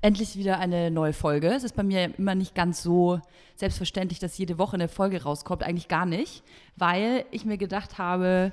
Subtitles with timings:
[0.00, 1.48] Endlich wieder eine neue Folge.
[1.48, 3.20] Es ist bei mir immer nicht ganz so
[3.56, 5.64] selbstverständlich, dass jede Woche eine Folge rauskommt.
[5.64, 6.44] Eigentlich gar nicht,
[6.76, 8.52] weil ich mir gedacht habe,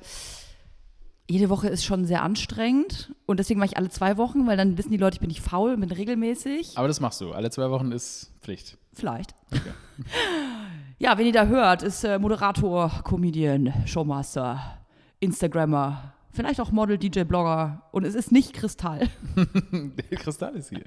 [1.29, 4.75] jede Woche ist schon sehr anstrengend und deswegen mache ich alle zwei Wochen, weil dann
[4.79, 6.79] wissen die Leute, ich bin nicht faul, bin regelmäßig.
[6.79, 7.31] Aber das machst du.
[7.31, 8.79] Alle zwei Wochen ist Pflicht.
[8.93, 9.35] Vielleicht.
[9.51, 9.71] Okay.
[10.97, 14.79] ja, wenn ihr da hört, ist äh, Moderator, Comedian, Showmaster,
[15.19, 17.83] Instagrammer, vielleicht auch Model, DJ, Blogger.
[17.91, 19.07] Und es ist nicht Kristall.
[20.11, 20.83] Kristall ist hier.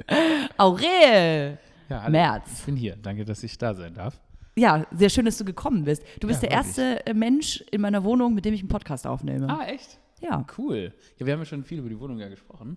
[0.57, 1.59] Aurel!
[1.89, 2.11] Ja, hallo.
[2.13, 2.61] Merz.
[2.61, 2.97] Ich bin hier.
[2.97, 4.21] Danke, dass ich da sein darf.
[4.57, 6.03] Ja, sehr schön, dass du gekommen bist.
[6.21, 6.79] Du bist Ja, der wirklich.
[6.79, 9.49] erste äh, Mensch in meiner Wohnung, mit dem ich einen Podcast aufnehme.
[9.49, 9.99] Ah, echt?
[10.21, 10.45] Ja.
[10.59, 10.93] Cool.
[11.17, 12.77] Ja, wir haben ja schon viel über die Wohnung ja gesprochen.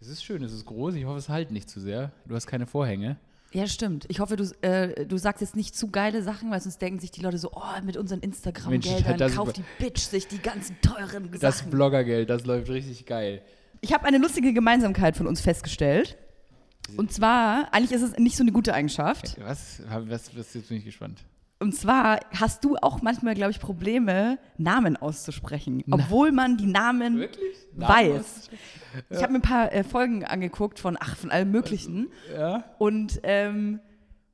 [0.00, 0.94] Es ist schön, es ist groß.
[0.94, 2.12] Ich hoffe, es halt nicht zu sehr.
[2.26, 3.18] Du hast keine Vorhänge.
[3.52, 4.04] Ja, stimmt.
[4.08, 7.10] Ich hoffe, du, äh, du sagst jetzt nicht zu geile Sachen, weil sonst denken sich
[7.10, 11.30] die Leute so, oh, mit unseren Instagram-Geldern das- kauft die Bitch sich die ganzen teuren
[11.40, 11.70] Das Sachen.
[11.70, 13.42] Bloggergeld, das läuft richtig geil.
[13.80, 16.16] Ich habe eine lustige Gemeinsamkeit von uns festgestellt.
[16.96, 19.36] Und zwar, eigentlich ist es nicht so eine gute Eigenschaft.
[19.40, 19.82] Was?
[19.88, 21.24] was, was jetzt bin ich gespannt.
[21.62, 27.18] Und zwar hast du auch manchmal, glaube ich, Probleme, Namen auszusprechen, obwohl man die Namen
[27.18, 27.54] Wirklich?
[27.76, 28.48] weiß.
[29.10, 32.08] Ich habe mir ein paar äh, Folgen angeguckt von, ach, von allem Möglichen.
[32.34, 32.64] Ja?
[32.78, 33.80] Und, ähm,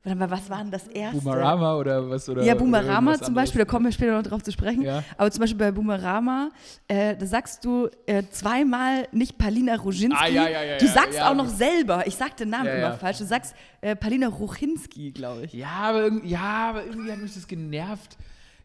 [0.06, 1.20] warte mal, was war denn das erste?
[1.20, 2.28] Boomerama oder was?
[2.28, 4.82] Oder, Ja, Boomerama zum Beispiel, da kommen wir später noch drauf zu sprechen.
[4.82, 5.02] Ja.
[5.16, 6.50] Aber zum Beispiel bei Boomerama,
[6.88, 10.16] äh, da sagst du äh, zweimal nicht Palina Roginski.
[10.16, 11.30] Ah, ja, ja, ja, du sagst ja.
[11.30, 15.44] auch noch selber, ich sag den Namen immer falsch, du sagst äh, Palina Ruchinski, glaube
[15.44, 15.52] ich.
[15.52, 18.16] Ja, aber, irgendwie, ja, aber irgendwie hat mich das genervt.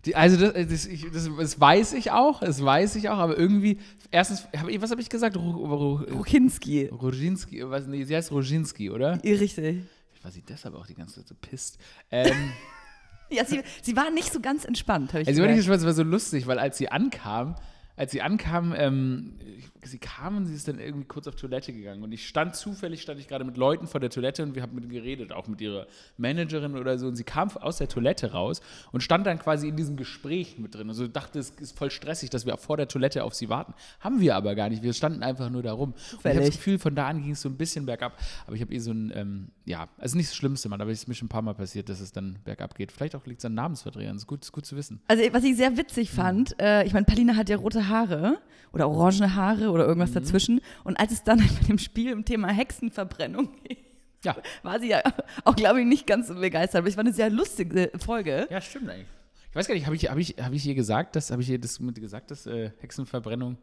[0.05, 3.37] Die, also das, das, ich, das, das weiß ich auch, das weiß ich auch, aber
[3.37, 3.77] irgendwie,
[4.09, 5.37] erstens, hab, was habe ich gesagt?
[5.37, 6.89] Ru, Ru, Ruchinski.
[6.91, 9.19] Was, nee, sie heißt Roginski, oder?
[9.23, 9.83] Richtig.
[10.21, 11.79] Ich war sie deshalb auch die ganze Zeit so pisst.
[12.11, 12.51] Ähm,
[13.31, 15.85] Ja, sie, sie war nicht so ganz entspannt, habe ich also ich war nicht, es
[15.85, 17.55] war so lustig, weil als sie ankam,
[17.95, 19.39] als sie ankam, ähm,
[19.83, 23.01] sie kam und sie ist dann irgendwie kurz auf Toilette gegangen und ich stand zufällig,
[23.01, 25.47] stand ich gerade mit Leuten vor der Toilette und wir haben mit ihnen geredet, auch
[25.47, 29.39] mit ihrer Managerin oder so und sie kam aus der Toilette raus und stand dann
[29.39, 30.89] quasi in diesem Gespräch mit drin.
[30.89, 33.73] Also dachte, es ist voll stressig, dass wir vor der Toilette auf sie warten.
[33.99, 35.93] Haben wir aber gar nicht, wir standen einfach nur da rum.
[36.11, 38.55] Und ich habe das Gefühl, von da an ging es so ein bisschen bergab, aber
[38.55, 41.07] ich habe eh so ein, ähm, ja, also nicht das Schlimmste, Mann, aber es ist
[41.07, 42.91] mir schon ein paar Mal passiert, dass es dann bergab geht.
[42.91, 45.01] Vielleicht auch liegt es an Namensverdrehern, ist gut, ist gut zu wissen.
[45.07, 48.39] Also, was ich sehr witzig fand, äh, ich meine, Palina hat ja rote Haare
[48.73, 50.15] oder orangene Haare oder irgendwas Mhm.
[50.15, 50.61] dazwischen.
[50.83, 53.77] Und als es dann mit dem Spiel im Thema Hexenverbrennung ging,
[54.23, 54.35] Ja.
[54.63, 55.01] war sie ja
[55.45, 56.79] auch, glaube ich, nicht ganz so begeistert.
[56.79, 58.47] Aber es war eine sehr lustige Folge.
[58.49, 59.07] Ja, stimmt eigentlich.
[59.49, 61.49] Ich weiß gar nicht, habe ich, hab ich, hab ich ihr gesagt, dass, habe ich
[61.49, 63.57] ihr das mit gesagt, dass äh, Hexenverbrennung,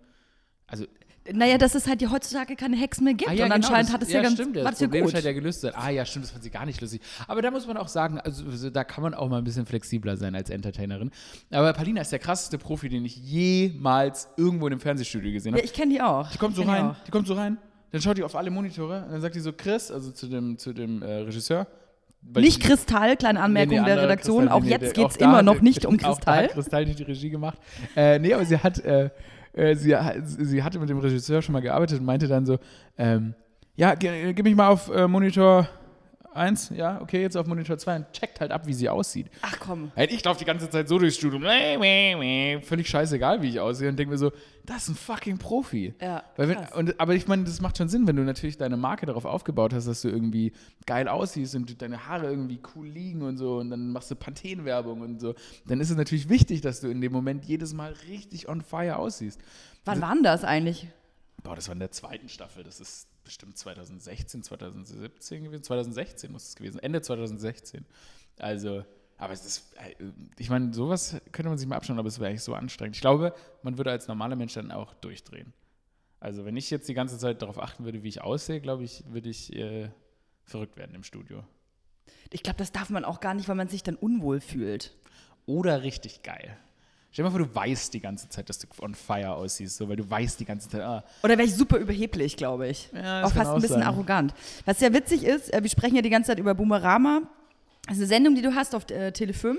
[0.67, 0.85] also
[1.33, 3.31] Naja, dass es halt ja heutzutage keine Hexen mehr gibt.
[3.31, 5.13] Ah, ja, und genau, anscheinend das- hat es ja, ganz, stimmt, das ja Problem gut.
[5.13, 5.73] scheint ja gelöst sein.
[5.75, 7.01] Ah ja, stimmt, das fand sie gar nicht lustig.
[7.27, 9.67] Aber da muss man auch sagen, also so, da kann man auch mal ein bisschen
[9.67, 11.11] flexibler sein als Entertainerin.
[11.51, 15.59] Aber Palina ist der krasseste Profi, den ich jemals irgendwo in einem Fernsehstudio gesehen Ja,
[15.59, 15.67] habe.
[15.67, 16.31] ich kenne die auch.
[16.31, 16.97] Die kommt so die rein, auch.
[17.07, 17.59] die kommt so rein,
[17.91, 20.59] dann schaut die auf alle Monitore und dann sagt die so, Chris, also zu dem,
[20.59, 21.67] zu dem äh, Regisseur.
[22.23, 24.41] weil Nicht die- Kristall, kleine Anmerkung Nee, nee, der Redaktion.
[24.45, 26.45] Kristall, auch nee, jetzt geht es immer noch nicht um Auch da Kristall.
[26.45, 27.59] hat Kristall nicht die Regie gemacht.
[27.97, 29.11] Äh, nee, aber sie hat, äh,
[29.59, 32.59] äh, sie, sie hatte mit dem Regisseur schon mal gearbeitet und meinte dann so,
[32.97, 33.35] ähm,
[33.77, 35.69] ja, gib mich mal auf äh, Monitor
[36.35, 39.31] 1, ja, okay, jetzt auf Monitor 2 und checkt halt ab, wie sie aussieht.
[39.43, 39.93] Ach komm.
[39.97, 43.99] Halt, ich laufe die ganze Zeit so durchs Studio, völlig scheißegal, wie ich aussehe und
[43.99, 44.33] denke mir so,
[44.65, 45.95] das ist ein fucking Profi.
[46.01, 49.07] Ja, wenn, und, aber ich meine, das macht schon Sinn, wenn du natürlich deine Marke
[49.07, 50.53] darauf aufgebaut hast, dass du irgendwie
[50.87, 55.01] geil aussiehst und deine Haare irgendwie cool liegen und so und dann machst du Pantene-Werbung
[55.01, 55.35] und so,
[55.67, 58.97] dann ist es natürlich wichtig, dass du in dem Moment jedes Mal richtig on fire
[58.97, 59.41] aussiehst.
[59.85, 60.89] Wann war denn das eigentlich?
[61.43, 66.49] Boah, das war in der zweiten Staffel, das ist bestimmt 2016, 2017 gewesen, 2016 muss
[66.49, 67.85] es gewesen, Ende 2016.
[68.39, 68.85] Also,
[69.19, 69.95] aber es ist, äh,
[70.39, 72.97] ich meine, sowas könnte man sich mal abschauen, aber es wäre eigentlich so anstrengend.
[72.97, 75.53] Ich glaube, man würde als normaler Mensch dann auch durchdrehen.
[76.21, 79.05] Also, wenn ich jetzt die ganze Zeit darauf achten würde, wie ich aussehe, glaube ich,
[79.09, 79.91] würde ich äh,
[80.45, 81.45] verrückt werden im Studio.
[82.31, 84.97] Ich glaube, das darf man auch gar nicht, weil man sich dann unwohl fühlt.
[85.45, 86.57] Oder richtig geil.
[87.19, 89.89] Stell dir mal vor, du weißt die ganze Zeit, dass du on fire aussiehst, so,
[89.89, 92.91] weil du weißt die ganze Zeit, ah, Oder wäre ich super überheblich, glaube ich.
[92.95, 93.89] Ja, auch fast auch ein bisschen sein.
[93.89, 94.33] arrogant.
[94.67, 97.23] Was sehr witzig ist, äh, wir sprechen ja die ganze Zeit über Boomerama.
[97.89, 99.59] Das ist eine Sendung, die du hast auf äh, Tele 5.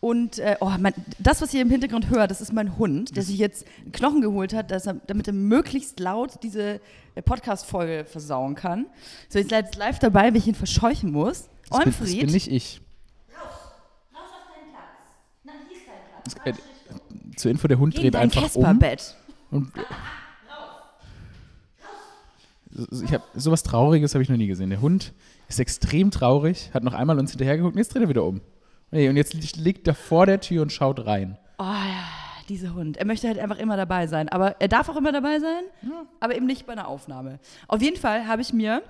[0.00, 3.22] Und äh, oh, mein, das, was ihr im Hintergrund hört, das ist mein Hund, der
[3.22, 6.80] sich jetzt einen Knochen geholt hat, dass er, damit er möglichst laut diese
[7.14, 8.86] äh, Podcast-Folge versauen kann.
[9.28, 11.44] So, jetzt live, live dabei, wie ich ihn verscheuchen muss.
[11.44, 12.20] das bin, das Olmfried.
[12.22, 12.80] bin nicht ich.
[13.32, 13.44] Raus
[14.14, 15.44] auf deinen Platz.
[15.44, 16.77] Nein, hier ist dein Das, Platz.
[17.36, 18.62] Zur Info, der Hund Geh dreht einfach um.
[18.64, 19.16] Casper-Bett.
[19.50, 19.72] Und
[22.70, 24.70] So- ich hab, sowas Trauriges habe ich noch nie gesehen.
[24.70, 25.12] Der Hund
[25.48, 28.40] ist extrem traurig, hat noch einmal uns hinterhergeguckt und jetzt dreht er wieder um.
[28.90, 31.38] Und jetzt li- liegt er vor der Tür und schaut rein.
[31.58, 32.04] Oh ja,
[32.48, 32.96] dieser Hund.
[32.98, 34.28] Er möchte halt einfach immer dabei sein.
[34.28, 35.62] Aber er darf auch immer dabei sein,
[36.20, 37.38] aber eben nicht bei einer Aufnahme.
[37.68, 38.82] Auf jeden Fall habe ich mir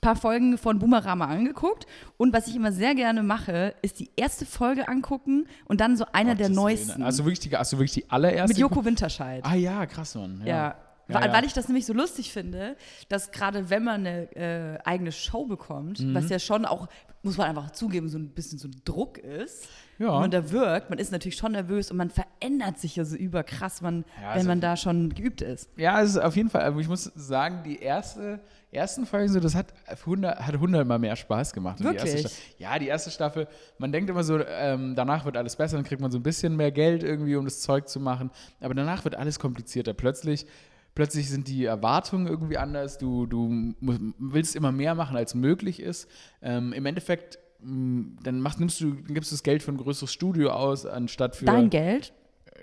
[0.00, 1.86] paar Folgen von Boomerama angeguckt
[2.16, 6.04] und was ich immer sehr gerne mache, ist die erste Folge angucken und dann so
[6.12, 7.02] einer der neuesten.
[7.02, 8.48] Also wirklich die, du wirklich die allererste?
[8.48, 9.44] mit Joko Winterscheid.
[9.44, 10.42] Ah ja, krass, Mann.
[10.44, 10.56] Ja.
[10.56, 10.74] Ja.
[11.10, 11.32] Weil, ja.
[11.32, 12.76] weil ich das nämlich so lustig finde,
[13.08, 16.14] dass gerade wenn man eine äh, eigene Show bekommt, Mhm.
[16.14, 16.86] was ja schon auch,
[17.22, 19.68] muss man einfach zugeben, so ein bisschen so ein Druck ist,
[19.98, 20.08] Ja.
[20.12, 23.16] wenn man da wirkt, man ist natürlich schon nervös und man verändert sich ja so
[23.16, 25.70] überkrass, man, Ja, wenn also- man da schon geübt ist.
[25.78, 29.40] Ja, es ist auf jeden Fall, aber ich muss sagen, die erste, ersten Folgen so,
[29.40, 31.78] das hat 100, hat 100 mal mehr Spaß gemacht.
[31.80, 32.12] Die Wirklich?
[32.12, 33.46] erste Sta- ja, die erste Staffel,
[33.78, 36.56] man denkt immer so, ähm, danach wird alles besser, dann kriegt man so ein bisschen
[36.56, 38.30] mehr Geld irgendwie, um das Zeug zu machen,
[38.60, 39.94] aber danach wird alles komplizierter.
[39.94, 40.46] Plötzlich,
[40.94, 43.74] plötzlich sind die Erwartungen irgendwie anders, du, du
[44.18, 46.08] willst immer mehr machen, als möglich ist.
[46.42, 49.78] Ähm, Im Endeffekt, mh, dann machst, nimmst du, dann gibst du das Geld für ein
[49.78, 51.46] größeres Studio aus, anstatt für...
[51.46, 52.12] Dein Geld?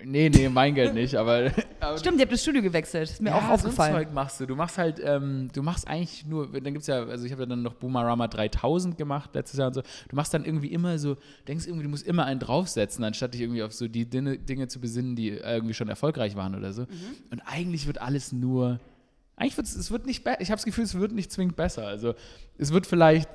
[0.04, 1.50] Nee, nee, mein Geld nicht, aber...
[1.80, 3.94] aber Stimmt, ihr habt das Studio gewechselt, ist mir auch so aufgefallen.
[3.94, 4.46] Zeug machst du.
[4.46, 7.42] Du machst halt, ähm, du machst eigentlich nur, dann gibt es ja, also ich habe
[7.42, 9.82] ja dann noch Boomerama 3000 gemacht letztes Jahr und so.
[10.08, 11.16] Du machst dann irgendwie immer so,
[11.48, 14.68] denkst irgendwie, du musst immer einen draufsetzen, anstatt dich irgendwie auf so die Dinge, Dinge
[14.68, 16.82] zu besinnen, die irgendwie schon erfolgreich waren oder so.
[16.82, 16.88] Mhm.
[17.30, 18.80] Und eigentlich wird alles nur,
[19.36, 20.40] eigentlich wird es wird nicht besser.
[20.40, 21.86] Ich habe das Gefühl, es wird nicht zwingend besser.
[21.86, 22.14] Also
[22.58, 23.28] es wird vielleicht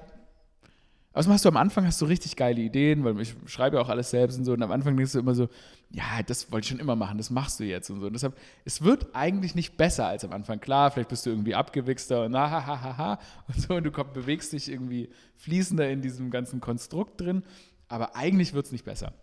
[1.13, 3.89] Außerdem hast du am Anfang hast du richtig geile Ideen, weil ich schreibe ja auch
[3.89, 4.53] alles selbst und so.
[4.53, 5.49] Und am Anfang denkst du immer so,
[5.89, 8.07] ja, das wollte ich schon immer machen, das machst du jetzt und so.
[8.07, 10.61] Und deshalb, es wird eigentlich nicht besser als am Anfang.
[10.61, 13.73] Klar, vielleicht bist du irgendwie abgewichster und na, ha, ha, ha, ha und so.
[13.75, 17.43] Und du komm, bewegst dich irgendwie fließender in diesem ganzen Konstrukt drin.
[17.89, 19.13] Aber eigentlich wird es nicht besser.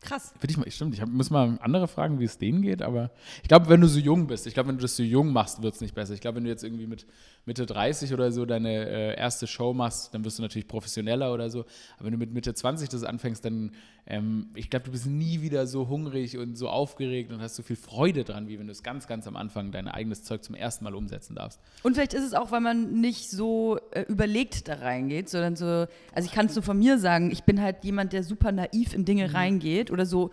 [0.00, 0.32] Krass.
[0.38, 3.10] Für dich mal, stimmt, ich hab, muss mal andere fragen, wie es denen geht, aber
[3.42, 5.60] ich glaube, wenn du so jung bist, ich glaube, wenn du das so jung machst,
[5.60, 6.14] wird es nicht besser.
[6.14, 7.06] Ich glaube, wenn du jetzt irgendwie mit
[7.48, 11.50] Mitte 30 oder so deine äh, erste Show machst, dann wirst du natürlich professioneller oder
[11.50, 11.64] so.
[11.96, 13.72] Aber wenn du mit Mitte 20 das anfängst, dann,
[14.06, 17.64] ähm, ich glaube, du bist nie wieder so hungrig und so aufgeregt und hast so
[17.64, 20.54] viel Freude dran, wie wenn du es ganz, ganz am Anfang dein eigenes Zeug zum
[20.54, 21.60] ersten Mal umsetzen darfst.
[21.82, 25.66] Und vielleicht ist es auch, weil man nicht so äh, überlegt da reingeht, sondern so,
[25.66, 28.92] also ich kann es nur von mir sagen, ich bin halt jemand, der super naiv
[28.94, 29.04] in Mhm.
[29.06, 30.30] Dinge reingeht oder so,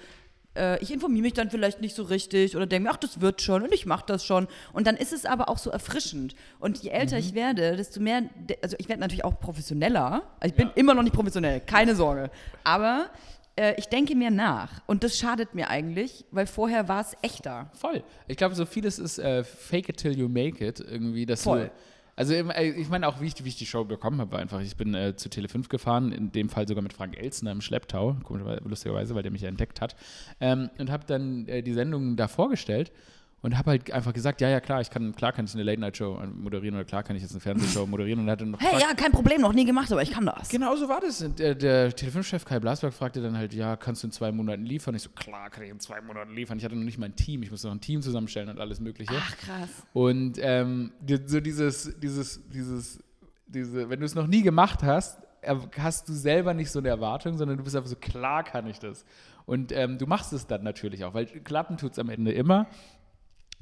[0.55, 3.41] äh, ich informiere mich dann vielleicht nicht so richtig oder denke mir, ach, das wird
[3.41, 4.47] schon und ich mache das schon.
[4.73, 6.35] Und dann ist es aber auch so erfrischend.
[6.59, 7.21] Und je älter Mhm.
[7.21, 8.23] ich werde, desto mehr,
[8.61, 10.23] also ich werde natürlich auch professioneller.
[10.39, 10.73] Also ich bin Ja.
[10.75, 12.29] immer noch nicht professionell, keine Sorge.
[12.63, 13.09] Aber
[13.57, 17.69] äh, ich denke mir nach und das schadet mir eigentlich, weil vorher war es echter.
[17.73, 18.03] Voll.
[18.27, 21.25] Ich glaube, so vieles ist äh, fake it till you make it irgendwie.
[21.25, 21.65] Dass Voll.
[21.65, 21.71] Du,
[22.15, 24.61] also äh, ich meine auch, wie ich, wie ich die Show bekommen habe, war einfach,
[24.61, 28.17] ich bin äh, zu Tele5 gefahren, in dem Fall sogar mit Frank Elzner im Schlepptau,
[28.63, 29.95] lustigerweise, weil der mich ja entdeckt hat,
[30.39, 32.91] ähm, und habe dann äh, die Sendung da vorgestellt
[33.45, 36.19] und habe halt einfach gesagt, ja, ja, klar, ich kann, klar kann ich eine Late-Night-Show
[36.35, 38.89] moderieren oder klar kann ich jetzt eine Fernsehshow moderieren und hat dann noch Hey, gefragt,
[38.89, 40.49] ja, kein Problem, noch nie gemacht, aber ich kann das.
[40.49, 41.21] Genau so war das.
[41.21, 44.65] Und Der, der Tele5-Chef Kai Blasberg fragte dann halt, ja, kannst du in zwei Monaten
[44.65, 44.95] liefern?
[44.95, 46.57] Ich so, klar, kann ich in zwei Monaten liefern.
[46.57, 48.79] Ich hatte noch nicht mal ein Team, ich musste noch ein Team zusammenstellen und alles
[48.79, 49.13] Mögliche.
[49.15, 49.69] Ach, krass.
[49.93, 50.91] Und ähm,
[51.27, 52.97] so dieses, dieses, dieses,
[53.45, 55.19] diese, wenn du es noch nie gemacht hast,
[55.77, 58.79] hast du selber nicht so eine Erwartung, sondern du bist einfach so, klar kann ich
[58.79, 59.05] das.
[59.45, 62.67] Und ähm, du machst es dann natürlich auch, weil klappen tut es am Ende immer.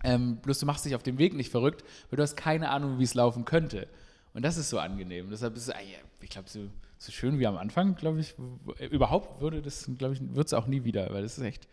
[0.04, 3.00] Ähm, bloß du machst dich auf dem Weg nicht verrückt, weil du hast keine Ahnung,
[3.00, 3.88] wie es laufen könnte.
[4.34, 5.30] Und das ist so angenehm.
[5.30, 5.80] Deshalb ist es, ja,
[6.22, 6.62] ich glaube, so,
[6.98, 10.54] so schön wie am Anfang, glaube ich, w- überhaupt würde das, glaube ich, wird es
[10.54, 11.68] auch nie wieder, weil es ist echt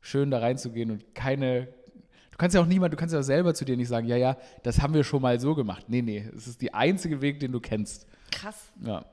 [0.00, 1.68] schön, da reinzugehen und keine.
[2.32, 4.16] Du kannst ja auch niemand, du kannst ja auch selber zu dir nicht sagen, ja,
[4.16, 5.86] ja, das haben wir schon mal so gemacht.
[5.88, 8.06] Nee, nee, es ist der einzige Weg, den du kennst.
[8.30, 8.70] Krass.
[8.82, 9.06] Ja.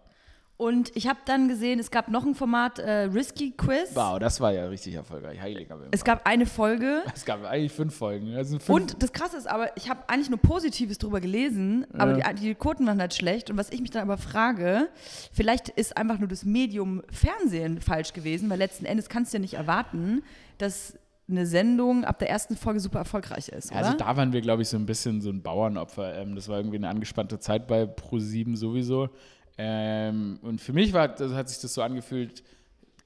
[0.56, 3.90] Und ich habe dann gesehen, es gab noch ein Format, äh, Risky Quiz.
[3.96, 5.42] Wow, das war ja richtig erfolgreich.
[5.42, 5.90] Heiliger Willen.
[5.92, 7.04] Es gab eine Folge.
[7.16, 8.36] es gab eigentlich fünf Folgen.
[8.36, 12.14] Also fünf, Und das Krasse ist aber, ich habe eigentlich nur Positives drüber gelesen, aber
[12.14, 13.50] die, die Quoten waren halt schlecht.
[13.50, 14.90] Und was ich mich dann aber frage,
[15.32, 19.42] vielleicht ist einfach nur das Medium Fernsehen falsch gewesen, weil letzten Endes kannst du ja
[19.42, 20.22] nicht erwarten,
[20.60, 20.94] dass
[21.30, 23.86] eine Sendung ab der ersten Folge super erfolgreich ist, Ja, oder?
[23.88, 26.16] Also da waren wir, glaube ich, so ein bisschen so ein Bauernopfer.
[26.18, 29.10] Ähm, das war irgendwie eine angespannte Zeit bei Pro7 sowieso.
[29.58, 32.44] Ähm, und für mich war, das hat sich das so angefühlt,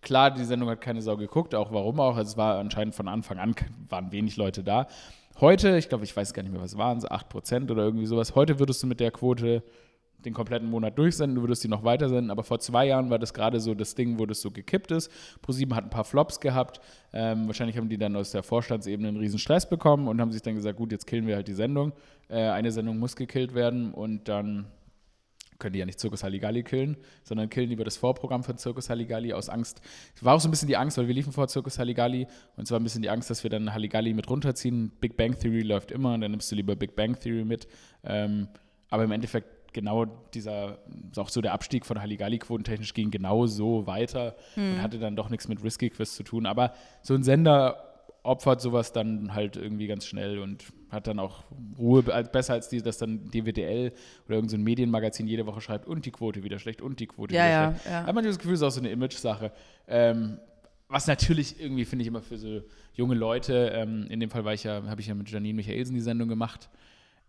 [0.02, 2.18] klar, die Sendung hat keine Sau geguckt, auch warum auch.
[2.18, 3.56] Es war anscheinend von Anfang an,
[3.90, 4.88] waren wenig Leute da.
[5.40, 8.34] Heute, ich glaube, ich weiß gar nicht mehr, was waren es, 8% oder irgendwie sowas.
[8.34, 9.64] Heute würdest du mit der Quote
[10.26, 13.36] den kompletten Monat durchsenden, du würdest die noch weitersenden, aber vor zwei Jahren war das
[13.36, 15.12] gerade so das Ding, wo das so gekippt ist.
[15.44, 16.82] ProSieben hat ein paar Flops gehabt.
[17.14, 20.42] Ähm, wahrscheinlich haben die dann aus der Vorstandsebene einen riesen Stress bekommen und haben sich
[20.42, 21.94] dann gesagt, gut, jetzt killen wir halt die Sendung.
[22.30, 24.66] Äh, eine Sendung muss gekillt werden und dann
[25.60, 29.34] können die ja nicht Zirkus Halligalli killen, sondern killen lieber das Vorprogramm von Zirkus Halligalli
[29.34, 29.82] aus Angst.
[30.16, 32.68] Es war auch so ein bisschen die Angst, weil wir liefen vor Zirkus Halligalli und
[32.68, 34.92] zwar ein bisschen die Angst, dass wir dann Halligalli mit runterziehen.
[35.00, 37.68] Big Bang Theory läuft immer und dann nimmst du lieber Big Bang Theory mit.
[38.04, 38.48] Ähm,
[38.90, 40.80] aber im Endeffekt genau dieser,
[41.18, 45.30] auch so der Abstieg von Halligalli quotentechnisch ging genau so weiter und hatte dann doch
[45.30, 46.46] nichts mit Risky Quiz zu tun.
[46.46, 47.84] Aber so ein Sender
[48.24, 51.44] opfert sowas dann halt irgendwie ganz schnell und hat dann auch
[51.78, 53.92] Ruhe, besser als die, dass dann DWDL
[54.26, 57.34] oder irgendein so Medienmagazin jede Woche schreibt und die Quote wieder schlecht und die Quote
[57.36, 57.86] Ja, wieder ja, schlecht.
[57.86, 58.06] ja.
[58.06, 59.52] Hat man das Gefühl, es ist auch so eine Image-Sache.
[59.88, 60.40] Ähm,
[60.90, 62.62] was natürlich irgendwie, finde ich, immer für so
[62.94, 65.94] junge Leute, ähm, in dem Fall war ich ja, habe ich ja mit Janine Michaelsen
[65.96, 66.70] die Sendung gemacht.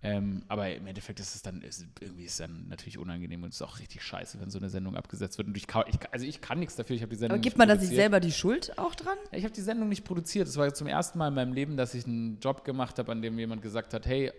[0.00, 3.48] Ähm, aber im Endeffekt ist es dann, ist, irgendwie ist es dann natürlich unangenehm und
[3.48, 5.48] es ist auch richtig scheiße, wenn so eine Sendung abgesetzt wird.
[5.48, 7.58] Und ich, kann- ich, also ich kann nichts dafür, ich habe die Sendung Aber gibt
[7.58, 9.18] man da sich selber die Schuld auch dran?
[9.32, 10.46] Ich habe die Sendung nicht produziert.
[10.46, 13.22] Es war zum ersten Mal in meinem Leben, dass ich einen Job gemacht habe, an
[13.22, 14.32] dem jemand gesagt hat, hey,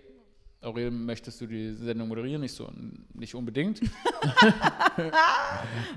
[0.62, 2.44] Aurel, möchtest du die Sendung moderieren?
[2.44, 2.70] Ich so,
[3.14, 3.82] nicht unbedingt.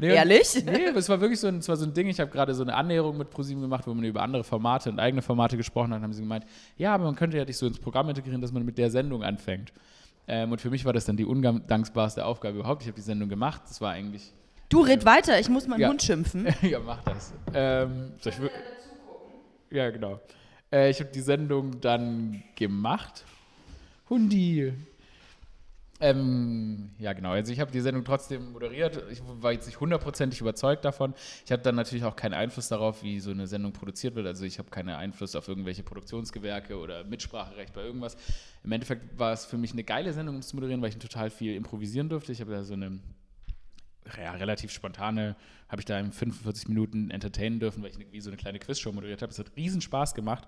[0.00, 0.64] nee, und- Ehrlich?
[0.64, 2.06] Nee, aber es war wirklich so ein, es war so ein Ding.
[2.08, 5.00] Ich habe gerade so eine Annäherung mit ProSieben gemacht, wo man über andere Formate und
[5.00, 5.96] eigene Formate gesprochen hat.
[5.96, 8.52] Dann haben sie gemeint, ja, aber man könnte ja dich so ins Programm integrieren, dass
[8.52, 9.72] man mit der Sendung anfängt.
[10.28, 12.82] Ähm, und für mich war das dann die undankbarste Aufgabe überhaupt.
[12.82, 13.62] Ich habe die Sendung gemacht.
[13.68, 14.32] Das war eigentlich,
[14.68, 15.88] Du red weiter, ich muss meinen Ja.
[15.88, 16.46] Hund schimpfen.
[16.62, 17.34] ja, mach das.
[17.52, 20.20] Ähm, soll ich ja, genau.
[20.72, 23.24] Äh, ich habe die Sendung dann gemacht.
[24.12, 24.74] Hundi.
[26.00, 27.30] Ähm, ja, genau.
[27.30, 29.02] Also ich habe die Sendung trotzdem moderiert.
[29.10, 31.14] Ich war jetzt nicht hundertprozentig überzeugt davon.
[31.46, 34.26] Ich habe dann natürlich auch keinen Einfluss darauf, wie so eine Sendung produziert wird.
[34.26, 38.18] Also ich habe keinen Einfluss auf irgendwelche Produktionsgewerke oder Mitspracherecht bei irgendwas.
[38.64, 41.30] Im Endeffekt war es für mich eine geile Sendung, um zu moderieren, weil ich total
[41.30, 42.32] viel improvisieren durfte.
[42.32, 42.98] Ich habe da so eine
[44.18, 45.36] ja, relativ spontane,
[45.70, 48.92] habe ich da in 45 Minuten entertainen dürfen, weil ich wie so eine kleine Quizshow
[48.92, 49.32] moderiert habe.
[49.32, 50.46] Es hat riesen Spaß gemacht,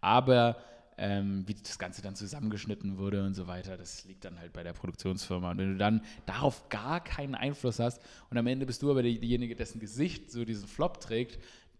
[0.00, 0.56] aber
[0.98, 4.62] ähm, wie das Ganze dann zusammengeschnitten wurde und so weiter, das liegt dann halt bei
[4.62, 5.50] der Produktionsfirma.
[5.50, 9.02] Und wenn du dann darauf gar keinen Einfluss hast und am Ende bist du aber
[9.02, 11.38] derjenige, dessen Gesicht so diesen Flop trägt,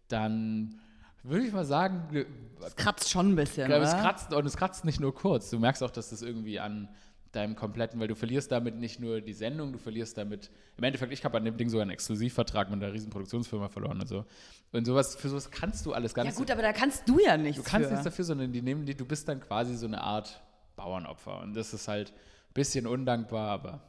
[0.08, 0.80] dann
[1.22, 2.26] würde ich mal sagen,
[2.60, 5.50] Das kratzt schon ein bisschen, aber es kratzt und es kratzt nicht nur kurz.
[5.50, 6.88] Du merkst auch, dass das irgendwie an
[7.32, 11.12] deinem kompletten, weil du verlierst damit nicht nur die Sendung, du verlierst damit, im Endeffekt,
[11.12, 14.24] ich habe an dem Ding sogar einen Exklusivvertrag mit einer riesen Produktionsfirma verloren und so.
[14.72, 16.38] Und sowas, für sowas kannst du alles gar Ja nicht.
[16.38, 17.92] gut, aber da kannst du ja nichts du kannst für.
[17.92, 20.42] nichts dafür, sondern die nehmen die, du bist dann quasi so eine Art
[20.76, 21.40] Bauernopfer.
[21.40, 23.80] Und das ist halt ein bisschen undankbar, aber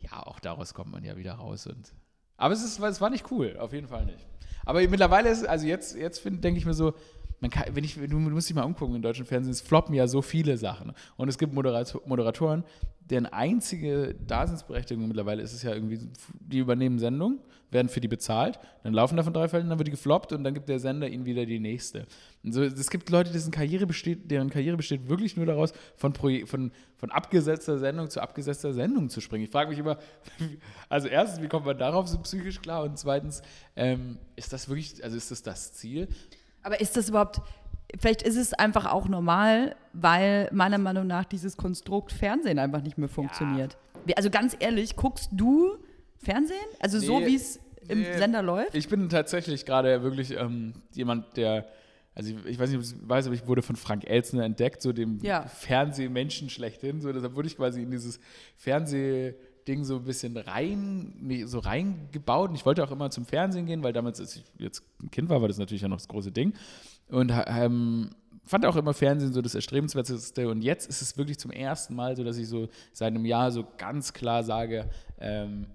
[0.00, 1.66] ja, auch daraus kommt man ja wieder raus.
[1.66, 1.92] Und,
[2.36, 4.26] aber es, ist, es war nicht cool, auf jeden Fall nicht.
[4.64, 6.94] Aber mittlerweile ist, also jetzt, jetzt denke ich mir so,
[7.40, 10.06] man kann, wenn ich, du, musst dich mal umgucken im deutschen Fernsehen, es floppen ja
[10.06, 10.92] so viele Sachen.
[11.16, 12.64] Und es gibt Moderator, Moderatoren,
[13.10, 15.98] deren einzige Daseinsberechtigung mittlerweile ist es ja irgendwie,
[16.40, 17.40] die übernehmen Sendung,
[17.70, 20.54] werden für die bezahlt, dann laufen davon drei Fälle, dann wird die gefloppt und dann
[20.54, 22.06] gibt der Sender ihnen wieder die nächste.
[22.42, 26.14] Und so, es gibt Leute, dessen Karriere besteht, deren Karriere besteht wirklich nur daraus, von,
[26.14, 29.44] von, von abgesetzter Sendung zu abgesetzter Sendung zu springen.
[29.44, 29.98] Ich frage mich immer,
[30.88, 32.84] also erstens, wie kommt man darauf so psychisch klar?
[32.84, 33.42] Und zweitens,
[33.76, 36.08] ähm, ist das wirklich, also ist das das Ziel?
[36.68, 37.40] Aber ist das überhaupt,
[37.98, 42.98] vielleicht ist es einfach auch normal, weil meiner Meinung nach dieses Konstrukt Fernsehen einfach nicht
[42.98, 43.78] mehr funktioniert.
[44.04, 45.76] Wie- Also ganz ehrlich, guckst du
[46.18, 46.58] Fernsehen?
[46.78, 47.58] Also so Nee, wie es
[47.88, 48.18] im nee.
[48.18, 48.74] Sender läuft?
[48.74, 51.64] Ich bin tatsächlich gerade wirklich ähm, jemand, der,
[52.14, 54.82] also ich, ich weiß nicht, ob es weißt, aber ich wurde von Frank Elzner entdeckt,
[54.82, 55.46] so dem Ja.
[55.46, 57.00] Fernsehmenschen schlechthin.
[57.00, 58.20] So, deshalb wurde ich quasi in dieses
[59.68, 62.50] Fernsehding so ein bisschen rein, so reingebaut.
[62.50, 65.28] Und ich wollte auch immer zum Fernsehen gehen, weil damals, als ich jetzt ein Kind
[65.28, 66.54] war, war das natürlich ja noch das große Ding.
[67.08, 68.10] Und ähm,
[68.44, 70.48] fand auch immer Fernsehen so das Erstrebenswerteste.
[70.48, 73.50] Und jetzt ist es wirklich zum ersten Mal so, dass ich so seit einem Jahr
[73.52, 75.66] so ganz klar sage, ähm,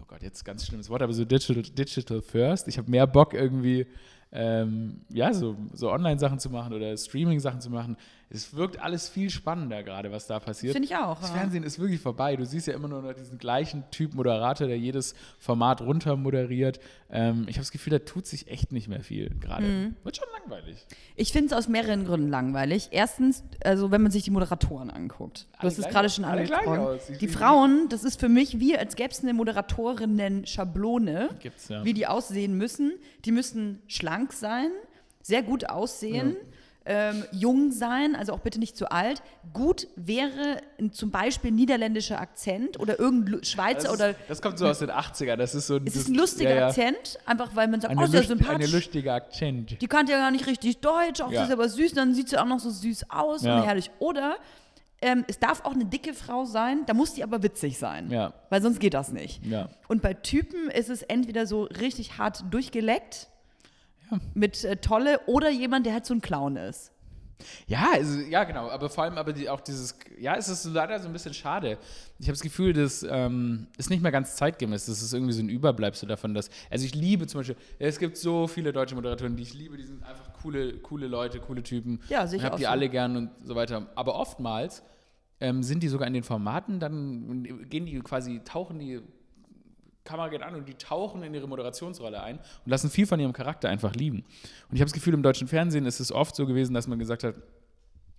[0.00, 2.68] oh Gott, jetzt ganz schlimmes Wort, aber so digital, digital first.
[2.68, 3.86] Ich habe mehr Bock irgendwie,
[4.32, 7.96] ähm, ja, so, so Online-Sachen zu machen oder Streaming-Sachen zu machen.
[8.32, 10.72] Es wirkt alles viel spannender gerade, was da passiert.
[10.72, 11.18] Finde ich auch.
[11.20, 11.36] Das ja.
[11.36, 12.36] Fernsehen ist wirklich vorbei.
[12.36, 16.78] Du siehst ja immer nur noch diesen gleichen Typ Moderator, der jedes Format runter moderiert.
[17.10, 19.66] Ähm, ich habe das Gefühl, da tut sich echt nicht mehr viel gerade.
[19.66, 19.96] Mhm.
[20.04, 20.86] Wird schon langweilig.
[21.16, 22.90] Ich finde es aus mehreren Gründen langweilig.
[22.92, 25.48] Erstens, also wenn man sich die Moderatoren anguckt.
[25.50, 27.00] Du Alle hast es gerade schon angesprochen.
[27.20, 31.30] Die Frauen, das ist für mich wie, als gäbe es eine Moderatorinnen-Schablone,
[31.68, 31.84] ja.
[31.84, 32.92] wie die aussehen müssen.
[33.24, 34.70] Die müssen schlank sein,
[35.20, 36.36] sehr gut aussehen.
[36.86, 39.22] Ähm, jung sein, also auch bitte nicht zu alt.
[39.52, 44.58] Gut wäre ein, zum Beispiel niederländischer Akzent oder irgendein Schweizer Das, oder ist, das kommt
[44.58, 45.36] so aus den 80ern.
[45.36, 46.66] Das ist so ein, es ist ein lustiger ja, ja.
[46.68, 48.72] Akzent, einfach weil man sagt, Eine, oh, sehr lust, eine sympathisch.
[48.72, 49.80] lustige Akzent.
[49.80, 51.40] Die kannte ja gar nicht richtig Deutsch, auch Ja.
[51.42, 53.90] sie ist aber süß, dann sieht sie auch noch so süß aus und herrlich.
[53.98, 54.36] Oder
[55.02, 58.10] ähm, es darf auch eine dicke Frau sein, da muss die aber witzig sein.
[58.10, 58.32] Ja.
[58.48, 59.44] Weil sonst geht das nicht.
[59.44, 59.68] Ja.
[59.88, 63.28] Und bei Typen ist es entweder so richtig hart durchgeleckt
[64.34, 66.92] mit äh, Tolle oder jemand, der halt so ein Clown ist.
[67.66, 68.68] Ja, also, ja, genau.
[68.68, 71.78] Aber vor allem aber die, auch dieses, ja, es ist leider so ein bisschen schade.
[72.18, 74.86] Ich habe das Gefühl, das ähm, ist nicht mehr ganz zeitgemäß.
[74.86, 78.16] Das ist irgendwie so ein Überbleibsel davon, dass, also ich liebe zum Beispiel, es gibt
[78.16, 82.00] so viele deutsche Moderatoren, die ich liebe, die sind einfach coole, coole Leute, coole Typen.
[82.08, 82.68] Ja, sehe ich habe die so.
[82.68, 83.86] alle gern und so weiter.
[83.94, 84.82] Aber oftmals
[85.40, 89.00] ähm, sind die sogar in den Formaten, dann gehen die quasi, tauchen die
[90.10, 93.32] Kamera geht an und die tauchen in ihre Moderationsrolle ein und lassen viel von ihrem
[93.32, 94.18] Charakter einfach liegen.
[94.18, 96.98] Und ich habe das Gefühl, im deutschen Fernsehen ist es oft so gewesen, dass man
[96.98, 97.34] gesagt hat,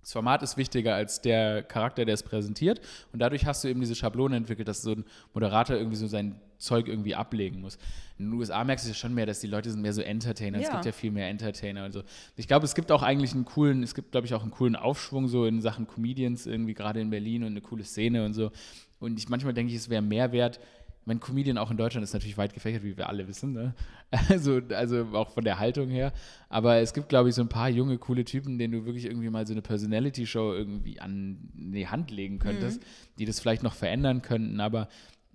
[0.04, 2.82] Das Format ist wichtiger als der Charakter, der es präsentiert.
[3.14, 5.06] Und dadurch hast du eben diese Schablone entwickelt, dass so ein
[5.36, 7.78] Moderator irgendwie so sein Zeug irgendwie ablegen muss.
[8.18, 10.58] In den USA merkst du ja schon mehr, dass die Leute sind mehr so Entertainer.
[10.58, 10.72] Es Ja.
[10.74, 12.02] gibt ja viel mehr Entertainer und so.
[12.36, 14.76] Ich glaube, es gibt auch eigentlich einen coolen, es gibt, glaube ich, auch einen coolen
[14.76, 18.52] Aufschwung so in Sachen Comedians, irgendwie gerade in Berlin und eine coole Szene und so.
[19.00, 20.60] Und ich manchmal denke ich, es wäre mehr wert.
[21.06, 23.54] Mein Comedian auch in Deutschland ist natürlich weit gefächert, wie wir alle wissen.
[23.54, 23.74] Ne?
[24.30, 26.12] Also, also auch von der Haltung her.
[26.50, 29.30] Aber es gibt, glaube ich, so ein paar junge, coole Typen, denen du wirklich irgendwie
[29.30, 32.84] mal so eine Personality-Show irgendwie an die Hand legen könntest,
[33.18, 34.60] die das vielleicht noch verändern könnten.
[34.60, 34.90] Aber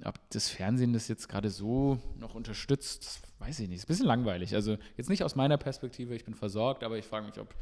[0.05, 3.79] ob das Fernsehen das jetzt gerade so noch unterstützt, das weiß ich nicht.
[3.79, 4.55] Ist ein bisschen langweilig.
[4.55, 7.55] Also jetzt nicht aus meiner Perspektive, ich bin versorgt, aber ich frage mich, ob,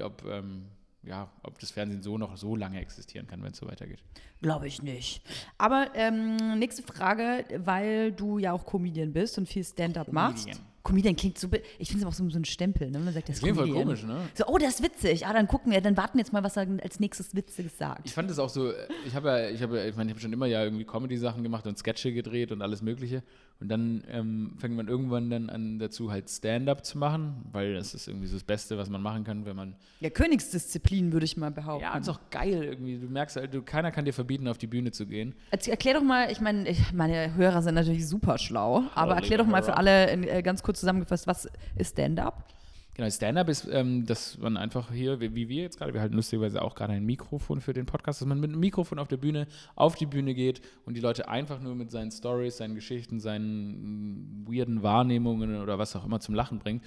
[0.00, 0.66] ob, ähm,
[1.06, 4.02] ja, ob das Fernsehen so noch so lange existieren kann, wenn es so weitergeht.
[4.42, 5.22] Glaube ich nicht.
[5.58, 10.44] Aber ähm, nächste Frage, weil du ja auch Comedian bist und viel Stand-up machst.
[10.44, 10.66] Comedian.
[10.82, 12.98] Comedian klingt so, ich finde es auch so, so ein Stempel, ne?
[12.98, 13.86] man sagt, das Das klingt voll Comedian.
[13.86, 14.28] komisch, ne?
[14.34, 15.26] So, oh, das ist witzig.
[15.26, 18.04] Ah, dann gucken wir, dann warten wir jetzt mal, was er als nächstes Witziges sagt.
[18.04, 18.70] Ich fand es auch so,
[19.06, 21.66] ich habe ja, ich habe ich meine, ich habe schon immer ja irgendwie Comedy-Sachen gemacht
[21.66, 23.22] und Sketche gedreht und alles Mögliche.
[23.64, 27.94] Und dann ähm, fängt man irgendwann dann an dazu halt Stand-up zu machen, weil das
[27.94, 31.38] ist irgendwie so das Beste, was man machen kann, wenn man Ja, Königsdisziplin, würde ich
[31.38, 31.82] mal behaupten.
[31.82, 32.98] Ja, und ist auch geil irgendwie.
[32.98, 35.34] Du merkst halt, du, keiner kann dir verbieten, auf die Bühne zu gehen.
[35.50, 39.50] Erklär doch mal, ich meine, meine Hörer sind natürlich super schlau, aber erklär liebe doch
[39.50, 42.44] mal für alle in, äh, ganz kurz zusammengefasst, was ist Stand-up?
[42.94, 46.14] Genau, Stand-up ist, ähm, dass man einfach hier, wie, wie wir jetzt gerade, wir halten
[46.14, 49.16] lustigerweise auch gerade ein Mikrofon für den Podcast, dass man mit einem Mikrofon auf der
[49.16, 53.18] Bühne auf die Bühne geht und die Leute einfach nur mit seinen Stories, seinen Geschichten,
[53.18, 56.84] seinen mm, weirden Wahrnehmungen oder was auch immer zum Lachen bringt.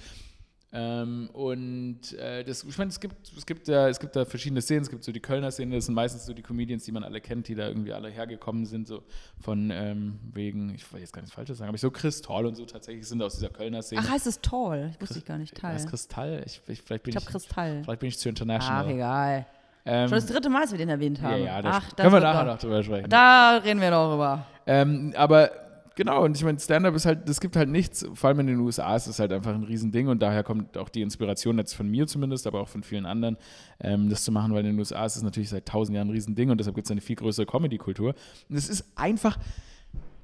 [0.70, 4.60] Ähm, und äh, das, ich meine, es gibt, es, gibt da, es gibt da verschiedene
[4.60, 4.82] Szenen.
[4.82, 7.22] Es gibt so die Kölner Szene, das sind meistens so die Comedians, die man alle
[7.22, 9.02] kennt, die da irgendwie alle hergekommen sind, so
[9.40, 12.54] von ähm, wegen, ich will jetzt gar nichts Falsches sagen, aber ich so Kristall und
[12.54, 14.02] so tatsächlich sind aus dieser Kölner Szene.
[14.04, 14.90] Ach, heißt es Tall?
[14.94, 15.54] Ich wusste ich gar nicht.
[15.54, 15.74] Teil.
[15.74, 16.42] Was Kristall?
[16.44, 17.80] Ich, ich, vielleicht bin Ich ich, Kristall.
[17.84, 18.84] vielleicht bin ich zu international.
[18.86, 19.46] Ach, egal.
[19.86, 21.42] Ähm, Schon das dritte Mal, dass wir den erwähnt ja, haben.
[21.44, 23.08] ja, das Ach, das können wir nachher noch- noch drüber sprechen.
[23.08, 24.44] Da reden wir noch drüber.
[24.66, 25.50] Ähm, aber
[25.98, 28.60] genau, und ich meine, Stand-up ist halt, es gibt halt nichts, vor allem in den
[28.60, 31.90] USA ist es halt einfach ein Riesending und daher kommt auch die Inspiration jetzt von
[31.90, 33.36] mir zumindest, aber auch von vielen anderen,
[33.80, 36.12] ähm, das zu machen, weil in den USA ist es natürlich seit tausend Jahren ein
[36.12, 38.14] Riesending und deshalb gibt es eine viel größere Comedy-Kultur.
[38.48, 39.38] Und es ist einfach,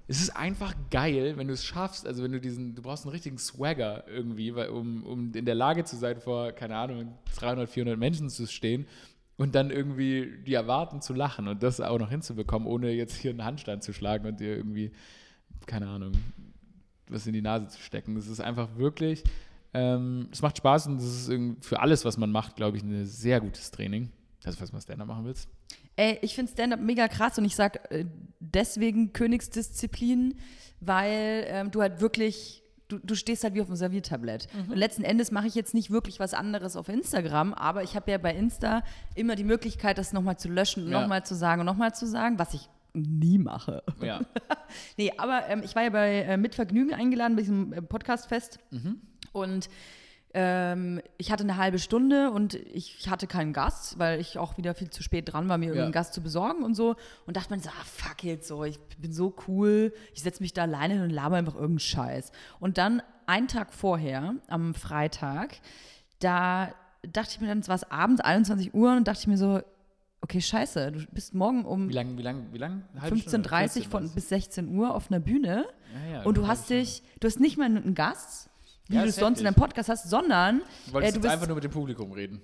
[0.07, 3.13] es ist einfach geil, wenn du es schaffst, also wenn du diesen, du brauchst einen
[3.13, 7.69] richtigen Swagger irgendwie, weil, um, um in der Lage zu sein, vor, keine Ahnung, 300,
[7.69, 8.87] 400 Menschen zu stehen
[9.37, 13.33] und dann irgendwie die erwarten zu lachen und das auch noch hinzubekommen, ohne jetzt hier
[13.33, 14.93] einen Handstand zu schlagen und dir irgendwie,
[15.67, 16.13] keine Ahnung,
[17.09, 18.15] was in die Nase zu stecken.
[18.15, 19.25] Das ist einfach wirklich,
[19.73, 22.83] ähm, es macht Spaß und das ist irgendwie für alles, was man macht, glaube ich,
[22.83, 24.11] ein sehr gutes Training.
[24.45, 25.49] Also, was man Stand-up machen willst.
[25.97, 28.05] Ey, ich finde Stand-up mega krass und ich sag äh,
[28.41, 30.35] deswegen Königsdisziplin,
[30.81, 34.49] weil ähm, du halt wirklich, du, du stehst halt wie auf einem Serviertablett.
[34.69, 38.11] Und letzten Endes mache ich jetzt nicht wirklich was anderes auf Instagram, aber ich habe
[38.11, 38.83] ja bei Insta
[39.15, 41.01] immer die Möglichkeit, das nochmal zu löschen und Ja.
[41.01, 43.83] nochmal zu sagen und nochmal zu sagen, was ich nie mache.
[44.01, 44.21] Ja.
[44.97, 48.59] Nee, aber ähm, ich war ja bei äh, Mit Vergnügen eingeladen bei diesem äh, Podcast-Fest
[49.33, 49.69] und
[50.37, 54.75] ähm, ich hatte eine halbe Stunde und ich hatte keinen Gast, weil ich auch wieder
[54.75, 56.97] viel zu spät dran war, mir irgendeinen Gast zu besorgen und so.
[57.25, 60.53] Und dachte mir so, ah, fuck jetzt so, ich bin so cool, ich setze mich
[60.53, 62.33] da alleine hin und laber einfach irgendeinen Scheiß.
[62.59, 65.61] Und dann einen Tag vorher, am Freitag,
[66.19, 69.61] da dachte ich mir dann, es war abends, 21 Uhr, und dachte ich mir so,
[70.25, 73.49] okay, scheiße, du bist morgen um Wie lange, wie lange, wie Stunde?
[73.49, 74.11] 15.30 14 von was?
[74.15, 75.67] bis 16 Uhr auf einer Bühne
[76.09, 78.51] Ja, ja, und du hast dich, du hast nicht mal einen Gast,
[78.89, 81.33] wie Ja, du es sonst in deinem Podcast hast, sondern Du wolltest äh, du bist,
[81.33, 82.41] einfach nur mit dem Publikum reden.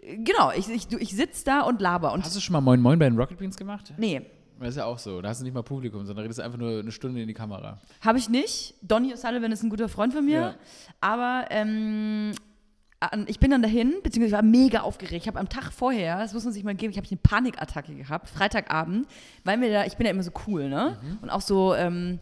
[0.00, 2.98] genau, ich, ich, ich sitze da und laber und Hast du schon mal Moin Moin
[2.98, 3.92] bei den Rocket Beans gemacht?
[3.98, 4.22] nee,
[4.58, 5.20] Das ist ja auch so.
[5.22, 7.80] Da hast du nicht mal Publikum, sondern redest einfach nur eine Stunde in die Kamera.
[8.00, 8.74] habe ich nicht.
[8.82, 10.54] Donny O'Sullivan ist ein guter Freund von mir, Ja.
[11.00, 12.32] aber ähm,
[13.26, 15.22] ich bin dann dahin, beziehungsweise ich war mega aufgeregt.
[15.22, 17.94] Ich habe am Tag vorher, das muss man sich mal geben, ich habe eine Panikattacke
[17.94, 19.06] gehabt, Freitagabend,
[19.44, 20.98] weil mir da, ich bin ja immer so cool, ne?
[21.00, 21.18] Mhm.
[21.22, 22.18] Und auch so, ähm,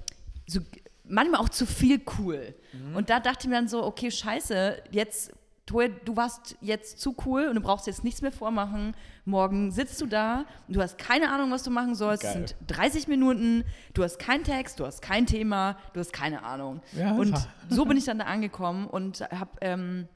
[0.46, 0.60] so,
[1.04, 2.54] manchmal auch zu viel cool.
[2.72, 2.96] Mhm.
[2.96, 5.32] Und da dachte ich mir dann so, okay, scheiße, jetzt,
[5.64, 8.94] Toya, du warst jetzt zu cool und du brauchst jetzt nichts mehr vormachen.
[9.24, 12.22] Morgen sitzt du da und du hast keine Ahnung, was du machen sollst.
[12.22, 12.48] Es Geil.
[12.48, 16.82] sind 30 Minuten, du hast keinen Text, du hast kein Thema, du hast keine Ahnung.
[16.92, 17.34] Ja, und
[17.70, 20.06] so bin ich dann da angekommen und habe, ähm,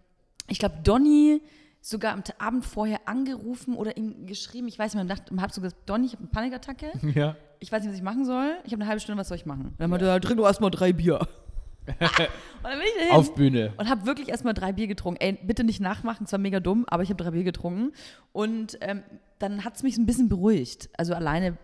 [0.50, 1.40] ich glaube, Donny
[1.80, 4.68] sogar am Abend vorher angerufen oder ihm geschrieben.
[4.68, 6.92] Ich weiß nicht mehr, dachte, habe so gesagt, Donny, ich habe eine Panikattacke.
[7.14, 7.36] Ja.
[7.62, 8.56] Ich weiß nicht, was ich machen soll.
[8.64, 9.74] Ich habe eine halbe Stunde, was soll ich machen?
[9.78, 11.18] Dann meinte er, trink doch erstmal drei Bier.
[11.86, 13.72] und dann bin ich dahin Auf Bühne.
[13.76, 15.20] und habe wirklich erstmal drei Bier getrunken.
[15.20, 17.92] Ey, bitte nicht nachmachen, es war mega dumm, aber ich habe drei Bier getrunken.
[18.32, 19.02] Und ähm,
[19.38, 20.88] dann hat es mich so ein bisschen beruhigt.
[20.96, 21.58] Also alleine,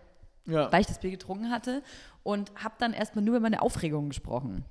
[0.45, 0.71] Ja.
[0.71, 1.81] weil ich das Bier getrunken hatte.
[2.21, 4.65] Und habe dann erstmal nur über meine Aufregung gesprochen.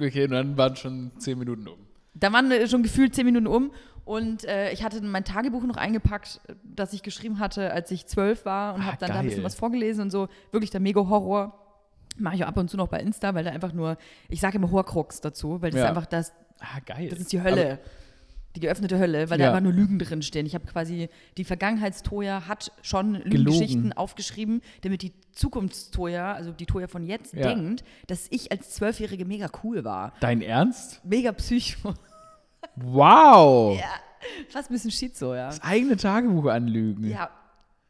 [0.00, 1.78] Okay, und dann waren schon zehn Minuten um.
[2.14, 3.72] Da waren schon gefühlt zehn Minuten um
[4.04, 8.44] und äh, ich hatte mein Tagebuch noch eingepackt, das ich geschrieben hatte, als ich zwölf
[8.44, 9.28] war und Ah, habe dann da ein geil.
[9.30, 10.28] bisschen was vorgelesen und so.
[10.50, 11.58] Wirklich der Mega-Horror.
[12.18, 13.96] Mache ich auch ab und zu noch bei Insta, weil da einfach nur,
[14.28, 15.84] ich sage immer Horcrux dazu, weil das Ja.
[15.86, 17.08] ist einfach das, Ah, geil.
[17.08, 17.78] das ist die Hölle.
[18.56, 19.46] Die geöffnete Hölle, weil Ja.
[19.46, 20.44] da einfach nur Lügen drin stehen.
[20.46, 23.14] Ich habe quasi, die Vergangenheitstoja hat schon.
[23.14, 27.54] Lügengeschichten aufgeschrieben, damit die Zukunftstoja, also die Toja von jetzt, Ja.
[27.54, 30.12] denkt, dass ich als Zwölfjährige mega cool war.
[30.20, 31.00] Dein Ernst?
[31.04, 31.94] Mega psycho.
[32.76, 33.78] Wow.
[34.48, 35.46] Fast ein bisschen Schizo, ja.
[35.46, 37.08] Das eigene Tagebuch anlügen.
[37.10, 37.30] Ja,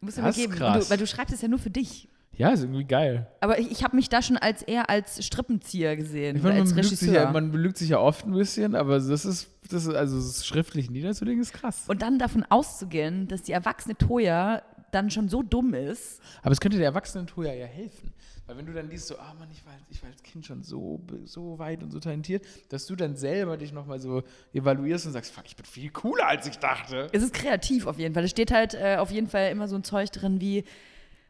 [0.01, 0.55] musst du mir geben.
[0.55, 0.85] krass.
[0.87, 2.09] Du, weil du schreibst es ja nur für dich.
[2.37, 3.27] Ja, ist irgendwie geil.
[3.41, 6.71] Aber ich, ich habe mich da schon als eher als Strippenzieher gesehen, Ich meine, als
[6.71, 7.25] man, belügt sich Regisseur.
[7.25, 10.47] ja, man belügt sich ja oft ein bisschen, aber das ist, das ist also das
[10.47, 11.85] schriftlich niederzulegen, ist krass.
[11.89, 16.21] und dann davon auszugehen, dass die erwachsene Toja dann schon so dumm ist.
[16.43, 18.13] Aber es könnte der erwachsenen Toya ja helfen.
[18.47, 20.63] Weil wenn du dann liest, so, ah Mann, ich war, ich war als Kind schon
[20.63, 25.13] so, so weit und so talentiert, dass du dann selber dich nochmal so evaluierst und
[25.13, 27.09] sagst, fuck, ich bin viel cooler, als ich dachte.
[27.13, 28.25] Es ist kreativ auf jeden Fall.
[28.25, 30.65] Da steht halt äh, auf jeden Fall immer so ein Zeug drin wie,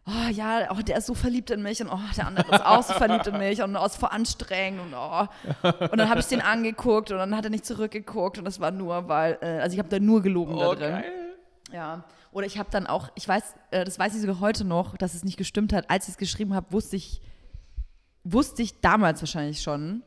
[0.06, 2.82] oh ja, oh, der ist so verliebt in mich und oh, der andere ist auch
[2.82, 5.26] so verliebt in mich und oh, ist voll anstrengend und oh.
[5.90, 8.70] Und dann habe ich den angeguckt und dann hat er nicht zurückgeguckt und das war
[8.70, 10.90] nur, weil, äh, also ich habe da nur gelogen da Oh, drin.
[10.90, 11.12] geil.
[11.72, 12.04] Ja.
[12.32, 15.14] Oder ich habe dann auch, ich weiß, äh, das weiß ich sogar heute noch, dass
[15.14, 15.88] es nicht gestimmt hat.
[15.90, 17.20] Als ich es geschrieben habe, wusste ich,
[18.24, 20.02] wusste ich damals wahrscheinlich schon,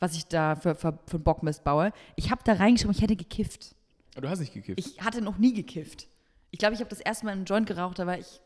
[0.00, 1.92] was ich da für, für, für einen Bockmist baue.
[2.16, 3.74] Ich habe da reingeschrieben, ich hätte gekifft.
[4.14, 4.78] Aber du hast nicht gekifft.
[4.78, 6.06] Ich hatte noch nie gekifft.
[6.50, 8.40] Ich glaube, ich habe das erste Mal einen Joint geraucht, da war ich,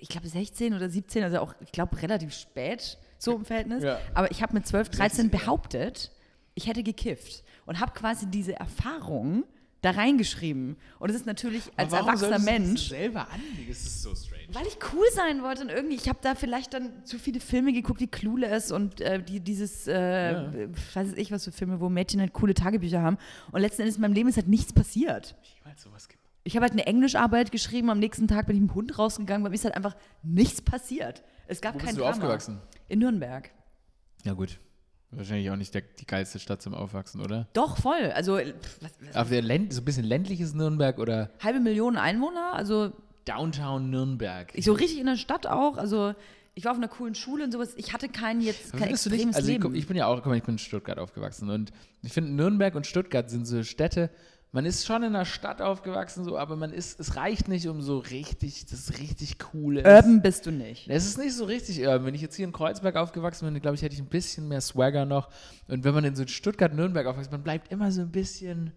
[0.00, 3.84] ich glaube, 16 oder 17, also auch, ich glaube, relativ spät so im Verhältnis.
[3.84, 3.98] Ja.
[4.14, 5.38] Aber ich habe mit 12, 13 16, ja.
[5.38, 6.10] behauptet,
[6.54, 9.44] ich hätte gekifft und habe quasi diese Erfahrung
[9.80, 10.76] da reingeschrieben.
[11.00, 14.14] Und es ist natürlich als erwachsener solltest du Mensch, Das selber anlegen, das ist so
[14.14, 14.42] strange.
[14.52, 17.72] weil ich cool sein wollte und irgendwie, ich habe da vielleicht dann zu viele Filme
[17.72, 20.52] geguckt, die Clueless und äh, die, dieses, äh, Ja.
[20.94, 23.18] weiß ich was für Filme, wo Mädchen halt coole Tagebücher haben.
[23.50, 25.34] Und letzten Endes in meinem Leben ist halt nichts passiert.
[25.64, 26.21] Niemals sowas gemacht.
[26.44, 29.44] Ich habe halt eine Englischarbeit geschrieben, am nächsten Tag bin ich mit dem Hund rausgegangen,
[29.44, 31.22] bei mir ist halt einfach nichts passiert.
[31.46, 32.16] Es gab Wo kein bist du Drama.
[32.16, 32.60] aufgewachsen?
[32.88, 33.50] In Nürnberg.
[34.24, 34.58] Ja, gut.
[35.10, 37.46] Wahrscheinlich auch nicht der, die geilste Stadt zum Aufwachsen, oder?
[37.52, 38.10] Doch, voll.
[38.14, 41.96] Also pff, was, was, Auf der Länd so ein bisschen ländliches Nürnberg oder halbe Million
[41.96, 42.92] Einwohner, also
[43.26, 44.50] Downtown Nürnberg.
[44.54, 45.76] ich so richtig in der Stadt auch.
[45.76, 46.14] Also
[46.54, 47.74] ich war auf einer coolen Schule und sowas.
[47.76, 49.62] Ich hatte kein jetzt kein extremes nicht, also ich, Leben.
[49.62, 52.74] guck, ich bin ja auch, mal, ich bin in Stuttgart aufgewachsen und ich finde Nürnberg
[52.74, 54.10] und Stuttgart sind so Städte,
[54.52, 57.80] man ist schon in einer Stadt aufgewachsen, so, aber man ist, es reicht nicht, um
[57.80, 59.86] so richtig, das richtig cool ist.
[59.86, 60.88] Urban bist du nicht.
[60.88, 62.04] Es ist nicht so richtig urban.
[62.04, 64.60] Wenn ich jetzt hier in Kreuzberg aufgewachsen bin, glaube ich, hätte ich ein bisschen mehr
[64.60, 65.30] Swagger noch.
[65.68, 68.72] Und wenn man in so Stuttgart, Nürnberg aufwächst, man bleibt immer so ein bisschen.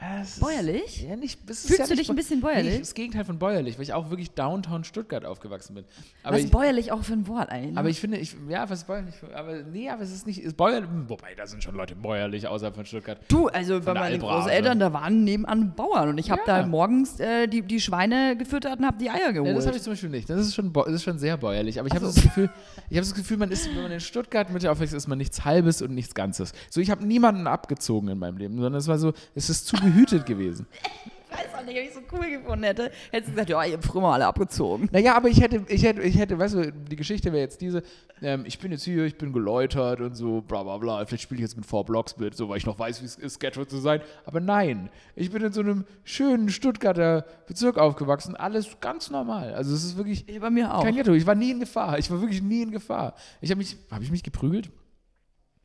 [0.00, 1.02] Äh, es ist- Bäuerlich?
[1.02, 1.38] Ja, nicht.
[1.50, 2.74] ist Fühlst ja du nicht dich ein bisschen bäuerlich?
[2.74, 5.84] Nee, das Gegenteil von bäuerlich, weil ich auch wirklich Downtown Stuttgart aufgewachsen bin.
[6.22, 7.72] Aber Was ich, bäuerlich auch für ein Wort eigentlich.
[7.74, 7.78] ne?
[7.80, 9.14] aber ich finde, ich, ja, was ist bäuerlich?
[9.34, 12.74] Aber nee, aber es ist nicht, ist bäuerlich, wobei, da sind schon Leute bäuerlich außerhalb
[12.74, 13.18] von Stuttgart.
[13.28, 14.20] Du, also bei meinen.
[14.20, 16.60] Großeltern, da waren nebenan Bauern und ich habe Ja.
[16.62, 19.48] da morgens äh, die, die Schweine gefüttert und habe die Eier geholt.
[19.48, 20.28] Ja, das habe ich zum Beispiel nicht.
[20.30, 21.78] Das ist schon, das ist schon sehr bäuerlich.
[21.80, 22.50] Aber ich habe das Gefühl,
[22.90, 25.18] ich habe das Gefühl, man ist, wenn man in Stuttgart mit der aufwächst, ist man
[25.18, 26.52] nichts Halbes und nichts Ganzes.
[26.70, 29.76] So, ich habe niemanden abgezogen in meinem Leben, sondern es war so, es ist zu
[29.92, 30.66] behütet gewesen.
[30.72, 32.90] ich weiß auch nicht, ob ich so cool gefunden hätte.
[33.10, 34.88] Hättest du gesagt, ja, ihr habt früher mal alle abgezogen.
[34.92, 37.82] Naja, aber ich hätte, ich hätte, ich hätte, weißt du, die Geschichte wäre jetzt diese,
[38.22, 41.38] ähm, ich bin jetzt hier, ich bin geläutert und so, bla bla bla, vielleicht spiele
[41.40, 43.64] ich jetzt mit Four Blocks mit, so, weil ich noch weiß, wie es ist, Ghetto
[43.64, 44.00] zu sein.
[44.24, 49.54] Aber nein, ich bin in so einem schönen Stuttgarter Bezirk aufgewachsen, alles ganz normal.
[49.54, 50.82] Also es ist wirklich Ich bei mir auch.
[50.82, 53.14] kein Ghetto, ich war nie in Gefahr, ich war wirklich nie in Gefahr.
[53.40, 54.70] Ich habe mich, habe ich mich geprügelt?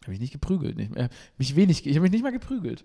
[0.04, 1.08] Habe ich nicht geprügelt, nicht, äh,
[1.38, 2.84] mich wenig, ich habe mich nicht mal geprügelt.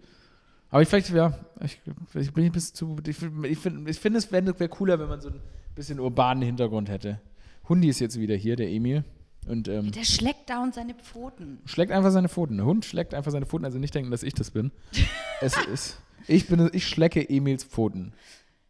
[0.70, 1.80] Aber ich vielleicht, ja, ich,
[2.14, 5.08] ich bin ein bisschen zu, ich finde, ich find, find, es wäre wär cooler, wenn
[5.08, 5.40] man so ein
[5.74, 7.20] bisschen urbanen Hintergrund hätte.
[7.68, 9.04] Hundi ist jetzt wieder hier, der Emil.
[9.46, 11.58] Und ähm, Der schlägt dauernd seine Pfoten.
[11.64, 12.58] schlägt einfach seine Pfoten.
[12.58, 14.70] Der Hund schlägt einfach seine Pfoten, also nicht denken, dass ich das bin.
[15.40, 18.12] es ist, ich bin, ich schlecke Emils Pfoten.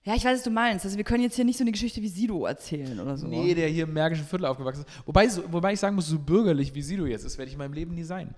[0.05, 0.85] Ja, ich weiß, was du meinst.
[0.85, 3.27] Also wir können jetzt hier nicht so eine Geschichte wie Sido erzählen oder so.
[3.27, 5.07] Nee, der hier im Märkischen Viertel aufgewachsen ist.
[5.07, 7.59] Wobei, so, wobei ich sagen muss, so bürgerlich wie Sido jetzt ist, werde ich in
[7.59, 8.35] meinem Leben nie sein.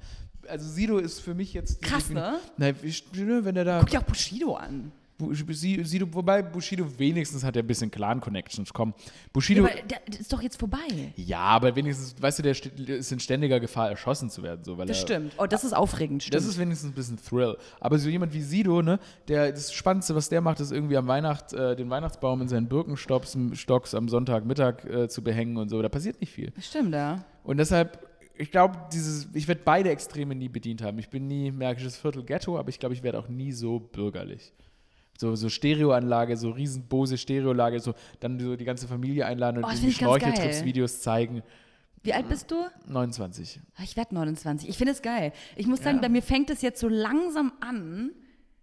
[0.50, 1.80] Also Sido ist für mich jetzt...
[1.82, 2.38] Krass, ne?
[2.56, 2.74] Nein,
[3.14, 3.78] ne, wenn er da...
[3.80, 4.92] Guck dir auch Bushido an.
[5.18, 8.72] Bu- Si- Sido, wobei Bushido wenigstens hat er ein bisschen Clan-Connections.
[8.72, 8.94] Komm,
[9.34, 9.64] Bushido...
[9.66, 11.12] Ja, aber der, ist doch jetzt vorbei.
[11.14, 14.64] Ja, aber wenigstens, weißt du, der st- ist in ständiger Gefahr, erschossen zu werden.
[14.64, 15.34] So, weil Das er, stimmt.
[15.36, 16.34] Oh, das ist aufregend, stimmt.
[16.36, 17.58] Das ist wenigstens ein bisschen Thrill.
[17.80, 21.06] Aber so jemand wie Sido, ne, der, das Spannendste, was der macht, ist irgendwie am
[21.06, 25.82] Weihnacht, äh, den Weihnachtsbaum in seinen Birkenstocks Stocks am Sonntagmittag äh, zu behängen und so.
[25.82, 26.50] Da passiert nicht viel.
[26.56, 27.24] Das stimmt, ja.
[27.44, 28.06] Und deshalb,
[28.40, 30.98] ich glaube, dieses, ich werde beide Extreme nie bedient haben.
[30.98, 34.52] Ich bin nie Märkisches Viertel Ghetto, aber ich glaube, ich werde auch nie so bürgerlich.
[35.18, 39.64] So, so Stereoanlage, so riesen Bose Stereolage, so dann so die ganze Familie einladen und
[39.64, 39.92] Oh, geil.
[39.92, 41.42] Schnorcheltrips-Videos zeigen.
[42.02, 42.54] Wie alt bist du?
[42.86, 43.60] 29.
[43.76, 44.68] Ah, Ich werde 29.
[44.68, 45.32] Ich finde es geil.
[45.56, 46.02] Ich muss sagen, Ja.
[46.02, 48.12] bei mir fängt es jetzt so langsam an.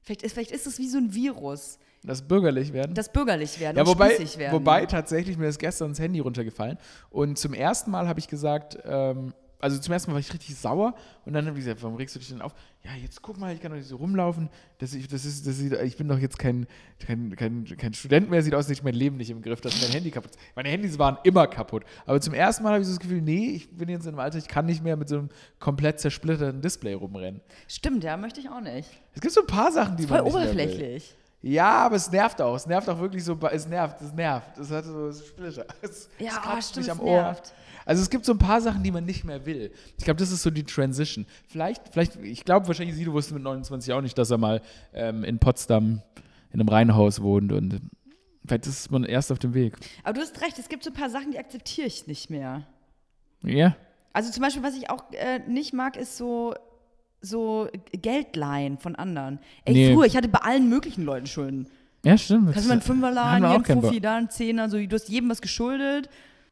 [0.02, 1.78] Vielleicht ist, vielleicht ist es wie so ein Virus.
[2.04, 2.96] Das bürgerlich werden.
[2.96, 4.54] Das bürgerlich werden ja, wobei, werden.
[4.54, 6.78] wobei tatsächlich mir ist gestern das Handy runtergefallen
[7.10, 10.56] und zum ersten Mal habe ich gesagt, ähm, also zum ersten Mal war ich richtig
[10.56, 10.94] sauer
[11.26, 12.54] und dann habe ich gesagt, warum regst du dich denn auf?
[12.84, 14.50] Ja, jetzt guck mal, ich kann doch nicht so rumlaufen.
[14.78, 16.68] Das, ich, das ist, das sieht, ich bin doch jetzt kein,
[17.00, 19.60] kein, kein, kein Student mehr, sieht aus, als hätte ich mein Leben nicht im Griff,
[19.62, 20.40] dass mein Handy kaputt ist.
[20.56, 21.84] Meine Handys waren immer kaputt.
[22.06, 24.20] Aber zum ersten Mal habe ich so das Gefühl, nee, ich bin jetzt in einem
[24.20, 27.42] Alter, ich kann nicht mehr mit so einem komplett zersplitterten Display rumrennen.
[27.68, 28.90] Stimmt, ja, möchte ich auch nicht.
[29.16, 30.50] Es gibt so ein paar Sachen, die Voll man nicht mehr will.
[30.52, 31.16] oberflächlich.
[31.42, 32.56] Ja, aber es nervt auch.
[32.56, 33.38] Es nervt auch wirklich so.
[33.52, 34.58] Es nervt, es nervt.
[34.58, 35.66] Es hat so Splitter.
[35.82, 37.22] Es, Ja, es oh, stimmt, mich es am Ohr.
[37.22, 37.54] nervt.
[37.88, 39.72] Also es gibt so ein paar Sachen, die man nicht mehr will.
[39.98, 41.26] Ich glaube, das ist so die Transition.
[41.48, 44.62] Vielleicht, vielleicht, ich glaube wahrscheinlich, Sido wusste mit 29 auch nicht, dass er mal
[44.94, 46.02] ähm, in Potsdam
[46.52, 47.80] in einem Reihenhaus wohnt und
[48.46, 49.76] vielleicht ist man erst auf dem Weg.
[50.04, 52.68] Aber du hast recht, es gibt so ein paar Sachen, die akzeptiere ich nicht mehr.
[53.42, 53.78] Ja?
[54.12, 56.56] Also zum Beispiel, was ich auch äh, nicht mag, ist so,
[57.22, 59.40] so Geld leihen von anderen.
[59.64, 59.94] Ey, Nee.
[59.94, 61.68] früher, ich hatte bei allen möglichen Leuten Schulden.
[62.04, 62.52] Ja, stimmt.
[62.52, 65.08] Kannst du mal einen Fünfer hier auch einen Fuffi, da einen Zehner, so, du hast
[65.08, 66.10] jedem was geschuldet.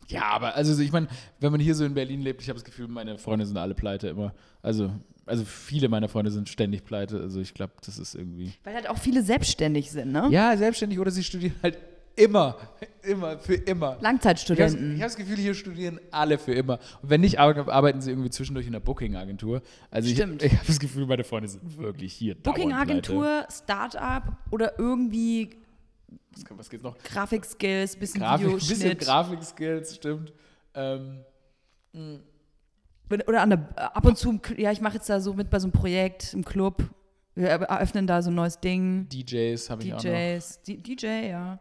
[0.08, 1.08] Ja, aber also ich meine,
[1.40, 3.74] wenn man hier so in Berlin lebt, ich habe das Gefühl, meine Freunde sind alle
[3.74, 4.34] pleite immer.
[4.62, 4.92] Also,
[5.26, 7.20] also viele meiner Freunde sind ständig pleite.
[7.20, 8.54] Also ich glaube, das ist irgendwie.
[8.64, 10.28] Weil halt auch viele selbstständig sind, ne?
[10.32, 11.78] Ja, selbstständig oder sie studieren halt
[12.18, 12.56] immer,
[13.02, 13.88] immer, für immer.
[13.90, 14.94] Ich habe Langzeitstudenten.
[14.96, 16.80] hab das Gefühl, hier studieren alle für immer.
[17.02, 19.62] Und wenn nicht, ar- arbeiten sie irgendwie zwischendurch in der Booking-Agentur.
[19.92, 20.42] Also Stimmt.
[20.44, 22.36] ich, ich habe das Gefühl, meine Freunde sind wirklich hier.
[22.36, 25.50] Booking-Agentur, Start-up oder irgendwie
[26.36, 26.98] Was, was geht's noch?
[27.00, 29.00] Grafikskills, bisschen Grafik, ein bisschen Videoschnitt.
[29.00, 30.34] Grafik-Skills, stimmt.
[30.74, 31.24] Ähm,
[33.28, 35.66] Oder an der, ab und zu, ja, ich mache jetzt da so mit bei so
[35.68, 36.84] einem Projekt im Club.
[37.36, 39.08] Wir eröffnen da so ein neues Ding.
[39.10, 40.04] DJs habe ich auch noch.
[40.04, 41.60] DJs, D DJ, ja.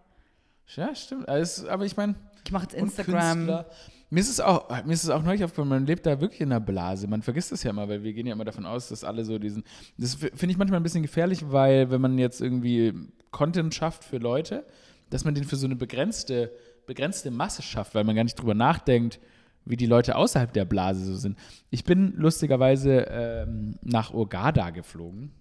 [0.77, 1.29] Ja, stimmt.
[1.29, 3.65] Also, aber ich meine, Ich mache jetzt Instagram.
[4.11, 6.53] Mir ist es auch, mir ist es auch neulich aufgefallen, man lebt da wirklich in
[6.53, 7.09] einer Blase.
[7.09, 9.39] Man vergisst das ja immer, weil wir gehen ja immer davon aus, dass alle so
[9.39, 9.65] diesen.
[9.99, 12.93] Das finde ich manchmal ein bisschen gefährlich, weil wenn man jetzt irgendwie
[13.35, 14.65] Content schafft für Leute,
[15.11, 16.51] dass man den für so eine begrenzte,
[16.87, 19.21] begrenzte Masse schafft, weil man gar nicht drüber nachdenkt,
[19.67, 21.39] wie die Leute außerhalb der Blase so sind.
[21.71, 25.33] Ich bin lustigerweise ähm, nach Urgada geflogen.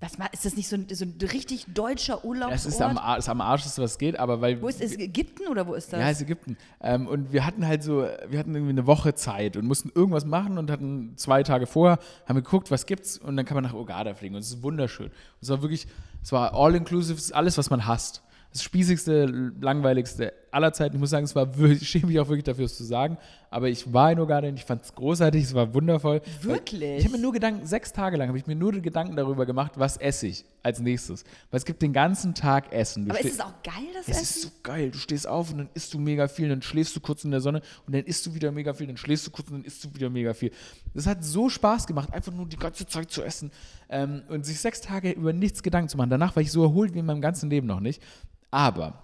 [0.00, 2.58] Was ma- ist das nicht so ein, so ein richtig deutscher Urlaubsort?
[2.58, 4.60] Es ist am, Ar- ist am Arscheste, was geht, aber weil.
[4.60, 4.96] wo ist es?
[4.98, 6.00] Ägypten oder wo ist das?
[6.00, 6.56] Ja, es ist Ägypten.
[6.80, 10.24] Ähm, und wir hatten halt so, wir hatten irgendwie eine Woche Zeit und mussten irgendwas
[10.24, 13.62] machen und hatten zwei Tage vorher, haben wir geguckt, was gibt's und dann kann man
[13.64, 15.06] nach Ogada fliegen und es ist wunderschön.
[15.06, 15.86] Und es war wirklich,
[16.22, 18.22] es war all-inclusive, alles, was man hasst.
[18.52, 20.96] Das spießigste, langweiligste aller Zeiten.
[20.96, 23.16] Ich muss sagen, es war wirklich, ich schäme mich auch wirklich dafür, es zu sagen,
[23.52, 26.22] aber ich war in Ogada und ich fand es großartig, es war wundervoll.
[26.40, 26.98] Wirklich?
[26.98, 29.72] Ich habe mir nur Gedanken, sechs Tage lang habe ich mir nur Gedanken darüber gemacht,
[29.76, 31.24] was esse ich als nächstes.
[31.50, 33.04] Weil es gibt den ganzen Tag Essen.
[33.04, 34.22] Du Aber ist es auch geil, das es Essen?
[34.22, 34.90] ist so geil.
[34.90, 37.40] Du stehst auf und dann isst du mega viel, dann schläfst du kurz in der
[37.40, 39.84] Sonne und dann isst du wieder mega viel, dann schläfst du kurz und dann isst
[39.84, 40.50] du wieder mega viel.
[40.94, 43.50] Das hat so Spaß gemacht, einfach nur die ganze Zeit zu essen
[43.90, 46.10] ähm, und sich sechs Tage über nichts Gedanken zu machen.
[46.10, 48.02] Danach war ich so erholt wie in meinem ganzen Leben noch nicht.
[48.50, 49.02] Aber,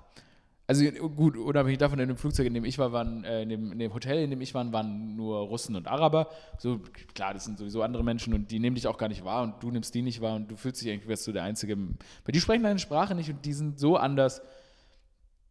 [0.69, 3.73] also gut, unabhängig davon, in dem Flugzeug, in dem ich war, waren, äh, in, dem,
[3.73, 6.29] in dem Hotel, in dem ich war, waren nur Russen und Araber.
[6.59, 6.81] So,
[7.15, 9.63] klar, das sind sowieso andere Menschen und die nehmen dich auch gar nicht wahr und
[9.63, 11.77] du nimmst die nicht wahr und du fühlst dich irgendwie, als du der Einzige.
[11.77, 14.43] Weil die sprechen deine Sprache nicht und die sind so anders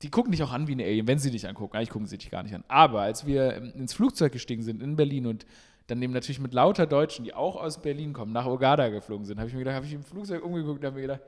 [0.01, 1.75] die gucken dich auch an wie ein Alien, wenn sie dich angucken.
[1.75, 2.63] Eigentlich gucken sie dich gar nicht an.
[2.67, 5.45] Aber als wir ähm, ins Flugzeug gestiegen sind in Berlin und
[5.87, 9.39] dann eben natürlich mit lauter Deutschen, die auch aus Berlin kommen, nach Ogada geflogen sind,
[9.39, 11.21] habe ich mir gedacht, habe ich im Flugzeug umgeguckt und habe mir gedacht,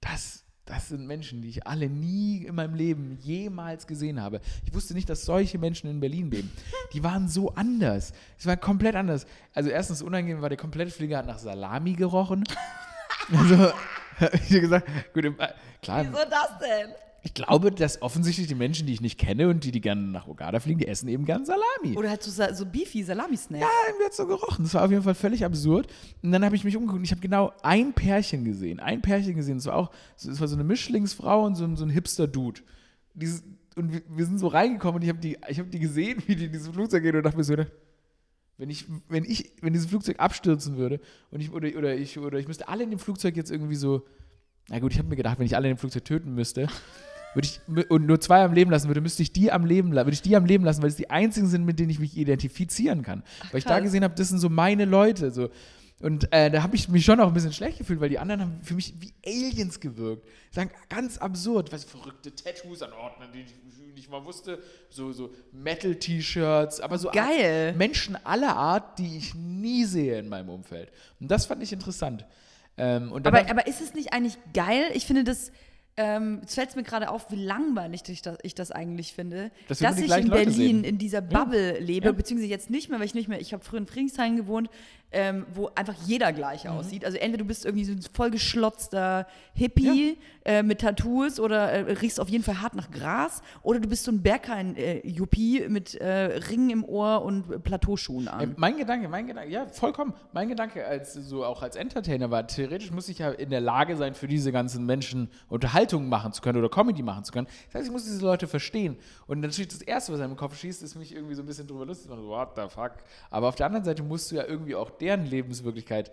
[0.00, 4.40] das, das sind Menschen, die ich alle nie in meinem Leben jemals gesehen habe.
[4.66, 6.52] Ich wusste nicht, dass solche Menschen in Berlin leben.
[6.92, 8.12] Die waren so anders.
[8.38, 9.26] Es war komplett anders.
[9.54, 12.44] Also erstens unangenehm war, der komplette Flieger hat nach Salami gerochen.
[13.30, 13.72] Also,
[14.32, 15.30] ich gesagt, gut, äh,
[15.82, 16.94] klar, Wieso das denn?
[17.22, 20.28] Ich glaube, dass offensichtlich die Menschen, die ich nicht kenne und die, die gerne nach
[20.28, 21.96] Ogada fliegen, die essen eben gern Salami.
[21.96, 23.60] Oder halt so, Sa- so Beefy, Salami-Snacks.
[23.62, 24.64] Ja, irgendwie hat so gerochen.
[24.64, 25.88] Das war auf jeden Fall völlig absurd.
[26.22, 28.78] Und dann habe ich mich umgeguckt und ich habe genau ein Pärchen gesehen.
[28.80, 29.58] Ein Pärchen gesehen.
[29.58, 32.60] Es war auch, es war so eine Mischlingsfrau und so ein, so ein Hipster-Dude.
[33.76, 36.36] Und wir, wir sind so reingekommen und ich habe die, ich hab die gesehen, wie
[36.36, 37.56] die in dieses Flugzeug gehen und dachte mir so,
[38.58, 41.00] wenn ich, wenn ich, wenn dieses Flugzeug abstürzen würde
[41.30, 44.04] und ich, oder, oder ich, oder ich müsste alle in dem Flugzeug jetzt irgendwie so,
[44.68, 46.66] na gut, ich habe mir gedacht, wenn ich alle in dem Flugzeug töten müsste,
[47.38, 50.06] würde ich und nur zwei am Leben lassen würde, müsste ich die am Leben lassen,
[50.06, 52.16] würde ich die am Leben lassen, weil es die einzigen sind, mit denen ich mich
[52.16, 53.22] identifizieren kann.
[53.52, 55.30] weil ich da gesehen habe, das sind so meine Leute.
[55.30, 55.50] So.
[56.00, 58.40] Und äh, da habe ich mich schon auch ein bisschen schlecht gefühlt, weil die anderen
[58.40, 60.26] haben für mich wie Aliens gewirkt.
[60.50, 63.54] Sagen ganz absurd, was verrückte Tattoos anordnen, die ich
[63.94, 64.58] nicht mal wusste.
[64.90, 67.74] So, so Metal-T-Shirts, aber so Geil.
[67.74, 70.90] Menschen aller Art, die ich nie sehe in meinem Umfeld.
[71.20, 72.24] Und das fand ich interessant.
[72.76, 74.84] Ähm, Aber, aber ist es nicht eigentlich geil?
[74.94, 75.50] Ich finde das,
[75.98, 79.50] ähm, jetzt fällt es mir gerade auf, wie langweilig ich das, ich das eigentlich finde,
[79.66, 82.12] Dass dass ich in Berlin in dieser Bubble lebe, Ja.
[82.12, 84.70] beziehungsweise jetzt nicht mehr, weil ich nicht mehr, ich habe früher in Friedrichshain gewohnt,
[85.10, 86.70] ähm, wo einfach jeder gleich Mhm.
[86.70, 87.04] aussieht.
[87.04, 92.20] Also entweder du bist irgendwie so ein vollgeschlotzter Hippie äh, mit Tattoos oder äh, riechst
[92.20, 96.08] auf jeden Fall hart nach Gras oder du bist so ein Berghain-Juppie mit äh,
[96.50, 98.40] Ringen im Ohr und Plateauschuhen an.
[98.40, 100.14] Ey, mein Gedanke, mein Gedanke, ja, vollkommen.
[100.32, 103.96] Mein Gedanke als so auch als Entertainer war, theoretisch muss ich ja in der Lage
[103.96, 107.46] sein, für diese ganzen Menschen Unterhaltung machen zu können oder Comedy machen zu können.
[107.66, 108.96] Das heißt, ich muss diese Leute verstehen.
[109.26, 111.66] Und natürlich das Erste, was einem im Kopf schießt, ist mich irgendwie so ein bisschen
[111.66, 112.22] drüber lustig machen.
[112.22, 112.92] So, what the fuck?
[113.30, 116.10] Aber auf der anderen Seite musst du ja irgendwie auch deren Lebenswirklichkeit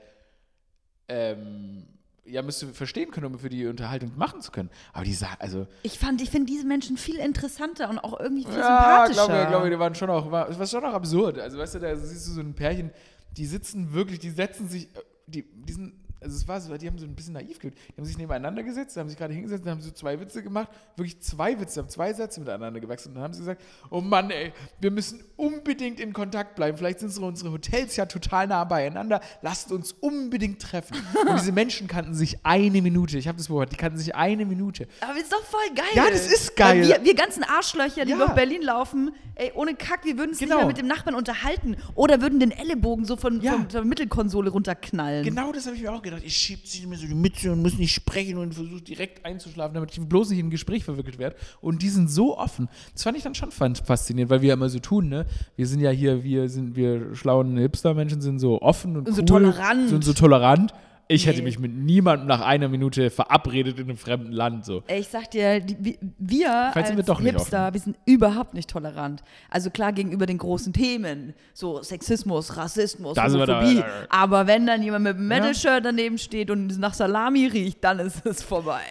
[1.08, 1.86] ähm,
[2.26, 4.70] ja, müsst du verstehen können, um für die Unterhaltung machen zu können.
[4.94, 8.44] Aber die sagen, also, Ich fand, ich finde diese Menschen viel interessanter und auch irgendwie
[8.44, 9.26] viel ja, sympathischer.
[9.26, 11.40] glaube ich, glaube, die waren schon auch, war, es war schon auch absurd.
[11.40, 12.92] Also, weißt du, da siehst du so ein Pärchen,
[13.38, 15.94] die sitzen wirklich, die setzen sich, äh, die, die sind,
[16.26, 17.78] also es war so, die haben so ein bisschen naiv gewirkt.
[17.90, 21.20] Die haben sich nebeneinander gesetzt, haben sich gerade hingesetzt, haben so zwei Witze gemacht, wirklich
[21.22, 23.62] zwei Witze, haben zwei Sätze miteinander gewechselt und dann haben sie gesagt,
[23.92, 26.78] oh Mann, ey, wir müssen unbedingt in Kontakt bleiben.
[26.78, 29.22] Vielleicht sind so unsere Hotels ja total nah beieinander.
[29.42, 30.98] Lasst uns unbedingt treffen.
[31.30, 33.18] Und diese Menschen kannten sich eine Minute.
[33.18, 34.88] Ich habe das beobachtet, die kannten sich eine Minute.
[35.02, 35.86] Aber ist doch voll geil.
[35.94, 36.88] Ja, das ist geil.
[36.88, 38.18] Wir, wir ganzen Arschlöcher, die Ja.
[38.18, 40.56] durch Berlin laufen, ey, ohne Kack, wir würden uns Genau.
[40.56, 41.76] nicht mehr mit dem Nachbarn unterhalten.
[41.96, 43.54] Oder würden den Ellenbogen so von, Ja.
[43.54, 45.24] von der Mittelkonsole runterknallen.
[45.24, 46.15] Genau das habe ich mir auch gedacht.
[46.24, 49.74] Ich schieb sie mir so die Mitte und muss nicht sprechen und versuche direkt einzuschlafen,
[49.74, 51.36] damit ich bloß nicht in ein Gespräch verwickelt werde.
[51.62, 52.70] Und die sind so offen.
[52.94, 55.26] Das fand ich dann schon faszinierend, weil wir ja immer so tun, ne?
[55.56, 59.22] Wir sind ja hier, wir sind, wir schlauen Hipster-Menschen sind so offen und Und so
[59.22, 59.90] cool, tolerant.
[59.90, 60.74] Sind so tolerant.
[61.08, 61.44] Ich hätte Nee.
[61.46, 64.66] mich mit niemandem nach einer Minute verabredet in einem fremden Land.
[64.66, 64.84] So.
[64.88, 68.70] Ey, Ich sag dir, die, wir- Vielleicht als sind wir Hipster, wir sind überhaupt nicht
[68.70, 69.22] tolerant.
[69.52, 73.80] Also klar gegenüber den großen Themen, so Sexismus, Rassismus, Da wir da, Homophobie.
[73.80, 74.06] ja, ja.
[74.10, 78.26] Aber wenn dann jemand mit einem Metal-Shirt daneben steht und nach Salami riecht, dann ist
[78.26, 78.82] es vorbei.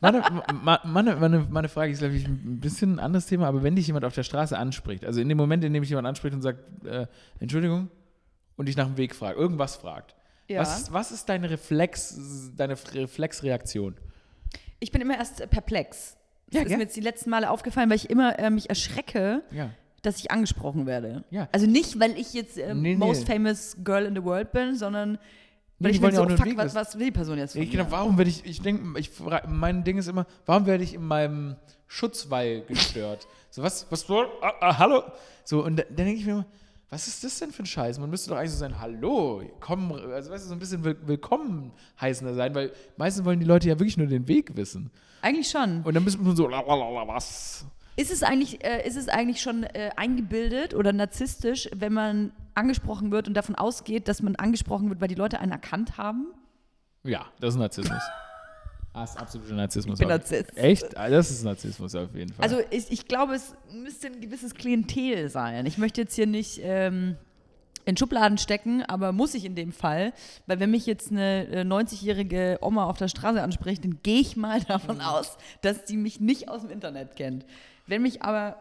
[0.00, 0.22] Meine,
[0.84, 3.86] meine, meine, meine Frage ist, glaube ich, ein bisschen ein anderes Thema, aber wenn dich
[3.86, 6.42] jemand auf der Straße anspricht, also in dem Moment, in dem dich jemand anspricht und
[6.42, 7.06] sagt, äh,
[7.40, 7.88] Entschuldigung,
[8.56, 10.14] und dich nach dem Weg fragt, irgendwas fragt,
[10.48, 10.60] Ja.
[10.60, 12.18] was, was ist deine Reflex,
[12.56, 13.96] deine Reflexreaktion?
[14.80, 16.16] Ich bin immer erst perplex.
[16.48, 16.76] Das Ja, ist gell?
[16.76, 19.70] mir jetzt die letzten Male aufgefallen, weil ich immer äh, mich erschrecke, Ja.
[20.02, 21.24] dass ich angesprochen werde.
[21.30, 21.48] Ja.
[21.52, 22.96] Also nicht, weil ich jetzt ähm, Nee, nee.
[22.96, 25.18] most famous girl in the world bin, sondern
[25.78, 27.70] weil die ich mir so, auch fuck, was, was will die Person jetzt von Ich
[27.70, 27.90] genau, mir?
[27.90, 29.10] warum werde ich, ich denke, ich,
[29.48, 33.26] mein Ding ist immer, warum werde ich in meinem Schutzwall gestört?
[33.50, 35.04] So, was, was, ah, ah, hallo?
[35.44, 36.46] So, und da- dann denke ich mir immer,
[36.90, 37.98] was ist das denn für ein Scheiß?
[37.98, 40.96] Man müsste doch eigentlich so sein, hallo, komm, also weißt du, so ein bisschen will,
[41.06, 44.90] willkommen heißender sein, weil meistens wollen die Leute ja wirklich nur den Weg wissen.
[45.22, 45.82] Eigentlich schon.
[45.82, 47.66] Und dann müssen wir so, lalalala, was?
[47.96, 53.10] Ist es eigentlich, äh, ist es eigentlich schon äh, eingebildet oder narzisstisch, wenn man angesprochen
[53.10, 56.26] wird und davon ausgeht, dass man angesprochen wird, weil die Leute einen erkannt haben?
[57.04, 58.02] Ja, das ist Narzissmus.
[58.94, 59.98] Das ist absoluter Narzissmus.
[59.98, 60.56] Ich bin Narzisst.
[60.56, 60.96] Echt?
[60.96, 62.44] Ah, Das ist Narzissmus auf jeden Fall.
[62.44, 65.66] Also ich, ich glaube, es müsste ein gewisses Klientel sein.
[65.66, 67.16] Ich möchte jetzt hier nicht ähm,
[67.84, 70.12] in Schubladen stecken, aber muss ich in dem Fall,
[70.46, 74.36] weil wenn mich jetzt eine äh, 90-jährige Oma auf der Straße anspricht, dann gehe ich
[74.36, 77.44] mal davon aus, dass sie mich nicht aus dem Internet kennt.
[77.86, 78.56] Wenn mich aber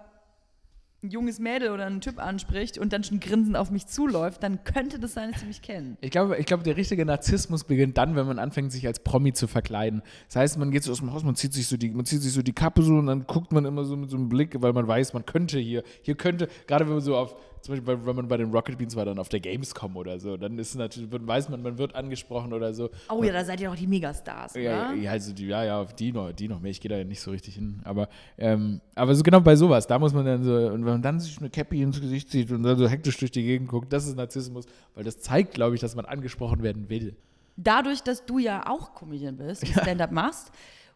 [1.03, 4.63] ein junges Mädel oder ein Typ anspricht und dann schon grinsend auf mich zuläuft, dann
[4.63, 5.97] könnte das sein, dass sie mich kennen.
[6.01, 9.33] Ich glaube, ich glaube, der richtige Narzissmus beginnt dann, wenn man anfängt, sich als Promi
[9.33, 10.01] zu verkleiden.
[10.27, 12.21] Das heißt, man geht so aus dem Haus, man zieht sich so die, man zieht
[12.21, 14.61] sich so die Kappe so und dann guckt man immer so mit so einem Blick,
[14.61, 17.95] weil man weiß, man könnte hier, hier könnte, gerade wenn man so auf, zum Beispiel,
[17.95, 20.57] bei- wenn man bei den Rocket Beans war, dann auf der Gamescom oder so, dann
[20.59, 22.89] ist natürlich, weiß man, man wird angesprochen oder so.
[23.09, 24.95] Oh ja, da seid ihr doch die Megastars, Ja, oder?
[24.95, 26.71] ja, also die, ja, ja, auf die noch, die noch mehr.
[26.71, 27.79] Ich gehe da ja nicht so richtig hin.
[27.85, 31.01] Aber, ähm, aber so genau bei sowas, da muss man dann so, und wenn man
[31.01, 33.91] dann sich eine Cappy ins Gesicht zieht und dann so hektisch durch die Gegend guckt,
[33.91, 37.15] das ist Narzissmus, weil das zeigt, glaube ich, dass man angesprochen werden will.
[37.57, 40.51] dadurch, dass du ja auch Comedian bist, Stand-up machst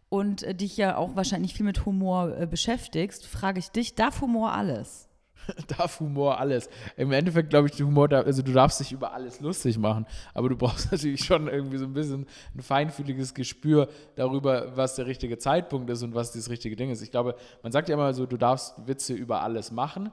[0.09, 4.21] und äh, dich ja auch wahrscheinlich viel mit Humor äh, beschäftigst, frage ich dich, darf
[4.21, 5.06] Humor alles?
[5.77, 6.69] darf Humor alles.
[6.95, 10.49] Im Endeffekt glaube ich, Humor, darf, also du darfst dich über alles lustig machen, aber
[10.49, 15.37] du brauchst natürlich schon irgendwie so ein bisschen ein feinfühliges Gespür darüber, was der richtige
[15.37, 17.01] Zeitpunkt ist und was das richtige Ding ist.
[17.01, 20.11] Ich glaube, man sagt ja immer so, du darfst Witze über alles machen,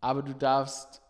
[0.00, 1.02] aber du darfst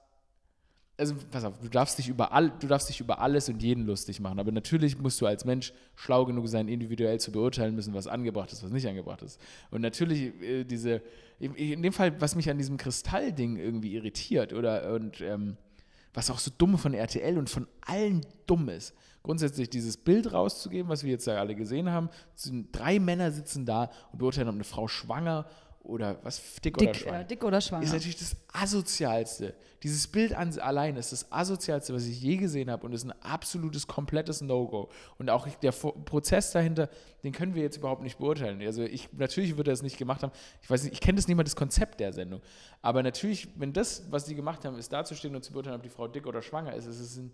[0.99, 3.85] also pass auf, du darfst dich über all, du darfst dich über alles und jeden
[3.85, 7.93] lustig machen, aber natürlich musst du als Mensch schlau genug sein, individuell zu beurteilen müssen,
[7.93, 9.41] was angebracht ist, was nicht angebracht ist.
[9.71, 11.03] Und natürlich äh, diese,
[11.39, 15.57] in, dem Fall, was mich an diesem Kristallding irgendwie irritiert oder und ähm,
[16.15, 20.89] was auch so dumm von RTL und von allen dumm ist, grundsätzlich dieses Bild rauszugeben,
[20.89, 22.09] was wir jetzt ja alle gesehen haben,
[22.73, 25.47] drei Männer sitzen da und beurteilen, ob eine Frau schwanger
[25.87, 27.21] oder was, dick, Dick, oder schwanger.
[27.21, 27.85] äh, dick oder schwanger.
[27.85, 29.55] ist natürlich das asozialste.
[29.83, 33.15] Dieses Bild an allein ist das asozialste, was ich je gesehen habe und ist ein
[33.23, 34.89] absolutes, komplettes No-Go.
[35.19, 36.89] Und auch der Prozess dahinter,
[37.23, 38.61] den können wir jetzt überhaupt nicht beurteilen.
[38.63, 40.33] Also ich, natürlich würde er es nicht gemacht haben.
[40.63, 42.41] Ich weiß nicht, ich kenne das nicht mal das Konzept der Sendung.
[42.83, 45.89] Aber natürlich, wenn das, was die gemacht haben, ist dazustehen und zu beurteilen, ob die
[45.89, 47.31] Frau dick oder schwanger ist, ist es ein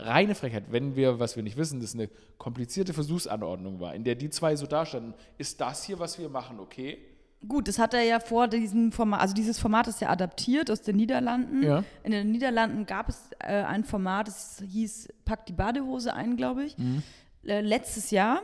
[0.00, 4.14] reine Frechheit, wenn wir, was wir nicht wissen, das eine komplizierte Versuchsanordnung war, in der
[4.14, 6.98] die zwei so dastanden, ist das hier, was wir machen, okay?
[7.46, 10.82] Gut, das hat er ja vor diesem Format, also dieses Format ist ja adaptiert aus
[10.82, 11.62] den Niederlanden.
[11.62, 11.84] Ja.
[12.02, 16.64] In den Niederlanden gab es äh, ein Format, das hieß Pack die Badehose ein, glaube
[16.64, 17.02] ich, Mhm.
[17.44, 18.40] äh, letztes Jahr.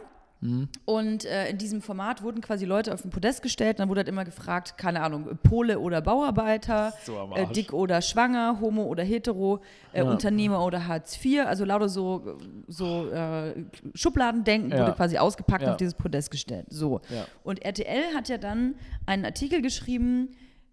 [0.85, 3.79] Und äh, in diesem Format wurden quasi Leute auf den Podest gestellt.
[3.81, 8.59] Dann wurde halt immer gefragt, keine Ahnung, Pole oder Bauarbeiter, So äh, dick oder schwanger,
[8.61, 9.61] homo oder hetero,
[9.93, 10.11] äh, Ja.
[10.11, 11.47] Unternehmer oder Hartz IV.
[11.47, 12.37] Also lauter so,
[12.69, 13.65] so äh,
[13.95, 14.81] Schubladendenken Ja.
[14.83, 15.73] wurde quasi ausgepackt und Ja.
[15.73, 16.67] auf dieses Podest gestellt.
[16.69, 17.01] So.
[17.43, 18.75] Und RTL hat ja dann
[19.07, 20.29] einen Artikel geschrieben,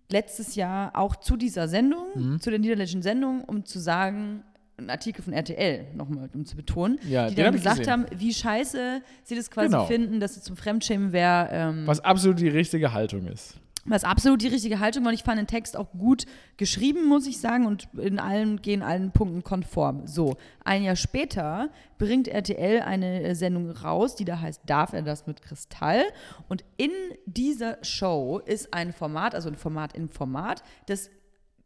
[0.10, 2.40] letztes Jahr auch zu dieser Sendung, Mhm.
[2.42, 4.44] zu der niederländischen Sendung, um zu sagen,
[4.82, 9.02] ein Artikel von RTL, nochmal, um zu betonen, Ja, die dann gesagt haben, wie scheiße
[9.24, 9.86] sie das quasi Genau.
[9.86, 13.56] finden, dass es zum Fremdschämen wäre, ähm, Was absolut die richtige Haltung ist.
[13.86, 15.10] was absolut die richtige Haltung war.
[15.10, 16.26] Und ich fand den Text auch gut
[16.56, 20.06] geschrieben, muss ich sagen, und in allen gehen allen Punkten konform.
[20.06, 25.02] So, ein Jahr später bringt RTL eine äh, Sendung raus, die da heißt Darf er
[25.02, 26.04] das mit Kristall?
[26.48, 26.92] Und in
[27.26, 31.10] dieser Show ist ein Format, also ein Format in Format, das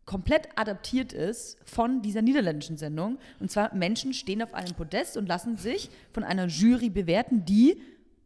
[0.05, 3.17] komplett adaptiert ist von dieser niederländischen Sendung.
[3.39, 7.81] Und zwar Menschen stehen auf einem Podest und lassen sich von einer Jury bewerten, die,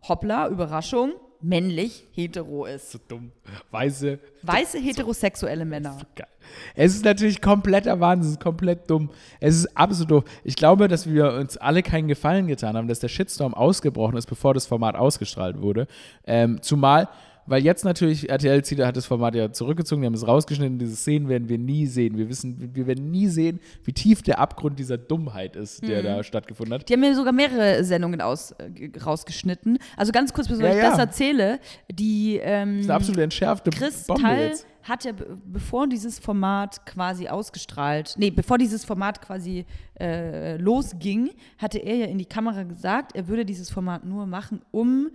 [0.07, 2.91] hoppla, Überraschung, männlich hetero ist.
[2.91, 3.31] So dumm.
[3.71, 4.19] Weiße.
[4.43, 5.97] Weiße heterosexuelle Männer.
[6.15, 6.27] Geil.
[6.75, 9.09] Es ist natürlich kompletter Wahnsinn, es ist komplett dumm.
[9.39, 10.23] Es ist absolut doof.
[10.43, 14.27] Ich glaube, dass wir uns alle keinen Gefallen getan haben, dass der Shitstorm ausgebrochen ist,
[14.27, 15.87] bevor das Format ausgestrahlt wurde.
[16.25, 17.07] Ähm, zumal,
[17.49, 20.95] weil jetzt natürlich, RTL zieht, hat das Format ja zurückgezogen, die haben es rausgeschnitten, diese
[20.95, 22.17] Szenen werden wir nie sehen.
[22.17, 26.23] Wir wissen, wir werden nie sehen, wie tief der Abgrund dieser Dummheit ist, der da
[26.23, 26.87] stattgefunden hat.
[26.89, 29.77] Die haben mir sogar mehrere Sendungen aus, äh, ge- rausgeschnitten.
[29.97, 30.89] Also ganz kurz, bevor Ja, ich ja.
[30.91, 31.59] das erzähle,
[31.91, 34.67] die ähm, Das ist eine absolut entschärfte Bombe Kristall jetzt.
[34.83, 39.65] hat ja, be- bevor dieses Format quasi ausgestrahlt, nee, bevor dieses Format quasi
[39.99, 44.61] äh, losging, hatte er ja in die Kamera gesagt, er würde dieses Format nur machen,
[44.71, 45.09] um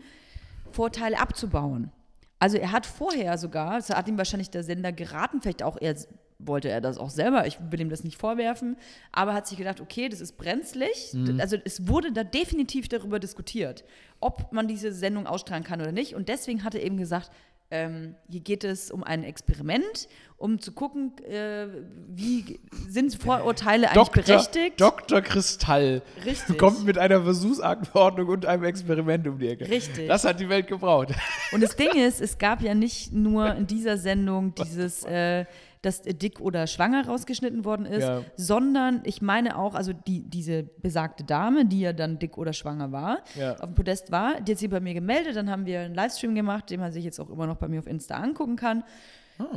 [0.71, 1.91] Vorteile abzubauen.
[2.45, 5.97] Also er hat vorher sogar, das hat ihm wahrscheinlich der Sender geraten, vielleicht auch er
[6.39, 8.77] wollte er das auch selber, ich will ihm das nicht vorwerfen,
[9.13, 11.15] aber hat sich gedacht, okay, das ist brenzlig.
[11.15, 11.41] Mhm.
[11.41, 13.83] Also es wurde da definitiv darüber diskutiert,
[14.21, 16.15] ob man diese Sendung ausstrahlen kann oder nicht.
[16.15, 17.31] Und deswegen hat er eben gesagt,
[17.75, 21.67] ähm, hier geht es um ein Experiment, um zu gucken, äh,
[22.09, 24.23] wie sind Vorurteile eigentlich Dr.
[24.23, 24.81] berechtigt.
[24.81, 25.21] Dr.
[25.23, 26.57] Kristall Richtig.
[26.57, 29.69] kommt mit einer Versuchsanordnung und einem Experiment um die Ecke.
[29.69, 30.07] Richtig.
[30.07, 31.09] Das hat die Welt gebraucht.
[31.51, 35.45] Und das Ding ist, es gab ja nicht nur in dieser Sendung dieses, äh,
[35.85, 38.23] dass dick oder schwanger rausgeschnitten worden ist, Ja.
[38.37, 42.93] sondern ich meine auch, also die, diese besagte Dame, die ja dann dick oder schwanger
[42.93, 43.55] war, Ja.
[43.55, 46.35] auf dem Podest war, die hat sich bei mir gemeldet, dann haben wir einen Livestream
[46.35, 48.85] gemacht, den man sich jetzt auch immer noch bei mir auf Insta angucken kann.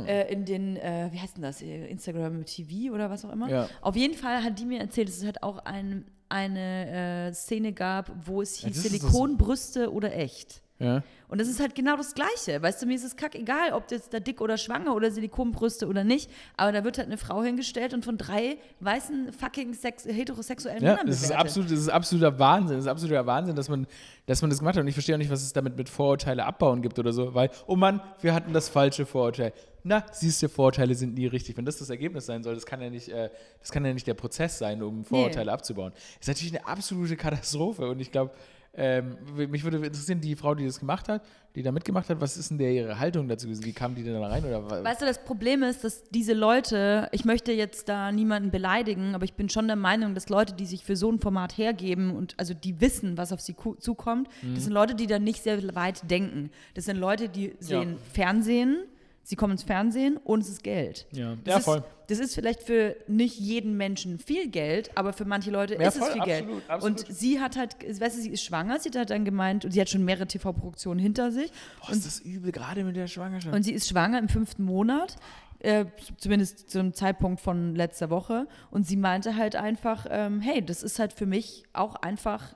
[0.08, 3.48] Äh, in den, äh, wie heißt denn das, äh, Instagram TV oder was auch immer.
[3.48, 3.68] Ja.
[3.80, 7.72] Auf jeden Fall hat die mir erzählt, dass es halt auch ein, eine äh, Szene
[7.72, 10.62] gab, wo es hieß Silikonbrüste oder echt.
[10.78, 11.02] Ja.
[11.28, 12.62] Und das ist halt genau das Gleiche.
[12.62, 16.04] Weißt du, mir ist es kackegal, ob jetzt da dick oder schwanger oder Silikonbrüste oder
[16.04, 16.30] nicht.
[16.56, 20.92] Aber da wird halt eine Frau hingestellt und von drei weißen fucking sex heterosexuellen Ja,
[20.92, 22.76] Männern das ist, absolut, das ist absoluter Wahnsinn.
[22.76, 23.86] Das ist absoluter Wahnsinn, dass man,
[24.26, 24.82] dass man das gemacht hat.
[24.82, 27.34] Und ich verstehe auch nicht, was es damit mit Vorurteile abbauen gibt oder so.
[27.34, 29.52] Weil, oh Mann, wir hatten das falsche Vorurteil.
[29.82, 31.56] Na, siehst du, Vorurteile sind nie richtig.
[31.56, 34.06] Wenn das das Ergebnis sein soll, das kann ja nicht, äh, das kann ja nicht
[34.06, 35.92] der Prozess sein, um Vorurteile abzubauen.
[36.20, 37.88] ist natürlich eine absolute Katastrophe.
[37.88, 38.32] Und ich glaube,
[38.74, 39.16] ähm,
[39.50, 41.22] mich würde interessieren, die Frau, die das gemacht hat,
[41.56, 43.46] die da mitgemacht hat, was ist denn der ihre Haltung dazu?
[43.46, 43.64] gewesen?
[43.64, 44.44] Wie kam die denn da rein?
[44.44, 49.14] Oder Weißt du, das Problem ist, dass diese Leute, ich möchte jetzt da niemanden beleidigen,
[49.14, 52.14] aber ich bin schon der Meinung, dass Leute, die sich für so ein Format hergeben
[52.14, 54.54] und also die wissen, was auf sie zukommt, Mhm.
[54.54, 56.50] das sind Leute, die da nicht sehr weit denken.
[56.74, 58.84] Das sind Leute, die sehen Fernsehen,
[59.28, 61.06] sie kommen ins Fernsehen und es ist Geld.
[61.12, 61.36] Ja.
[61.44, 61.84] Das Ja, ist, voll.
[62.06, 65.96] Das ist vielleicht für nicht jeden Menschen viel Geld, aber für manche Leute Ja, ist
[65.96, 66.42] es voll, viel Geld.
[66.44, 67.00] absolut, absolut.
[67.08, 69.80] Und sie hat halt, weißt du, sie ist schwanger, sie hat dann gemeint, und sie
[69.82, 71.52] hat schon mehrere TV-Produktionen hinter sich.
[71.82, 73.54] Boah, ist das übel, gerade mit der Schwangerschaft.
[73.54, 75.16] Und sie ist schwanger im fünften Monat,
[75.58, 75.84] äh,
[76.16, 78.48] zumindest zum Zeitpunkt von letzter Woche.
[78.70, 82.54] Und sie meinte halt einfach, ähm, hey, das ist halt für mich auch einfach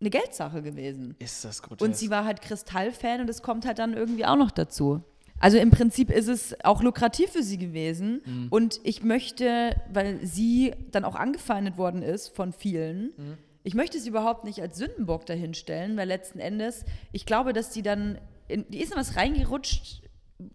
[0.00, 1.16] eine Geldsache gewesen.
[1.18, 1.82] ist das grotesk.
[1.82, 5.02] Und sie war halt Kristall-Fan und das kommt halt dann irgendwie auch noch dazu.
[5.38, 8.22] Also im Prinzip ist es auch lukrativ für sie gewesen.
[8.24, 8.46] Mhm.
[8.50, 13.38] Und ich möchte, weil sie dann auch angefeindet worden ist von vielen, Mhm.
[13.64, 17.82] ich möchte sie überhaupt nicht als Sündenbock dahinstellen, weil letzten Endes, ich glaube, dass die
[17.82, 18.18] dann,
[18.48, 20.02] in, die ist in was reingerutscht,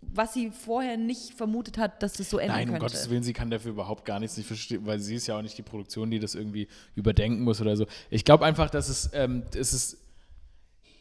[0.01, 2.85] was sie vorher nicht vermutet hat, dass das so enden Nein, um könnte.
[2.85, 5.41] Gottes Willen, sie kann dafür überhaupt gar nichts nicht verstehen, weil sie ist ja auch
[5.41, 7.85] nicht die Produktion, die das irgendwie überdenken muss oder so.
[8.11, 9.97] Ich glaube einfach, dass es, ähm, es ist,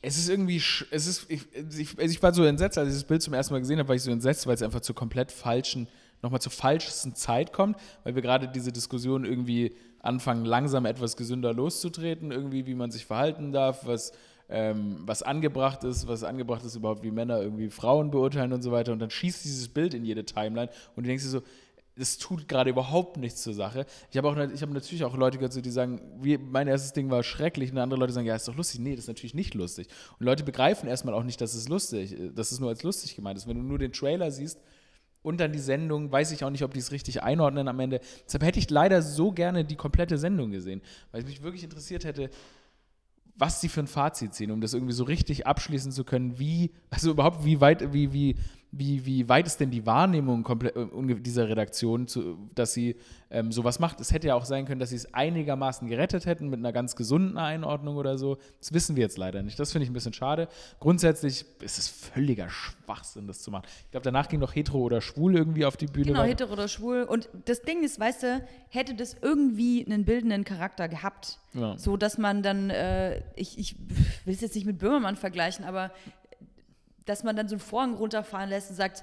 [0.02, 3.04] es ist irgendwie, es ist, ich, ich, also ich war so entsetzt, als ich das
[3.04, 5.30] Bild zum ersten Mal gesehen habe, war ich so entsetzt, weil es einfach zur komplett
[5.30, 5.88] falschen,
[6.22, 11.52] nochmal zur falschesten Zeit kommt, weil wir gerade diese Diskussion irgendwie anfangen, langsam etwas gesünder
[11.52, 14.12] loszutreten, irgendwie, wie man sich verhalten darf, was,
[14.48, 18.72] ähm, was angebracht ist, was angebracht ist überhaupt, wie Männer irgendwie Frauen beurteilen und so
[18.72, 18.92] weiter.
[18.92, 21.42] Und dann schießt dieses Bild in jede Timeline und du denkst dir so,
[22.00, 23.84] das tut gerade überhaupt nichts zur Sache.
[24.10, 27.10] Ich habe auch, ich habe natürlich auch Leute gehört, die sagen, wie, mein erstes Ding
[27.10, 28.80] war schrecklich, und andere Leute sagen, ja, ist doch lustig.
[28.80, 29.88] Nee, das ist natürlich nicht lustig.
[30.18, 33.38] Und Leute begreifen erstmal auch nicht, dass es lustig, dass es nur als lustig gemeint
[33.38, 33.46] ist.
[33.46, 34.58] Wenn du nur den Trailer siehst
[35.22, 38.00] und dann die Sendung, weiß ich auch nicht, ob die es richtig einordnen am Ende.
[38.24, 40.80] Deshalb hätte ich leider so gerne die komplette Sendung gesehen,
[41.12, 42.30] weil es mich wirklich interessiert hätte,
[43.36, 46.72] was sie für ein Fazit ziehen, um das irgendwie so richtig abschließen zu können, wie,
[46.90, 48.36] also überhaupt, wie weit, wie, wie,
[48.72, 52.96] wie, wie weit ist denn die Wahrnehmung äh, dieser Redaktion, zu, dass sie
[53.30, 54.00] ähm, sowas macht.
[54.00, 56.94] Es hätte ja auch sein können, dass sie es einigermaßen gerettet hätten mit einer ganz
[56.96, 58.38] gesunden Einordnung oder so.
[58.60, 59.58] Das wissen wir jetzt leider nicht.
[59.58, 60.48] Das finde ich ein bisschen schade.
[60.78, 63.64] Grundsätzlich ist es völliger Schwachsinn, das zu machen.
[63.86, 66.06] Ich glaube, danach ging noch hetero oder schwul irgendwie auf die Bühne.
[66.06, 67.02] Genau, hetero oder schwul.
[67.02, 71.76] Und das Ding ist, weißt du, hätte das irgendwie einen bildenden Charakter gehabt, Ja.
[71.76, 73.76] so dass man dann, äh, ich, ich
[74.24, 75.90] will es jetzt nicht mit Böhmermann vergleichen, aber
[77.10, 79.02] dass man dann so einen Vorhang runterfahren lässt und sagt,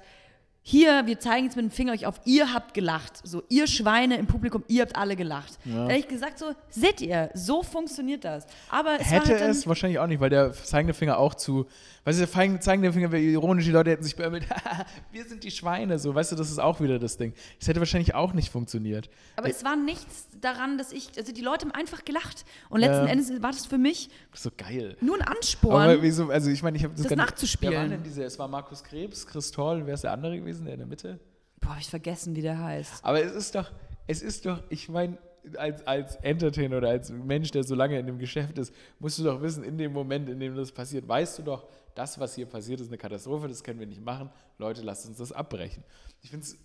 [0.70, 3.20] hier, wir zeigen jetzt mit dem Finger euch auf, ihr habt gelacht.
[3.26, 5.58] So, ihr Schweine im Publikum, ihr habt alle gelacht.
[5.64, 8.46] Da hätte ich gesagt, so, seht ihr, so funktioniert das.
[8.68, 11.66] Aber es Hätte halt es wahrscheinlich auch nicht, weil der zeigende Finger auch zu,
[12.04, 14.44] weißt du, der zeigende Finger wäre ironisch, die Leute hätten sich beömmelt,
[15.10, 17.32] wir sind die Schweine, so, weißt du, das ist auch wieder das Ding.
[17.58, 19.08] Das hätte wahrscheinlich auch nicht funktioniert.
[19.36, 22.44] aber es war nichts daran, dass ich, also die Leute haben einfach gelacht.
[22.68, 23.12] Und letzten Ja.
[23.12, 24.98] Endes war das für mich Das so geil.
[25.00, 25.82] nur ein Ansporn.
[25.82, 27.72] Aber wieso, also ich meine, ich habe das, das nicht- nachzuspielen.
[27.74, 30.57] Wer war denn diese, es war Markus Krebs, Chris Toll, wer ist der andere gewesen,
[30.64, 31.20] der in der Mitte?
[31.60, 33.04] Boah, hab ich vergessen, wie der heißt.
[33.04, 33.70] Aber es ist doch,
[34.06, 35.18] es ist doch, ich meine,
[35.56, 39.24] als, als Entertainer oder als Mensch, der so lange in dem Geschäft ist, musst du
[39.24, 42.46] doch wissen, in dem Moment, in dem das passiert, weißt du doch, das, was hier
[42.46, 44.30] passiert, ist eine Katastrophe, das können wir nicht machen.
[44.58, 45.82] Leute, lasst uns das abbrechen.
[46.22, 46.56] Ich finde es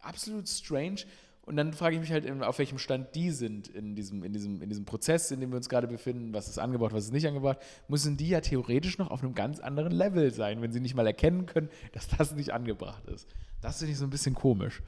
[0.00, 1.02] absolut strange.
[1.50, 4.62] Und dann frage ich mich halt, auf welchem Stand die sind in diesem, in, diesem,
[4.62, 7.26] in diesem Prozess, in dem wir uns gerade befinden, was ist angebracht, was ist nicht
[7.26, 10.94] angebracht, müssen die ja theoretisch noch auf einem ganz anderen Level sein, wenn sie nicht
[10.94, 13.26] mal erkennen können, dass das nicht angebracht ist.
[13.62, 14.80] Das finde ich so ein bisschen komisch.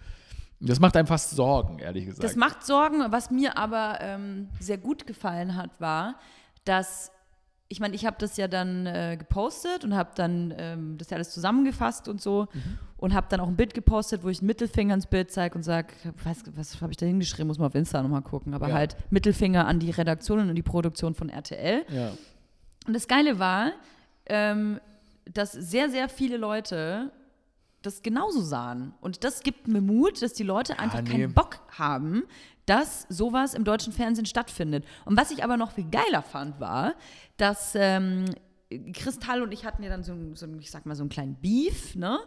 [0.60, 2.22] Das macht einem fast Sorgen, ehrlich gesagt.
[2.22, 3.10] Das macht Sorgen.
[3.10, 6.14] Was mir aber ähm, sehr gut gefallen hat, war,
[6.64, 7.10] dass
[7.72, 11.16] ich meine, ich habe das ja dann äh, gepostet und habe dann ähm, das ja
[11.16, 12.78] alles zusammengefasst und so Mhm.
[12.98, 15.62] und habe dann auch ein Bild gepostet, wo ich einen Mittelfinger ins Bild zeige und
[15.62, 15.88] sage,
[16.22, 18.74] was, was habe ich da hingeschrieben, muss man auf Insta nochmal gucken, aber Ja.
[18.74, 21.84] halt Mittelfinger an die Redaktionen und die Produktion von RTL.
[21.88, 22.12] ja.
[22.86, 23.72] Und das Geile war,
[24.26, 24.80] ähm,
[25.32, 27.10] dass sehr, sehr viele Leute
[27.82, 28.92] das genauso sahen.
[29.00, 31.10] Und das gibt mir Mut, dass die Leute einfach nee.
[31.10, 32.24] keinen Bock haben,
[32.66, 34.84] dass sowas im deutschen Fernsehen stattfindet.
[35.04, 36.94] Und was ich aber noch viel geiler fand, war,
[37.36, 38.26] dass ähm,
[38.92, 41.34] Kristall und ich hatten ja dann so, ein- so ich sag mal, so einen kleinen
[41.36, 42.18] Beef, ne?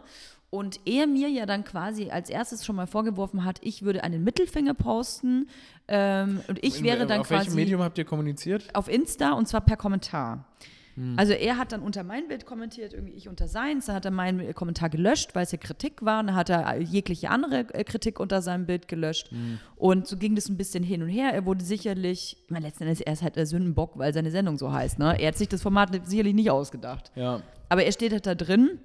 [0.48, 4.22] Und er mir ja dann quasi als erstes schon mal vorgeworfen hat, ich würde einen
[4.22, 5.48] Mittelfinger posten
[5.88, 8.72] ähm, und ich wäre dann Auf quasi welchem Medium habt ihr kommuniziert?
[8.74, 10.44] auf Insta und zwar per Kommentar.
[10.96, 11.14] Hm.
[11.16, 14.10] Also er hat dann unter mein Bild kommentiert, irgendwie ich unter seins, dann hat er
[14.10, 18.18] meinen Kommentar gelöscht, weil es ja Kritik war, dann hat er jegliche andere äh, Kritik
[18.18, 19.58] unter seinem Bild gelöscht Hm.
[19.76, 21.32] und so ging das ein bisschen hin und her.
[21.32, 24.58] Er wurde sicherlich, ich meine letzten Endes, er ist halt der Sündenbock, weil seine Sendung
[24.58, 25.20] so heißt, ne?
[25.20, 27.12] Er hat sich das Format sicherlich nicht ausgedacht.
[27.14, 27.42] Ja.
[27.68, 28.78] Aber er steht halt da drin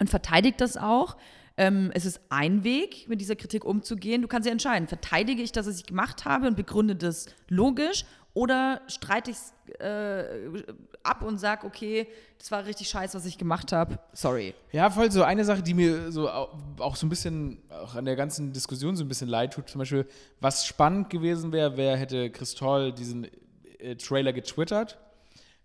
[0.00, 1.16] und verteidigt das auch.
[1.58, 4.22] Ähm, es ist ein Weg, mit dieser Kritik umzugehen.
[4.22, 8.06] Du kannst ja entscheiden, verteidige ich das, was ich gemacht habe und begründe das logisch
[8.34, 10.62] oder streite ich es äh,
[11.02, 12.06] ab und sage, okay,
[12.38, 13.98] das war richtig scheiße, was ich gemacht habe.
[14.14, 14.54] Sorry.
[14.72, 18.04] Ja, voll so eine Sache, die mir so au- auch so ein bisschen, auch an
[18.06, 20.06] der ganzen Diskussion so ein bisschen leid tut, zum Beispiel,
[20.40, 23.28] was spannend gewesen wäre, wer hätte Chris Toll diesen
[23.78, 24.98] äh, Trailer getwittert.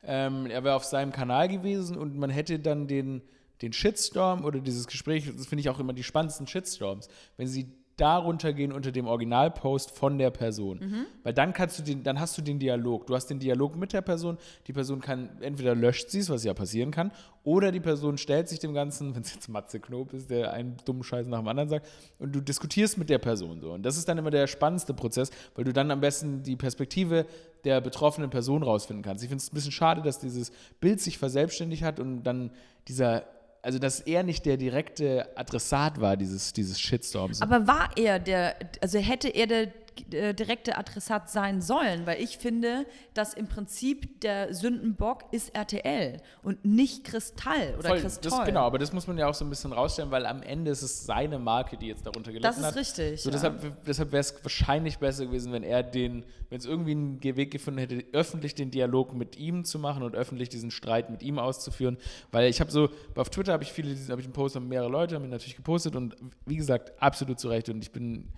[0.03, 3.22] Ähm, er wäre auf seinem Kanal gewesen und man hätte dann den,
[3.61, 7.07] den Shitstorm oder dieses Gespräch, das finde ich auch immer die spannendsten Shitstorms,
[7.38, 10.79] wenn sie darunter gehen unter dem Originalpost von der Person.
[11.23, 13.07] Weil dann kannst du den, dann hast du den Dialog.
[13.07, 14.37] Du hast den Dialog mit der Person,
[14.67, 17.11] die Person kann, entweder löscht sie es, was ja passieren kann,
[17.43, 20.77] oder die Person stellt sich dem Ganzen, wenn es jetzt Matze Knob ist, der einen
[20.85, 21.87] dummen Scheiß nach dem anderen sagt,
[22.19, 23.73] und du diskutierst mit der Person so.
[23.73, 27.25] Und das ist dann immer der spannendste Prozess, weil du dann am besten die Perspektive
[27.63, 29.23] der betroffenen Person rausfinden kannst.
[29.23, 32.51] Ich finde es ein bisschen schade, dass dieses Bild sich verselbstständigt hat und dann
[32.87, 33.23] dieser,
[33.61, 37.41] also dass er nicht der direkte Adressat war, dieses, dieses Shitstorms.
[37.41, 39.67] Aber war er der, also hätte er der
[40.13, 46.21] äh, direkte Adressat sein sollen, weil ich finde, dass im Prinzip der Sündenbock ist RTL
[46.43, 48.31] und nicht Kristall oder Voll, Kristall.
[48.31, 50.71] das, genau, aber das muss man ja auch so ein bisschen rausstellen, weil am Ende
[50.71, 52.75] ist es seine Marke, die jetzt darunter gelitten Das ist hat.
[52.75, 53.33] richtig, So, ja.
[53.33, 57.51] Deshalb, deshalb wäre es wahrscheinlich besser gewesen, wenn er den, wenn es irgendwie einen Weg
[57.51, 61.39] gefunden hätte, öffentlich den Dialog mit ihm zu machen und öffentlich diesen Streit mit ihm
[61.39, 61.97] auszuführen.
[62.31, 64.89] Weil ich habe so, auf Twitter habe ich viele, habe ich einen Post, haben mehrere
[64.89, 67.69] Leute, haben ihn natürlich gepostet und wie gesagt, absolut zu Recht.
[67.69, 68.29] Und ich bin,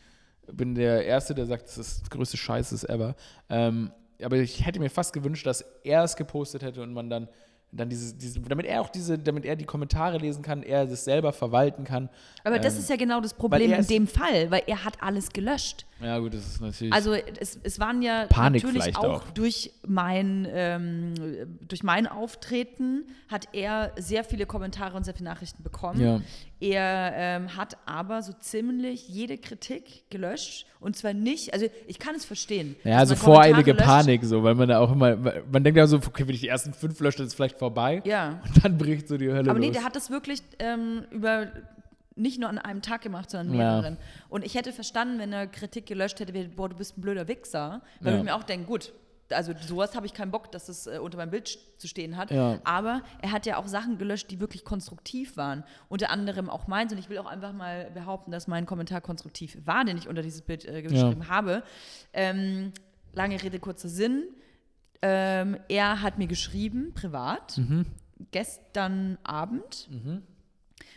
[0.54, 3.16] bin der Erste, der sagt, das ist das größte Scheißes ever.
[3.50, 3.92] Ähm,
[4.22, 7.28] aber ich hätte mir fast gewünscht, dass er es gepostet hätte und man dann
[7.72, 11.04] dann diese, diese, damit er auch diese, damit er die Kommentare lesen kann, er das
[11.04, 12.10] selber verwalten kann.
[12.44, 15.30] Aber das Ähm, ist ja genau das Problem in dem Fall, weil er hat alles
[15.30, 15.86] gelöscht.
[16.02, 16.94] Ja, gut, das ist natürlich.
[16.94, 19.30] Also es, es waren ja Panik natürlich auch, auch.
[19.32, 21.14] durch mein ähm,
[21.68, 26.00] durch mein Auftreten hat er sehr viele Kommentare und sehr viele Nachrichten bekommen.
[26.02, 26.22] Ja.
[26.62, 32.16] Er ähm, hat aber so ziemlich jede Kritik gelöscht und zwar nicht, also ich kann
[32.16, 32.76] es verstehen.
[32.84, 33.86] Ja, dass so man Kommentare voreilige löscht.
[33.86, 36.48] Panik, so, weil man da auch immer, man denkt ja so, okay, wenn ich die
[36.48, 38.02] ersten fünf lösche, dann ist es vielleicht vorbei.
[38.06, 38.42] Ja.
[38.46, 39.76] Und dann bricht so die Hölle Aber nee, los.
[39.76, 41.48] der hat das wirklich ähm, über
[42.20, 43.58] nicht nur an einem Tag gemacht, sondern Ja.
[43.76, 43.98] mehreren.
[44.30, 47.28] Und ich hätte verstanden, wenn er Kritik gelöscht hätte, wäre, boah, du bist ein blöder
[47.28, 47.82] Wichser.
[48.02, 48.20] Weil Ja.
[48.20, 48.94] ich mir auch denke, gut,
[49.32, 52.32] also sowas habe ich keinen Bock, dass es äh, unter meinem Bild zu stehen hat.
[52.32, 52.58] Ja.
[52.64, 55.64] Aber er hat ja auch Sachen gelöscht, die wirklich konstruktiv waren.
[55.88, 56.92] Unter anderem auch meins.
[56.92, 60.22] Und ich will auch einfach mal behaupten, dass mein Kommentar konstruktiv war, den ich unter
[60.24, 61.62] dieses Bild äh, geschrieben habe.
[62.12, 62.72] Ähm,
[63.14, 64.24] lange Rede, kurzer Sinn.
[65.02, 67.86] Ähm, er hat mir geschrieben, privat, Mhm.
[68.32, 69.88] gestern Abend.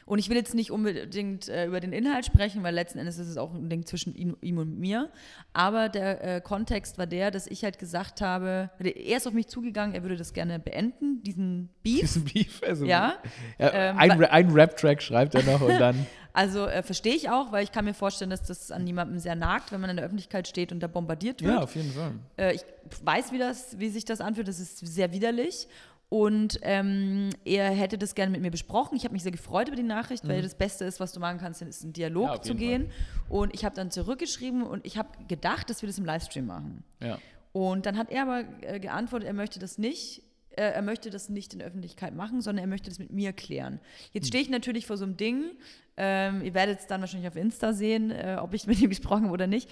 [0.07, 3.29] Und ich will jetzt nicht unbedingt äh, über den Inhalt sprechen, weil letzten Endes ist
[3.29, 5.11] es auch ein Ding zwischen ihm, ihm und mir.
[5.53, 9.49] Aber der äh, Kontext war der, dass ich halt gesagt habe, er ist auf mich
[9.49, 12.01] zugegangen, er würde das gerne beenden, diesen Beef.
[12.01, 13.15] Diesen Beef, also, Ja,
[13.59, 16.07] ja, ähm, ein, ein Rap-Track schreibt er noch und dann.
[16.35, 19.35] Also äh, verstehe ich auch, weil ich kann mir vorstellen, dass das an jemandem sehr
[19.35, 21.53] nagt, wenn man in der Öffentlichkeit steht und da bombardiert wird.
[21.53, 22.13] ja, auf jeden Fall.
[22.39, 22.63] Äh, ich
[23.03, 24.49] weiß, wie, das, wie sich das anfühlt.
[24.49, 25.69] Das ist sehr widerlich.
[26.13, 28.97] Und ähm, er hätte das gerne mit mir besprochen.
[28.97, 31.39] Ich habe mich sehr gefreut über die Nachricht, weil das Beste ist, was du machen
[31.39, 32.91] kannst, ist in Ja, Dialog auf zu gehen.
[33.31, 36.85] Und ich habe dann zurückgeschrieben und ich habe gedacht, dass wir das im Livestream machen.
[37.01, 37.19] Ja.
[37.53, 40.23] Und dann hat er aber äh, geantwortet, er möchte das nicht.
[40.51, 43.33] Äh, er möchte das nicht in der Öffentlichkeit machen, sondern er möchte das mit mir
[43.33, 43.81] klären.
[44.13, 45.53] Jetzt stehe ich natürlich vor so einem Ding.
[45.97, 49.25] Ähm, ihr werdet es dann wahrscheinlich auf Insta sehen, äh, ob ich mit ihm gesprochen
[49.25, 49.71] habe oder nicht.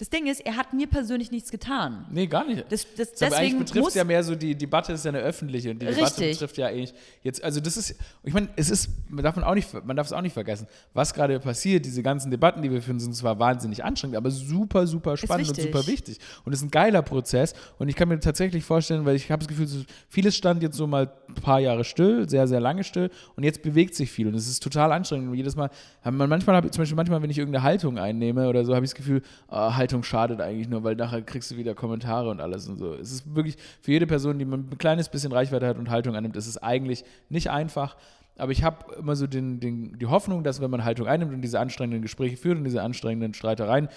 [0.00, 2.06] Das Ding ist, er hat mir persönlich nichts getan.
[2.10, 2.64] Nee, gar nicht.
[2.70, 5.70] Das, das, Das deswegen betrifft muss ja mehr so, die Debatte ist ja eine öffentliche
[5.72, 6.30] und die Debatte Richtig.
[6.38, 9.54] betrifft ja eigentlich jetzt, also das ist, ich meine, es ist, man darf, man auch
[9.54, 12.80] nicht, man darf es auch nicht vergessen, was gerade passiert, diese ganzen Debatten, die wir
[12.80, 16.18] führen, sind zwar wahnsinnig anstrengend, aber super, super spannend und super wichtig.
[16.46, 19.40] Und es ist ein geiler Prozess und ich kann mir tatsächlich vorstellen, weil ich habe
[19.40, 23.10] das Gefühl, vieles stand jetzt so mal ein paar Jahre still, sehr, sehr lange still
[23.36, 25.68] und jetzt bewegt sich viel und es ist total anstrengend und jedes Mal,
[26.04, 28.92] manchmal, hab ich- zum Beispiel manchmal, wenn ich irgendeine Haltung einnehme oder so, habe ich
[28.92, 32.68] das Gefühl, ah, Haltung schadet eigentlich nur, weil nachher kriegst du wieder Kommentare und alles
[32.68, 32.94] und so.
[32.94, 36.36] Es ist wirklich für jede Person, die ein kleines bisschen Reichweite hat und Haltung annimmt,
[36.36, 37.96] ist es eigentlich nicht einfach.
[38.38, 41.42] Aber ich habe immer so den, den, die Hoffnung, dass wenn man Haltung einnimmt und
[41.42, 43.88] diese anstrengenden Gespräche führt und diese anstrengenden Streitereien,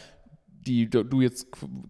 [0.65, 1.47] die du jetzt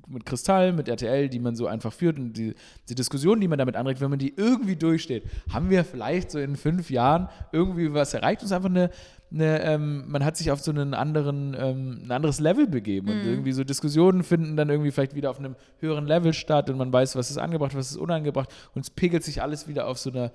[0.08, 2.56] mit Kristall, mit RTL, die man so einfach führt und die,
[2.90, 6.40] die Diskussion, die man damit anregt, wenn man die irgendwie durchsteht, haben wir vielleicht so
[6.40, 8.44] in fünf Jahren irgendwie was erreicht.
[8.44, 8.90] Ist einfach eine,
[9.32, 13.24] eine ähm, man hat sich auf so einen anderen, ähm, ein anderes Level begeben und
[13.24, 16.92] irgendwie so Diskussionen finden dann irgendwie vielleicht wieder auf einem höheren Level statt und man
[16.92, 20.10] weiß, was ist angebracht, was ist unangebracht und es pegelt sich alles wieder auf so
[20.10, 20.32] einer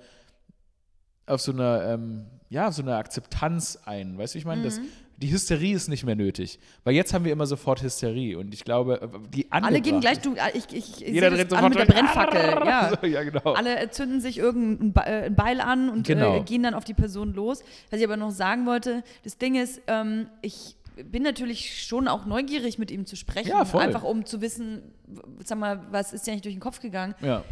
[1.29, 4.17] auf so einer, ähm, ja, auf so einer Akzeptanz ein.
[4.17, 4.63] Weißt du, wie ich meine?
[4.63, 4.81] Das,
[5.21, 6.59] die Hysterie ist nicht mehr nötig.
[6.83, 8.37] Weil jetzt haben wir immer sofort Hysterie.
[8.37, 11.49] Und ich glaube, äh, die Alle gehen gleich, du, äh, ich, ich, ich Jeder dreht
[11.49, 11.85] sofort mit der.
[11.85, 12.39] Brennfackel.
[12.69, 12.91] Ja.
[13.01, 13.53] So, ja, genau.
[13.53, 14.93] Alle zünden sich irgendein
[15.25, 16.37] äh, Beil an und Genau.
[16.37, 17.63] äh, gehen dann auf die Person los.
[17.89, 22.25] Was ich aber noch sagen wollte, das Ding ist, ähm, ich bin natürlich schon auch
[22.25, 23.49] neugierig, mit ihm zu sprechen.
[23.49, 23.81] Ja, voll.
[23.81, 24.81] Einfach um zu wissen,
[25.43, 27.15] sag mal, was ist dir eigentlich durch den Kopf gegangen.
[27.21, 27.43] Ja.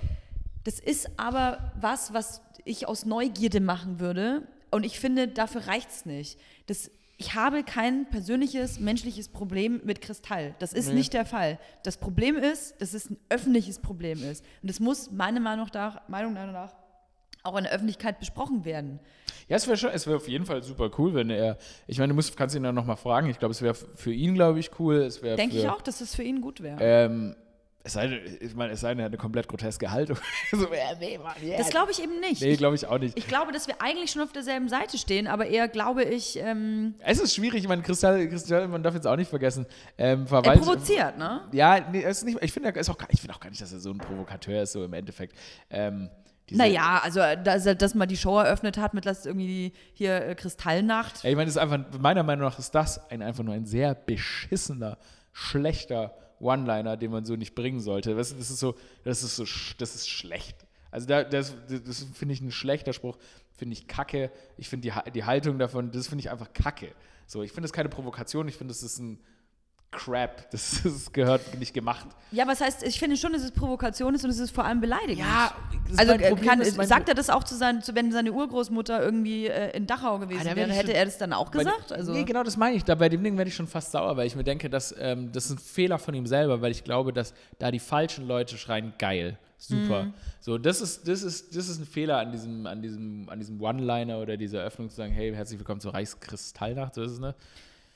[0.64, 4.44] Das ist aber was, was ich aus Neugierde machen würde.
[4.70, 6.38] Und ich finde, dafür reicht es nicht.
[6.66, 10.56] Das, ich habe kein persönliches, menschliches Problem mit Kristall.
[10.60, 10.94] Das ist Nee.
[10.96, 11.58] nicht der Fall.
[11.84, 14.46] Das Problem ist, dass es ein öffentliches Problem ist.
[14.62, 16.76] Und es muss meiner Meinung nach, Meinung nach
[17.44, 19.00] auch in der Öffentlichkeit besprochen werden.
[19.48, 21.58] Ja, es wäre schon, es wäre auf jeden Fall super cool, wenn er,
[21.88, 23.30] ich meine, du musst, kannst ihn dann nochmal fragen.
[23.30, 24.98] Ich glaube, es wäre für ihn, glaube ich, cool.
[24.98, 26.78] Es Denke ich auch, dass es für ihn gut wäre.
[26.82, 27.36] Ähm,
[27.84, 30.18] es sei, denn- ich meine, es sei denn, er hat eine komplett groteske Haltung.
[30.52, 31.58] so, ja, nee, Mann, yeah.
[31.58, 32.42] das glaube ich eben nicht.
[32.42, 33.18] Nee, glaube ich auch nicht.
[33.18, 36.96] ich glaube, dass wir eigentlich schon auf derselben Seite stehen, aber eher glaube ich, ähm,
[37.00, 39.66] Es ist schwierig, ich meine, Kristall, Kristall, man darf jetzt auch nicht vergessen,
[39.98, 41.42] ähm, er provoziert, ne?
[41.54, 42.76] Ja, nee, es ist nicht, ich finde auch,
[43.10, 45.38] ich finde auch gar nicht, dass er so ein Provokateur ist, so im Endeffekt.
[45.70, 46.10] Ähm,
[46.50, 50.36] diese- Naja, also dass dass mal die Show eröffnet hat mit lass irgendwie hier äh,
[50.36, 51.24] Kristallnacht.
[51.24, 53.66] Ja, ich meine, es ist einfach, meiner Meinung nach ist das ein, einfach nur ein
[53.66, 54.98] sehr beschissener,
[55.34, 58.16] schlechter One-Liner, den man so nicht bringen sollte.
[58.16, 59.46] Das, das ist so, das ist so,
[59.78, 60.66] das ist schlecht.
[60.92, 63.18] Also da, das, das finde ich ein schlechter Spruch,
[63.56, 64.32] finde ich kacke.
[64.58, 66.92] Ich finde die, die Haltung davon, das finde ich einfach kacke.
[67.26, 69.20] So, ich finde das keine Provokation, ich finde, das ist ein
[69.92, 70.52] Crap.
[70.52, 72.08] Das, das gehört nicht gemacht.
[72.32, 74.82] Ja, was heißt, ich finde schon, dass es Provokation ist und es ist vor allem
[74.82, 75.26] beleidigend.
[75.90, 79.48] ist Also Problem, kann, sagt er das auch zu sein, zu, wenn seine Urgroßmutter irgendwie
[79.48, 81.92] äh, in Dachau gewesen Ah, wäre, hätte schon- er das dann auch gesagt?
[81.94, 82.84] Also, Nee, genau das meine ich.
[82.84, 85.32] Da bei dem Ding werde ich schon fast sauer, weil ich mir denke, dass, ähm,
[85.32, 88.58] das ist ein Fehler von ihm selber, weil ich glaube, dass da die falschen Leute
[88.58, 90.04] schreien, geil, super.
[90.04, 90.14] Mhm.
[90.42, 93.62] So, das ist, das ist, das ist ein Fehler an diesem, an diesem, an diesem
[93.62, 97.34] One-Liner oder dieser Eröffnung zu sagen, hey, herzlich willkommen zur Reichskristallnacht, so ist es, ne?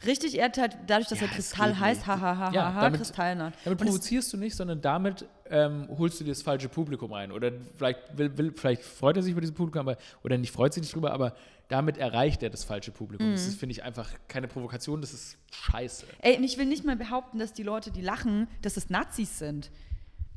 [0.05, 2.07] Richtig, er hat halt, dadurch, dass Ja, er es Kristall heißt, nicht.
[2.07, 3.53] hahaha, Ja, damit- Kristallnacht.
[3.63, 7.11] Damit Und es- provozierst du nicht, sondern damit ähm, holst du dir das falsche Publikum
[7.11, 7.31] rein.
[7.31, 10.73] Oder vielleicht, will, will, vielleicht freut er sich über dieses Publikum, aber, oder nicht freut
[10.73, 11.35] sich nicht drüber, aber
[11.67, 13.27] damit erreicht er das falsche Publikum.
[13.27, 13.31] Mhm.
[13.33, 16.05] Das ist, finde ich, einfach keine Provokation, das ist scheiße.
[16.21, 19.39] Ey, und ich will nicht mal behaupten, dass die Leute, die lachen, dass es Nazis
[19.39, 19.71] sind.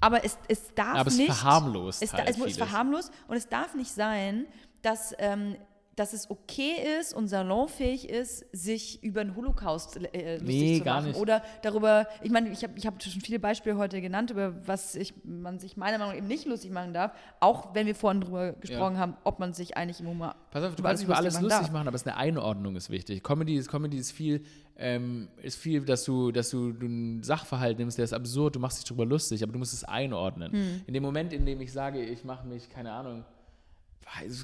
[0.01, 1.33] Aber es, es darf Aber es nicht.
[1.33, 2.59] verharmlost Es, halt es muss vieles.
[2.59, 4.47] verharmlost und es darf nicht sein,
[4.83, 5.57] dass, ähm,
[5.97, 10.85] dass es okay ist und salonfähig ist, sich über den Holocaust äh, lustig Nee, zu
[10.85, 11.09] gar machen.
[11.09, 11.21] nicht.
[11.21, 14.95] Oder darüber, ich meine, ich habe ich hab schon viele Beispiele heute genannt, über was
[14.95, 18.21] ich, man sich meiner Meinung nach eben nicht lustig machen darf, auch wenn wir vorhin
[18.21, 21.41] darüber gesprochen haben, ob man sich eigentlich im Humor Pass auf, du kannst über alles
[21.41, 23.23] lustig machen, aber es ist eine Einordnung ist wichtig.
[23.23, 24.43] Comedy ist, Comedy ist viel,
[24.77, 28.61] ähm, ist viel, dass du, dass du, du einen Sachverhalt nimmst, der ist absurd, du
[28.61, 30.53] machst dich darüber lustig, aber du musst es einordnen.
[30.53, 30.81] Hm.
[30.87, 33.25] In dem Moment, in dem ich sage, ich mache mich, keine Ahnung,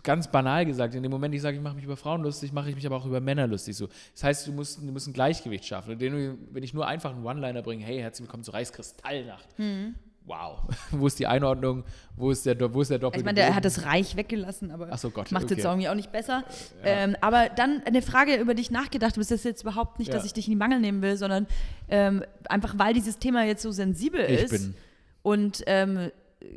[0.03, 2.71] ganz banal gesagt, in dem Moment, ich sage, ich mache mich über Frauen lustig, mache
[2.71, 3.77] ich mich aber auch über Männer lustig.
[3.77, 3.89] So.
[4.15, 5.93] Das heißt, du musst, du musst ein Gleichgewicht schaffen.
[5.93, 9.47] Und wenn ich nur einfach einen One-Liner bringe, hey, herzlich willkommen zur Reichskristallnacht.
[9.57, 9.95] Hm.
[10.27, 10.63] Wow.
[10.91, 11.85] wo ist die Einordnung?
[12.17, 13.57] Wo ist der, wo ist der doppelte Ich meine, der Boden?
[13.57, 15.55] hat das Reich weggelassen, aber so, Gott, macht okay.
[15.55, 16.45] jetzt irgendwie auch nicht besser.
[16.85, 20.13] Ähm, aber dann eine Frage, über die ich nachgedacht habe, ist das jetzt überhaupt nicht,
[20.13, 20.27] dass Ja.
[20.27, 21.47] ich dich in die Mangel nehmen will, sondern
[21.89, 24.75] ähm, einfach, weil dieses Thema jetzt so sensibel Ich ist bin-
[25.23, 26.11] und ähm,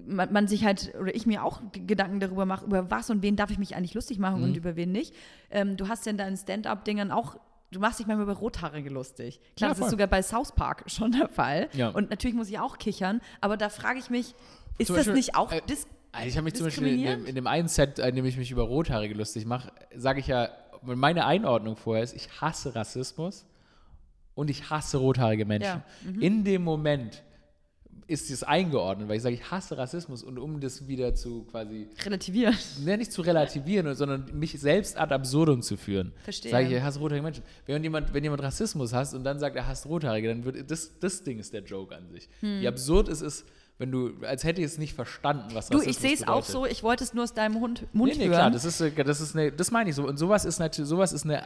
[0.05, 3.35] man, man sich halt, oder ich mir auch Gedanken darüber mache, über was und wen
[3.35, 4.43] darf ich mich eigentlich lustig machen Mhm.
[4.45, 5.13] und über wen nicht.
[5.51, 7.37] Ähm, du hast ja in deinen Stand-Up-Dingern auch
[7.71, 9.39] Du machst dich manchmal über Rothaarige lustig.
[9.57, 9.87] Klar, Ja, das voll.
[9.87, 11.69] ist sogar bei South Park schon der Fall.
[11.73, 11.89] Ja.
[11.89, 14.35] Und natürlich muss ich auch kichern, aber da frage ich mich,
[14.77, 15.59] ist Zum das Beispiel, nicht auch äh,
[16.11, 18.37] Also ich habe mich zum Beispiel in dem, in dem einen Set, in dem ich
[18.37, 20.49] mich über Rothaarige lustig mache, sage ich ja,
[20.83, 23.43] meine Einordnung vorher ist, ich hasse Rassismus
[24.35, 25.65] und ich hasse rothaarige Menschen.
[25.65, 26.21] Ja, mhm.
[26.21, 27.23] In dem Moment
[28.07, 31.87] ist es eingeordnet, weil ich sage, ich hasse Rassismus und um das wieder zu quasi,
[32.03, 32.55] relativiert?
[32.83, 36.51] ne, nicht zu relativieren, sondern mich selbst ad absurdum zu führen, Verstehe.
[36.51, 37.43] sage ich, ich hasse rothaarige Menschen.
[37.65, 40.99] Wenn jemand, wenn jemand Rassismus hasst und dann sagt, er hasst rothaarige, dann wird, das,
[40.99, 42.29] das Ding ist der Joke an sich.
[42.41, 42.61] Hm.
[42.61, 43.45] Wie absurd es ist,
[43.79, 46.43] wenn du, als hätte ich es nicht verstanden, was Du, Rassismus ich sehe es auch
[46.43, 48.33] so, ich wollte es nur aus deinem Hund, Mund Nee, nee, hören.
[48.33, 50.07] klar, das ist, äh, das ist eine, das meine ich so.
[50.07, 51.43] Und sowas ist natürlich, sowas ist eine,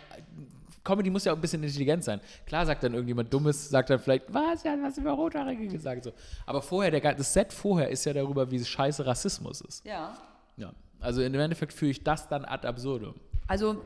[0.88, 2.22] Comedy muss ja auch ein bisschen intelligent sein.
[2.46, 6.06] Klar sagt dann irgendjemand Dummes, sagt dann vielleicht, was, hat was über Rothaarige gesagt.
[6.06, 6.14] So.
[6.46, 9.86] Aber vorher, der, das Set vorher ist ja darüber, wie scheiße Rassismus ist.
[9.86, 10.18] ja.
[10.56, 10.72] Ja.
[11.00, 13.14] Also im Endeffekt führe ich das dann ad absurdum.
[13.48, 13.84] Also,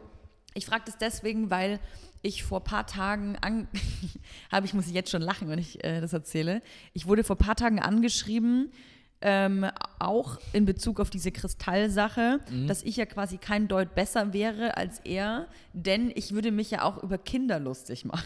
[0.54, 1.80] ich frage das deswegen, weil
[2.22, 3.68] ich vor ein paar Tagen an
[4.52, 6.62] habe ich muss jetzt schon lachen, wenn ich äh, das erzähle.
[6.94, 8.72] Ich wurde vor ein paar Tagen angeschrieben,
[9.22, 9.66] ähm,
[10.00, 15.00] auch in Bezug auf diese Kristallsache, dass ich ja quasi kein Deut besser wäre als
[15.04, 18.26] er, denn ich würde mich ja auch über Kinder lustig machen.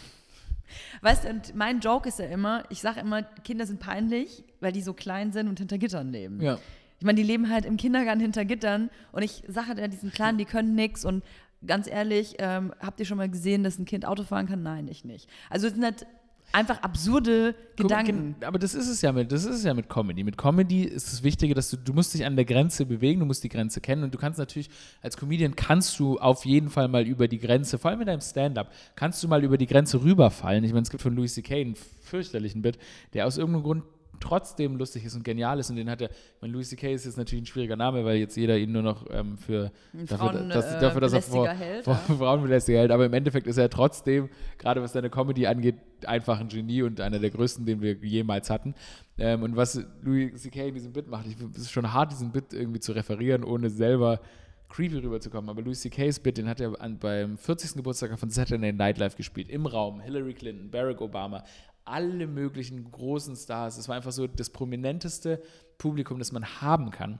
[1.02, 4.72] Weißt du, und mein Joke ist ja immer, ich sage immer, Kinder sind peinlich, weil
[4.72, 6.40] die so klein sind und hinter Gittern leben.
[6.40, 6.58] Ja.
[6.98, 10.10] Ich meine, die leben halt im Kindergarten hinter Gittern und ich sage halt ja diesen
[10.10, 11.22] Kleinen, die können nix und
[11.66, 14.62] ganz ehrlich, ähm, habt ihr schon mal gesehen, dass ein Kind Auto fahren kann?
[14.62, 15.28] Nein, ich nicht.
[15.50, 16.06] Also es sind halt
[16.52, 18.36] einfach absurde Gedanken.
[18.40, 20.24] Aber das ist es ja mit, das ist es ja mit Comedy.
[20.24, 23.26] Mit Comedy ist das Wichtige, dass du, du musst dich an der Grenze bewegen, du
[23.26, 24.70] musst die Grenze kennen und du kannst natürlich,
[25.02, 28.20] als Comedian kannst du auf jeden Fall mal über die Grenze, vor allem in deinem
[28.20, 30.64] Stand-up, kannst du mal über die Grenze rüberfallen.
[30.64, 31.60] Ich meine, es gibt von Louis C.K.
[31.60, 32.78] einen fürchterlichen Bit,
[33.12, 33.82] der aus irgendeinem Grund
[34.20, 36.92] trotzdem lustig ist und genial ist und den hat er, ich meine, Louis C.K.
[36.92, 40.16] ist jetzt natürlich ein schwieriger Name, weil jetzt jeder ihn nur noch ähm, für dafür,
[40.18, 42.14] Frauen- dass, äh, dafür, dass er vor, hält, vor, ja.
[42.18, 46.48] Frauenbelästiger hält, aber im Endeffekt ist er trotzdem, gerade was seine Comedy angeht, einfach ein
[46.48, 48.74] Genie und einer der größten, den wir jemals hatten.
[49.18, 50.68] Ähm, und was Louis C.K.
[50.68, 53.70] in diesem Bit macht, ich, es ist schon hart, diesen Bit irgendwie zu referieren, ohne
[53.70, 54.20] selber
[54.68, 55.48] creepy rüberzukommen.
[55.48, 57.74] Aber Louis C.K.'s Bit, den hat er an, beim 40.
[57.74, 60.00] Geburtstag von Saturday Night Live gespielt, im Raum.
[60.00, 61.44] Hillary Clinton, Barack Obama,
[61.86, 63.78] alle möglichen großen Stars.
[63.78, 65.42] Es war einfach so das prominenteste
[65.78, 67.18] Publikum, das man haben kann.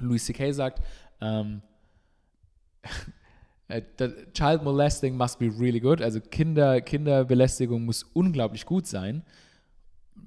[0.00, 0.52] Louis C.K.
[0.52, 0.82] sagt,
[1.20, 1.62] ähm,
[3.68, 3.82] äh,
[4.32, 6.02] Child molesting must be really good.
[6.02, 9.22] Also Kinder, Kinderbelästigung muss unglaublich gut sein.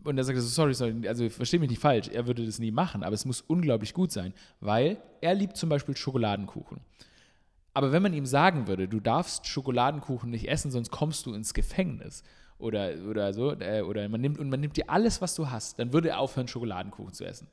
[0.03, 2.71] Und er sagt so, sorry, sorry, also verstehe mich nicht falsch, er würde das nie
[2.71, 6.79] machen, aber es muss unglaublich gut sein, weil er liebt zum Beispiel Schokoladenkuchen.
[7.73, 11.53] Aber wenn man ihm sagen würde, du darfst Schokoladenkuchen nicht essen, sonst kommst du ins
[11.53, 12.23] Gefängnis.
[12.59, 15.79] Oder, oder so, äh, oder man nimmt, und man nimmt dir alles, was du hast,
[15.79, 17.47] dann würde er aufhören, Schokoladenkuchen zu essen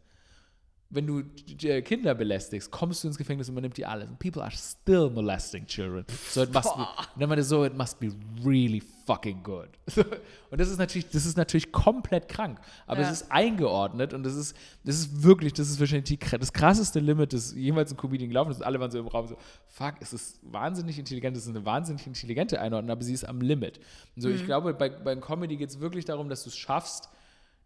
[0.94, 1.22] wenn du
[1.66, 4.08] äh, Kinder belästigst, kommst du ins Gefängnis und man nimmt dir alles.
[4.08, 6.04] And people are still molesting children.
[6.30, 6.70] So it must
[7.16, 8.12] be, meinte so, it must be
[8.44, 9.68] really fucking good.
[10.50, 12.60] und das ist natürlich, das ist natürlich komplett krank.
[12.86, 13.10] Aber ja.
[13.10, 17.00] es ist eingeordnet und das ist, das ist wirklich, das ist wahrscheinlich die, das krasseste
[17.00, 18.62] Limit, das jemals ein Comedian gelaufen ist.
[18.62, 19.36] Alle waren so im Raum so,
[19.66, 23.40] fuck, es ist wahnsinnig intelligent, es ist eine wahnsinnig intelligente Einordnung, aber sie ist am
[23.40, 23.78] Limit.
[24.14, 24.36] Und so, mhm.
[24.36, 27.08] ich glaube, bei, bei Comedy geht es wirklich darum, dass du es schaffst,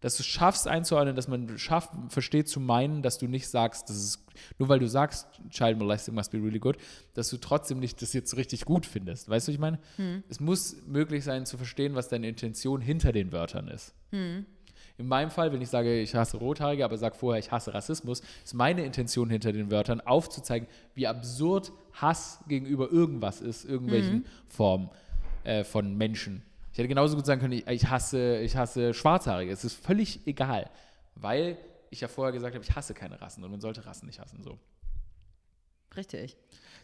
[0.01, 3.97] dass du schaffst einzuordnen, dass man schafft, versteht zu meinen, dass du nicht sagst, das
[3.97, 4.25] ist,
[4.57, 6.77] nur weil du sagst, Child Molesting must be really good,
[7.13, 9.29] dass du trotzdem nicht das jetzt richtig gut findest.
[9.29, 9.79] Weißt du, was ich meine?
[9.97, 10.23] Hm.
[10.29, 13.93] Es muss möglich sein zu verstehen, was deine Intention hinter den Wörtern ist.
[14.11, 14.45] Hm.
[14.97, 18.21] In meinem Fall, wenn ich sage, ich hasse Rothaarige, aber sage vorher, ich hasse Rassismus,
[18.43, 24.25] ist meine Intention hinter den Wörtern aufzuzeigen, wie absurd Hass gegenüber irgendwas ist, irgendwelchen hm.
[24.47, 24.89] Formen
[25.43, 26.43] äh, von Menschen.
[26.79, 29.51] Ich hätte genauso gut sagen können, ich hasse, ich hasse Schwarzhaarige.
[29.51, 30.69] Es ist völlig egal,
[31.15, 31.57] weil
[31.89, 34.41] ich ja vorher gesagt habe, ich hasse keine Rassen und man sollte Rassen nicht hassen.
[34.41, 34.57] So.
[35.97, 36.37] Richtig.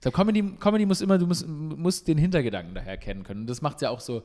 [0.03, 3.43] Ich Comedy, Comedy muss immer, du musst, musst den Hintergedanken daher kennen können.
[3.43, 4.23] Und das macht es ja auch so,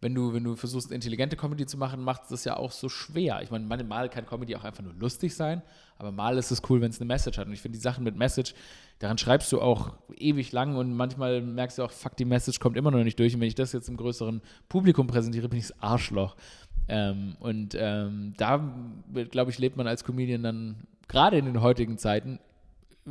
[0.00, 2.88] wenn du, wenn du versuchst, intelligente Comedy zu machen, macht es das ja auch so
[2.88, 3.40] schwer.
[3.42, 5.62] Ich meine, manchmal kann Comedy auch einfach nur lustig sein,
[5.98, 7.46] aber mal ist es cool, wenn es eine Message hat.
[7.46, 8.54] Und ich finde die Sachen mit Message,
[8.98, 12.76] daran schreibst du auch ewig lang und manchmal merkst du auch, fuck, die Message kommt
[12.76, 13.34] immer noch nicht durch.
[13.34, 16.36] Und wenn ich das jetzt im größeren Publikum präsentiere, bin ich das Arschloch.
[16.88, 18.72] Ähm, und ähm, da,
[19.30, 20.76] glaube ich, lebt man als Comedian dann
[21.08, 22.38] gerade in den heutigen Zeiten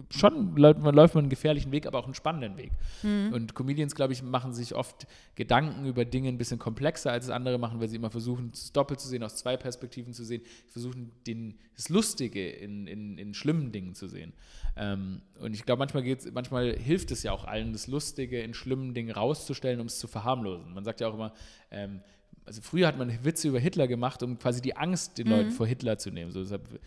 [0.09, 2.71] schon läuft man, läuft man einen gefährlichen Weg, aber auch einen spannenden Weg.
[3.01, 3.33] Mhm.
[3.33, 7.57] Und Comedians, glaube ich, machen sich oft Gedanken über Dinge ein bisschen komplexer als andere
[7.57, 11.11] machen, weil sie immer versuchen, es doppelt zu sehen, aus zwei Perspektiven zu sehen, versuchen,
[11.25, 14.33] den, das Lustige in, in, in schlimmen Dingen zu sehen.
[14.75, 18.93] Ähm, und ich glaube, manchmal, manchmal hilft es ja auch allen, das Lustige in schlimmen
[18.93, 20.73] Dingen rauszustellen, um es zu verharmlosen.
[20.73, 21.33] Man sagt ja auch immer,
[21.71, 22.01] ähm,
[22.45, 25.33] also früher hat man Witze über Hitler gemacht, um quasi die Angst den mhm.
[25.33, 26.31] Leuten vor Hitler zu nehmen.
[26.31, 26.79] So, deshalb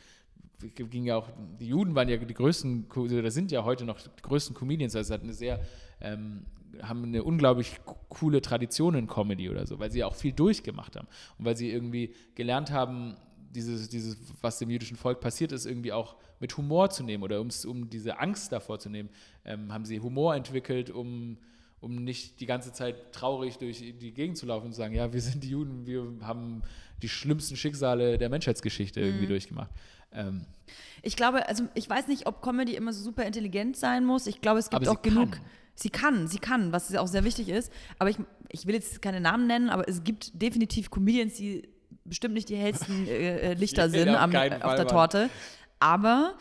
[0.70, 1.28] ging ja auch,
[1.60, 5.14] die Juden waren ja die größten, oder sind ja heute noch die größten Comedians, also
[5.14, 5.60] hat eine sehr,
[6.00, 6.46] ähm,
[6.80, 11.08] haben eine unglaublich coole Tradition in Comedy oder so, weil sie auch viel durchgemacht haben
[11.38, 13.16] und weil sie irgendwie gelernt haben,
[13.54, 17.40] dieses, dieses, was dem jüdischen Volk passiert ist, irgendwie auch mit Humor zu nehmen oder
[17.40, 19.10] um diese Angst davor zu nehmen,
[19.44, 21.36] ähm, haben sie Humor entwickelt, um
[21.82, 25.12] um nicht die ganze Zeit traurig durch die Gegend zu laufen und zu sagen, ja,
[25.12, 26.62] wir sind die Juden, wir haben
[27.02, 29.06] die schlimmsten Schicksale der Menschheitsgeschichte mhm.
[29.06, 29.70] irgendwie durchgemacht.
[30.14, 30.46] Ähm,
[31.02, 34.26] ich glaube, also ich weiß nicht, ob Comedy immer so super intelligent sein muss.
[34.26, 35.32] Ich glaube, es gibt auch genug.
[35.32, 35.42] Kann.
[35.74, 37.72] Sie kann, sie kann, was auch sehr wichtig ist.
[37.98, 38.18] Aber ich,
[38.50, 41.68] ich will jetzt keine Namen nennen, aber es gibt definitiv Comedians, die
[42.04, 45.30] bestimmt nicht die hellsten äh, äh Lichter sind am, auf der Torte,
[45.80, 46.34] aber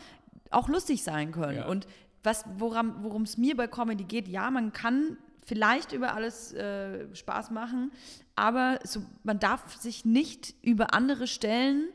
[0.50, 1.58] auch lustig sein können.
[1.58, 1.66] Ja.
[1.66, 1.86] Und
[2.22, 7.50] was, worum es mir bei Comedy geht, ja, man kann vielleicht über alles äh, Spaß
[7.50, 7.90] machen,
[8.36, 11.88] aber so, man darf sich nicht über andere stellen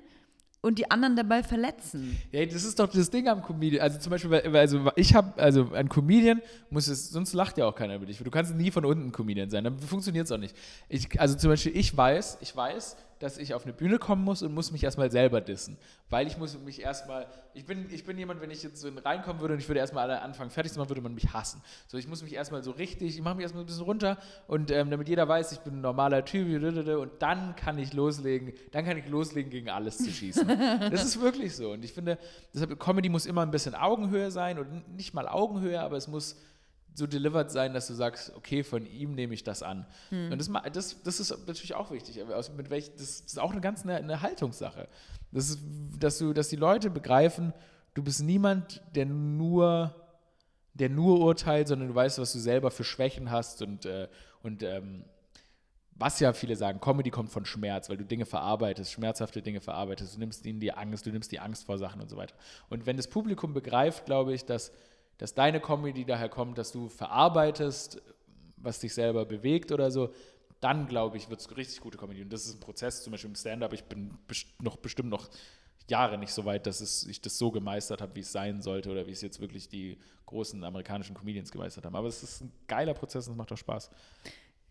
[0.62, 2.18] und die anderen dabei verletzen.
[2.32, 3.82] Ja, das ist doch das Ding am Comedian.
[3.82, 7.76] Also zum Beispiel, also ich habe, also ein Comedian muss es, sonst lacht ja auch
[7.76, 8.18] keiner über dich.
[8.18, 10.55] Du kannst nie von unten Comedian sein, dann funktioniert es auch nicht.
[10.89, 14.41] Ich, also zum Beispiel, ich weiß, ich weiß, dass ich auf eine Bühne kommen muss
[14.41, 15.78] und muss mich erstmal selber dissen.
[16.09, 19.41] Weil ich muss mich erstmal, ich bin, ich bin jemand, wenn ich jetzt so reinkommen
[19.41, 21.61] würde und ich würde erstmal alle anfangen fertig zu machen, würde man mich hassen.
[21.88, 24.72] So, ich muss mich erstmal so richtig, ich mache mich erstmal ein bisschen runter und
[24.72, 28.86] ähm, damit jeder weiß, ich bin ein normaler Typ und dann kann ich loslegen, dann
[28.86, 30.47] kann ich loslegen, gegen alles zu schießen.
[30.91, 31.72] das ist wirklich so.
[31.72, 32.18] Und ich finde,
[32.53, 36.38] deshalb, Comedy muss immer ein bisschen Augenhöhe sein und nicht mal Augenhöhe, aber es muss
[36.98, 39.86] so delivered sein, dass du sagst, okay, von ihm nehme ich das an.
[40.10, 40.32] Hm.
[40.32, 42.24] Und das, das, das ist natürlich auch wichtig.
[42.26, 44.88] Also mit welch, das ist auch eine ganz eine, eine Haltungssache.
[45.32, 45.60] Das ist,
[46.00, 47.54] dass, du, dass die Leute begreifen,
[47.93, 49.93] du bist niemand, der nur,
[50.74, 54.08] der nur urteilt, sondern du weißt, was du selber für Schwächen hast und, äh,
[54.41, 55.06] und ähm,
[55.93, 60.16] was ja viele sagen, Comedy kommt von Schmerz, weil du Dinge verarbeitest, schmerzhafte Dinge verarbeitest,
[60.16, 62.36] du nimmst ihnen die Angst, du nimmst die Angst vor Sachen und so weiter.
[62.70, 64.72] Und wenn das Publikum begreift, glaube ich, dass
[65.18, 68.01] dass deine Comedy daher kommt, dass du verarbeitest,
[68.57, 70.13] was dich selber bewegt oder so,
[70.59, 72.22] dann glaube ich, wird es richtig gute Comedy.
[72.22, 73.74] Und das ist ein Prozess, zum Beispiel im Stand-up.
[73.74, 74.18] Ich bin
[74.59, 75.30] noch bestimmt noch
[75.89, 78.91] Jahre nicht so weit, dass es, ich das so gemeistert habe, wie es sein sollte
[78.91, 81.95] oder wie es jetzt wirklich die großen amerikanischen Comedians gemeistert haben.
[81.95, 83.89] Aber es ist ein geiler Prozess und es macht auch Spaß.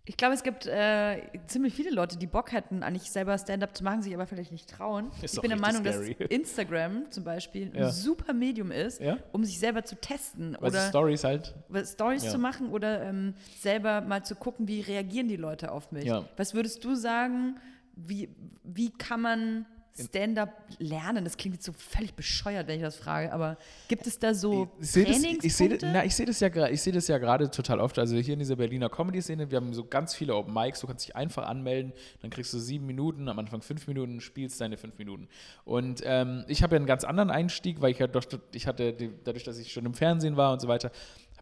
[0.09, 3.83] Ich glaube, es gibt äh, ziemlich viele Leute, die Bock hätten, eigentlich selber Stand-up zu
[3.83, 5.11] machen, sich aber vielleicht nicht trauen.
[5.21, 6.15] Ist ich bin der Meinung, scary.
[6.15, 7.87] dass Instagram zum Beispiel ja.
[7.87, 9.19] ein super Medium ist, ja?
[9.33, 10.57] um sich selber zu testen.
[10.61, 11.55] Was oder Stories halt.
[11.85, 12.31] Stories ja.
[12.31, 16.09] zu machen oder ähm, selber mal zu gucken, wie reagieren die Leute auf mich.
[16.37, 17.57] Was würdest du sagen,
[17.97, 18.29] wie,
[18.63, 19.67] wie kann man
[20.05, 21.25] Stand-up lernen?
[21.25, 23.57] Das klingt jetzt so völlig bescheuert, wenn ich das frage, aber
[23.89, 26.03] gibt es da so ich sehe das, ich Trainingspunkte?
[26.07, 27.99] ich sehe das ja, gra- ich sehe das ja gerade total oft.
[27.99, 30.81] Also hier in dieser Berliner Comedy-Szene, wir haben so ganz viele Open Mics.
[30.81, 31.93] Du kannst dich einfach anmelden,
[32.23, 35.29] dann kriegst du sieben Minuten, am Anfang fünf Minuten, spielst deine fünf Minuten.
[35.65, 38.93] Und ähm, ich habe ja einen ganz anderen Einstieg, weil ich ja doch, ich hatte
[39.25, 40.91] dadurch, dass ich schon im Fernsehen war und so weiter,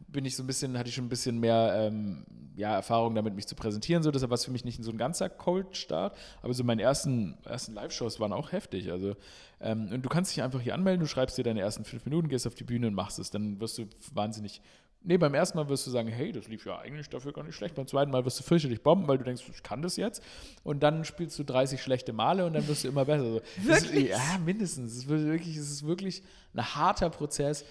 [0.09, 2.25] bin ich so ein bisschen, hatte ich schon ein bisschen mehr ähm,
[2.57, 4.03] ja, Erfahrung damit, mich zu präsentieren.
[4.03, 7.37] So, deshalb war es für mich nicht so ein ganzer Cold-Start, aber so meine ersten,
[7.45, 8.91] ersten Live-Shows waren auch heftig.
[8.93, 9.17] Also,
[9.61, 12.29] ähm, und du kannst dich einfach hier anmelden, du schreibst dir deine ersten fünf Minuten,
[12.29, 13.31] gehst auf die Bühne und machst es.
[13.31, 14.61] Dann wirst du wahnsinnig.
[15.07, 17.55] Nee, beim ersten Mal wirst du sagen, hey, das lief ja eigentlich dafür gar nicht
[17.55, 17.75] schlecht.
[17.75, 20.23] Beim zweiten Mal wirst du fürchterlich bomben, weil du denkst, ich kann das jetzt.
[20.63, 23.25] Und dann spielst du 30 schlechte Male und dann wirst du immer besser.
[23.33, 24.09] So, das ist- Wirklich?
[24.11, 24.93] ja, mindestens.
[24.93, 26.23] Es ist wirklich, es ist wirklich
[26.55, 27.67] ein harter Prozess,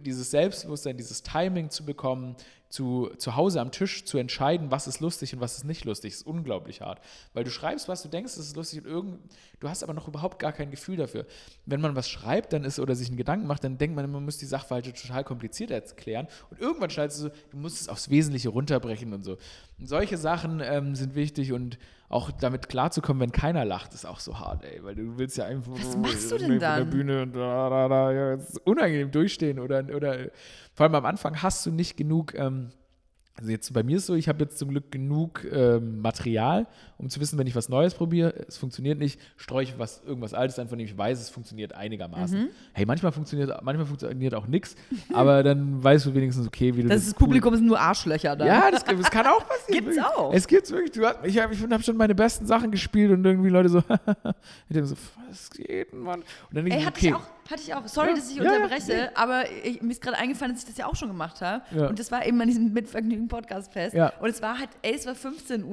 [0.00, 2.36] dieses Selbstbewusstsein, dieses Timing zu bekommen,
[2.72, 6.14] zu, zu Hause am Tisch zu entscheiden, was ist lustig und was ist nicht lustig,
[6.14, 7.02] ist unglaublich hart.
[7.34, 9.18] Weil du schreibst, was du denkst, das ist lustig und irgend,
[9.60, 11.26] du hast aber noch überhaupt gar kein Gefühl dafür.
[11.66, 14.24] Wenn man was schreibt dann ist, oder sich einen Gedanken macht, dann denkt man, man
[14.24, 18.08] muss die Sachverhalte total kompliziert erklären und irgendwann schnallst du so, du musst es aufs
[18.08, 19.36] Wesentliche runterbrechen und so.
[19.78, 21.78] Und solche Sachen ähm, sind wichtig und
[22.12, 25.46] auch damit klarzukommen, wenn keiner lacht, ist auch so hart, ey, weil du willst ja
[25.46, 26.90] einfach Was machst du denn von der dann?
[26.90, 30.28] Bühne und da, da, da, ja, unangenehm durchstehen oder, oder
[30.74, 32.70] vor allem am Anfang hast du nicht genug, ähm,
[33.38, 36.66] also jetzt bei mir ist so, ich habe jetzt zum Glück genug ähm, Material,
[36.98, 40.34] um zu wissen, wenn ich was Neues probiere, es funktioniert nicht, streue ich was, irgendwas
[40.34, 42.38] Altes an, von dem ich weiß, es funktioniert einigermaßen.
[42.42, 42.48] Mhm.
[42.74, 44.76] Hey, manchmal funktioniert, manchmal funktioniert auch nichts,
[45.14, 47.80] aber dann weißt du wenigstens, okay, wie du Das, das das cool- Publikum sind nur
[47.80, 48.46] Arschlöcher dann.
[48.46, 49.84] ja, das, das kann auch passieren.
[49.84, 50.04] Gibt's wirklich.
[50.18, 50.32] auch.
[50.34, 50.90] Es gibt's wirklich.
[50.92, 53.78] Du ich habe hab schon meine besten Sachen gespielt und irgendwie Leute so,
[54.68, 54.96] ich denke so,
[55.28, 56.20] was geht denn, Mann?
[56.20, 57.08] Und dann denke Ey, ich, hatte okay.
[57.08, 57.88] ich auch, hatte ich auch.
[57.88, 59.08] Sorry, Ja, dass ich ja, ja, unterbreche, nee.
[59.14, 61.62] aber ich, mir ist gerade eingefallen, dass ich das ja auch schon gemacht habe.
[61.74, 61.86] Ja.
[61.88, 62.72] Und das war eben an diesem
[63.22, 63.94] Mitvergnügen-Podcast-Fest.
[63.94, 64.12] Ja.
[64.20, 65.64] Und es war halt, ey, es war 15.30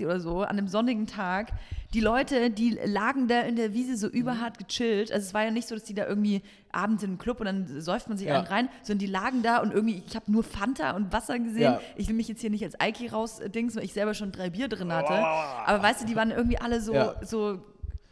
[0.00, 1.52] Uhr oder so, an einem sonnigen Tag.
[1.94, 5.12] Die Leute, die lagen da in der Wiese so überhart gechillt.
[5.12, 6.42] Also es war ja nicht so, dass die da irgendwie
[6.72, 8.38] abends in einem Club und dann säuft man sich Ja.
[8.38, 11.60] einen rein, sondern die lagen da und irgendwie, ich habe nur Fanta und Wasser gesehen.
[11.62, 11.80] Ja.
[11.96, 14.68] Ich will mich jetzt hier nicht als Alki raus-dings, weil ich selber schon drei Bier
[14.68, 15.12] drin hatte.
[15.12, 17.14] Aber weißt du, die waren irgendwie alle so, Ja.
[17.22, 17.60] so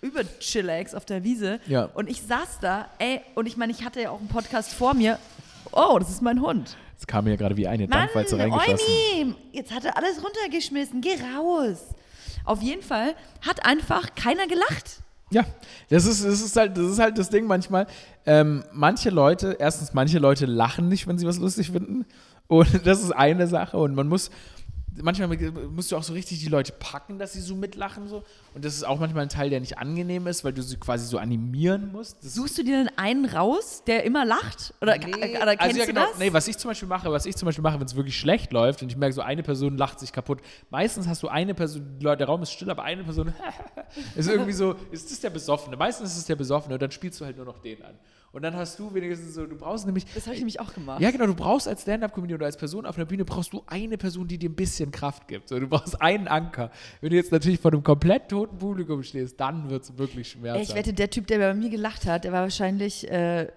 [0.02, 1.58] über Chillax auf der Wiese.
[1.66, 1.84] Ja.
[1.94, 4.92] Und ich saß da, ey, und ich meine, ich hatte ja auch einen Podcast vor
[4.94, 5.18] mir.
[5.72, 6.76] Oh, das ist mein Hund.
[7.01, 9.34] Es kam mir gerade wie eine Mann, Dampfwalze reingeschossen.
[9.53, 11.01] Jetzt hat er alles runtergeschmissen.
[11.01, 11.78] Geh raus.
[12.44, 15.03] Auf jeden Fall hat einfach keiner gelacht.
[15.30, 15.46] Ja,
[15.88, 17.86] das ist, das, ist halt, das ist halt das Ding manchmal.
[18.26, 22.05] Ähm, manche Leute, erstens, manche Leute lachen nicht, wenn sie was lustig finden.
[22.48, 23.78] Und das ist eine Sache.
[23.78, 24.30] Und man muss,
[25.01, 25.28] manchmal
[25.68, 28.09] musst du auch so richtig die Leute packen, dass sie so mitlachen.
[28.09, 28.24] So.
[28.55, 31.07] Und das ist auch manchmal ein Teil, der nicht angenehm ist, weil du sie quasi
[31.07, 32.24] so animieren musst.
[32.24, 34.74] Das Suchst du dir denn einen raus, der immer lacht?
[34.80, 36.18] Oder, Nee, oder kennst also ja, du genau, das?
[36.18, 38.53] Nee, was ich zum Beispiel mache, was ich zum Beispiel mache, wenn es wirklich schlecht
[38.53, 40.41] läuft und ich merke, so eine Person lacht sich kaputt.
[40.70, 43.32] Meistens hast du eine Person, Leute, der Raum ist still, aber eine Person
[44.16, 45.76] ist irgendwie so, ist das der Besoffene?
[45.76, 47.99] Meistens ist es der Besoffene und dann spielst du halt nur noch den an.
[48.33, 51.01] Und dann hast du wenigstens so, du brauchst nämlich, Das habe ich nämlich auch gemacht.
[51.01, 53.99] ja genau, du brauchst als Stand-Up-Comedian oder als Person auf einer Bühne, brauchst du eine
[53.99, 55.49] Person, die dir ein bisschen Kraft gibt.
[55.49, 56.70] So, du brauchst einen Anker.
[57.01, 60.68] Wenn du jetzt natürlich vor einem komplett toten Publikum stehst, dann wird es wirklich schmerzhaft.
[60.70, 63.49] ich wette, der Typ, der bei mir gelacht hat, der war wahrscheinlich, äh,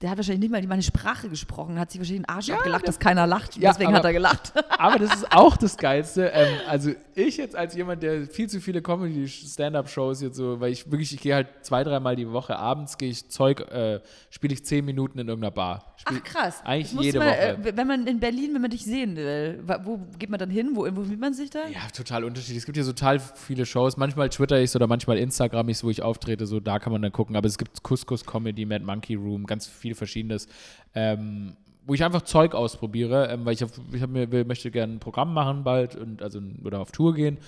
[0.00, 2.86] der hat wahrscheinlich nicht mal meine Sprache gesprochen, hat sich wahrscheinlich den Arsch Ja, abgelacht,
[2.86, 3.56] dass keiner lacht.
[3.56, 4.52] Ja, Deswegen aber- hat er gelacht.
[4.78, 6.26] Aber das ist auch das Geilste.
[6.32, 10.90] Ähm, also ich jetzt als jemand, der viel zu viele Comedy-Stand-Up-Shows jetzt so, weil ich
[10.90, 14.64] wirklich, ich gehe halt zwei, dreimal die Woche abends, gehe ich Zeug, äh, spiele ich
[14.64, 15.94] zehn Minuten in irgendeiner Bar.
[15.96, 16.62] Spiel, Ach krass.
[16.64, 17.38] Eigentlich jede Woche.
[17.38, 20.70] Äh, wenn man in Berlin, wenn man dich sehen will, wo geht man dann hin?
[20.74, 21.66] Wo informiert man sich da?
[21.68, 22.58] Ja, total unterschiedlich.
[22.58, 23.96] Es gibt hier total viele Shows.
[23.96, 26.46] Manchmal twitter ich oder manchmal Instagram ich wo ich auftrete.
[26.46, 27.36] So, da kann man dann gucken.
[27.36, 30.46] Aber es gibt Couscous Comedy, Mad Monkey Room, ganz viel Verschiedenes.
[30.94, 34.94] Ähm, wo ich einfach Zeug ausprobiere, ähm, weil ich, hab, ich hab mir, möchte gerne
[34.94, 37.38] ein Programm machen bald und also oder auf Tour gehen.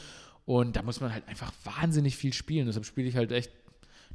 [0.47, 2.67] Und da muss man halt einfach wahnsinnig viel spielen.
[2.67, 3.51] Deshalb spiele ich halt echt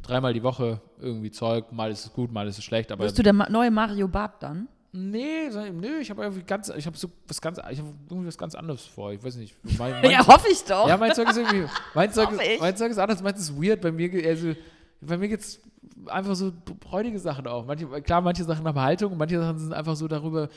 [0.01, 1.71] dreimal die Woche irgendwie Zeug.
[1.71, 2.91] Mal ist es gut, mal ist es schlecht.
[2.91, 4.67] Aber Wirst du der Ma neue Mario Barth dann?
[4.91, 8.37] nee, nö, ich habe irgendwie ganz, ich habe so was ganz, ich habe irgendwie was
[8.37, 9.11] ganz anderes vor.
[9.13, 9.55] Ich weiß nicht.
[9.77, 10.87] Mein, mein, Ja, hoffe ich doch.
[10.87, 11.65] ja, mein Zeug ist irgendwie.
[11.93, 13.81] Mein Zeug, ist, mein Zeug ist anders, meins ist weird.
[13.81, 14.53] Bei mir, also,
[15.01, 15.61] bei mir geht es
[16.07, 16.51] einfach so
[16.87, 17.65] freudige Sachen auch.
[17.65, 20.49] Manche, klar, manche Sachen haben Haltung manche Sachen sind einfach so darüber,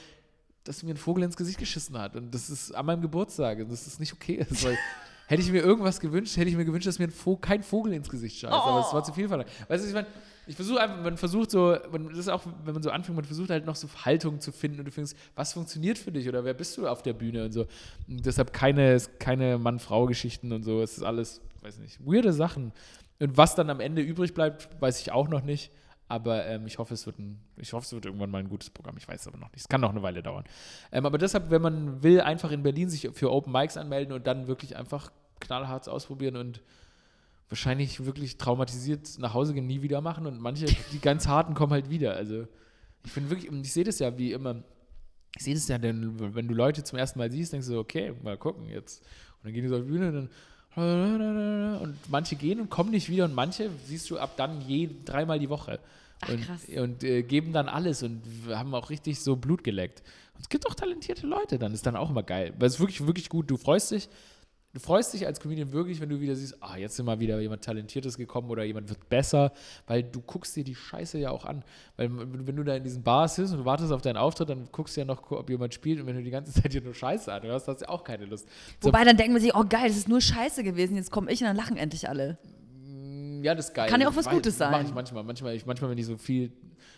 [0.64, 2.16] dass mir ein Vogel ins Gesicht geschissen hat.
[2.16, 4.64] Und das ist an meinem Geburtstag und das ist nicht okay ist.
[4.64, 4.78] Weil
[5.33, 8.11] hätte ich mir irgendwas gewünscht, hätte ich mir gewünscht, dass mir Vogel, kein Vogel ins
[8.11, 8.53] Gesicht scheißt.
[8.53, 9.51] Aber es war zu viel verlangt.
[9.66, 10.07] Weißt du, ich meine,
[10.47, 13.24] ich versuche einfach, man versucht so, man, das ist auch, wenn man so anfängt, man
[13.24, 16.45] versucht halt noch so Haltung zu finden und du findest, was funktioniert für dich oder
[16.45, 17.66] wer bist du auf der Bühne und so.
[18.07, 20.83] Und deshalb keine, keine Mann-Frau-Geschichten und so.
[20.83, 22.72] Es ist alles, weiß nicht, weirde Sachen.
[23.18, 25.70] Und was dann am Ende übrig bleibt, weiß ich auch noch nicht.
[26.09, 28.68] Aber ähm, ich hoffe, es wird ein, ich hoffe, es wird irgendwann mal ein gutes
[28.68, 28.99] Programm.
[28.99, 29.62] Ich weiß es aber noch nicht.
[29.62, 30.45] Es kann noch eine Weile dauern.
[30.91, 34.26] Ähm, aber deshalb, wenn man will, einfach in Berlin sich für Open Mics anmelden und
[34.26, 35.11] dann wirklich einfach
[35.43, 36.62] knallhart ausprobieren und
[37.49, 41.72] wahrscheinlich wirklich traumatisiert nach Hause gehen, nie wieder machen und manche, die ganz harten, kommen
[41.72, 42.14] halt wieder.
[42.14, 42.47] Also
[43.05, 44.62] ich finde wirklich, ich sehe das ja wie immer,
[45.36, 48.14] ich sehe das ja, denn, wenn du Leute zum ersten Mal siehst, denkst du okay,
[48.22, 49.03] mal gucken jetzt.
[49.03, 50.28] Und dann gehen die so auf die Bühne und dann
[50.74, 55.38] und manche gehen und kommen nicht wieder und manche siehst du ab dann je, dreimal
[55.38, 55.78] die Woche.
[56.22, 56.62] Ach, und, krass.
[56.74, 60.03] und äh, geben dann alles und haben auch richtig so Blut geleckt.
[60.34, 62.55] Und es gibt auch talentierte Leute, dann ist dann auch immer geil.
[62.59, 63.51] Weil es ist wirklich, wirklich gut.
[63.51, 64.09] Du freust dich,
[64.73, 67.39] du freust dich als Comedian wirklich, wenn du wieder siehst, ah, jetzt ist mal wieder
[67.41, 69.53] jemand Talentiertes gekommen oder jemand wird besser,
[69.87, 71.64] weil du guckst dir die Scheiße ja auch an.
[71.97, 74.68] Weil wenn du da in diesen Bars sitzt und du wartest auf deinen Auftritt, dann
[74.73, 76.95] guckst du ja noch, ob jemand spielt und wenn du die ganze Zeit hier nur
[76.95, 78.49] Scheiße anhörst, hast du ja auch keine Lust.
[78.81, 81.31] So, Wobei dann denken wir sich, oh geil, das ist nur Scheiße gewesen, jetzt komme
[81.31, 82.39] ich und dann lachen endlich alle.
[83.43, 83.91] ja, das ist geil.
[83.91, 84.70] Kann ja auch was Gutes sein.
[84.70, 85.25] Mach ich manchmal.
[85.25, 86.53] Manchmal, ich, manchmal, wenn ich so viel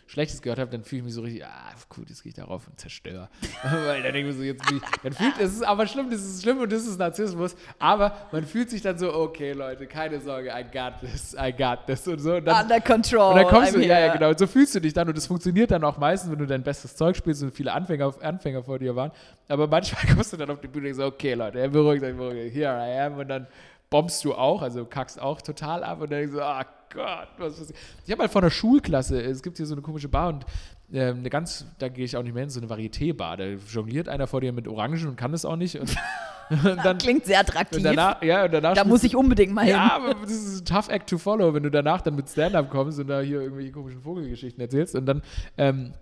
[0.06, 2.68] Schlechtes gehört habe, dann fühle ich mich so richtig, ah, cool, jetzt gehe ich darauf
[2.68, 3.28] und zerstöre.
[3.62, 6.10] Weil dann denke ich mir so, jetzt bin ich, dann fühlt, es ist aber schlimm,
[6.10, 9.86] das ist schlimm und das ist Narzissmus, aber man fühlt sich dann so, okay, Leute,
[9.86, 12.34] keine Sorge, I got this, I got this und so.
[12.34, 13.30] Und dann, Under control.
[13.30, 15.16] und dann kommst I'm du, ja, ja, genau, und so fühlst du dich dann und
[15.16, 18.62] das funktioniert dann auch meistens, wenn du dein bestes Zeug spielst und viele Anfänger, Anfänger
[18.62, 19.10] vor dir waren.
[19.48, 22.16] Aber manchmal kommst du dann auf die Bühne und denkst, okay, Leute, er beruhigt euch,
[22.16, 23.46] beruhigt euch, here I am und dann
[23.90, 27.58] bombst du auch, also kackst auch total ab und dann denkst du, ah Gott, was
[27.58, 27.74] ist
[28.04, 30.46] Ich habe mal von der Schulklasse, es gibt hier so eine komische Bar und
[30.92, 34.08] ähm, eine ganz, da gehe ich auch nicht mehr hin, so eine Varieté-Bar, da jongliert
[34.08, 35.96] einer vor dir mit Orangen und kann das auch nicht und,
[36.50, 37.78] und dann Klingt sehr attraktiv.
[37.78, 39.74] und danach, ja, danach da muss ich unbedingt mal hin.
[39.74, 42.70] ja, aber das ist ein tough act to follow, wenn du danach dann mit Stand-up
[42.70, 45.22] kommst und da hier irgendwelche komischen Vogelgeschichten erzählst und dann
[45.58, 45.94] ähm,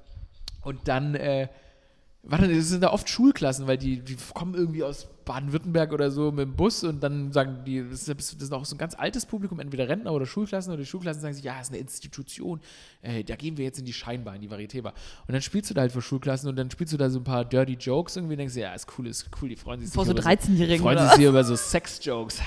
[0.63, 1.49] und dann äh,
[2.23, 6.31] warte, das sind da oft Schulklassen, weil die, die kommen irgendwie aus Baden-Württemberg oder so
[6.31, 9.61] mit dem Bus und dann sagen die, das ist, auch so ein ganz altes Publikum,
[9.61, 12.61] entweder Rentner oder Schulklassen oder die Schulklassen sagen sich, ja, das ist eine Institution,
[13.03, 14.93] äh, da gehen wir jetzt in die Scheinbar, in die Varieté-Bar.
[15.27, 17.25] Und dann spielst du da halt für Schulklassen und dann spielst du da so ein
[17.25, 19.91] paar dirty Jokes irgendwie und denkst, dir, ja, ist cool, ist cool, die freuen sich
[19.91, 22.41] Vor so über 13-Jährigen freuen sich über so Sex-Jokes.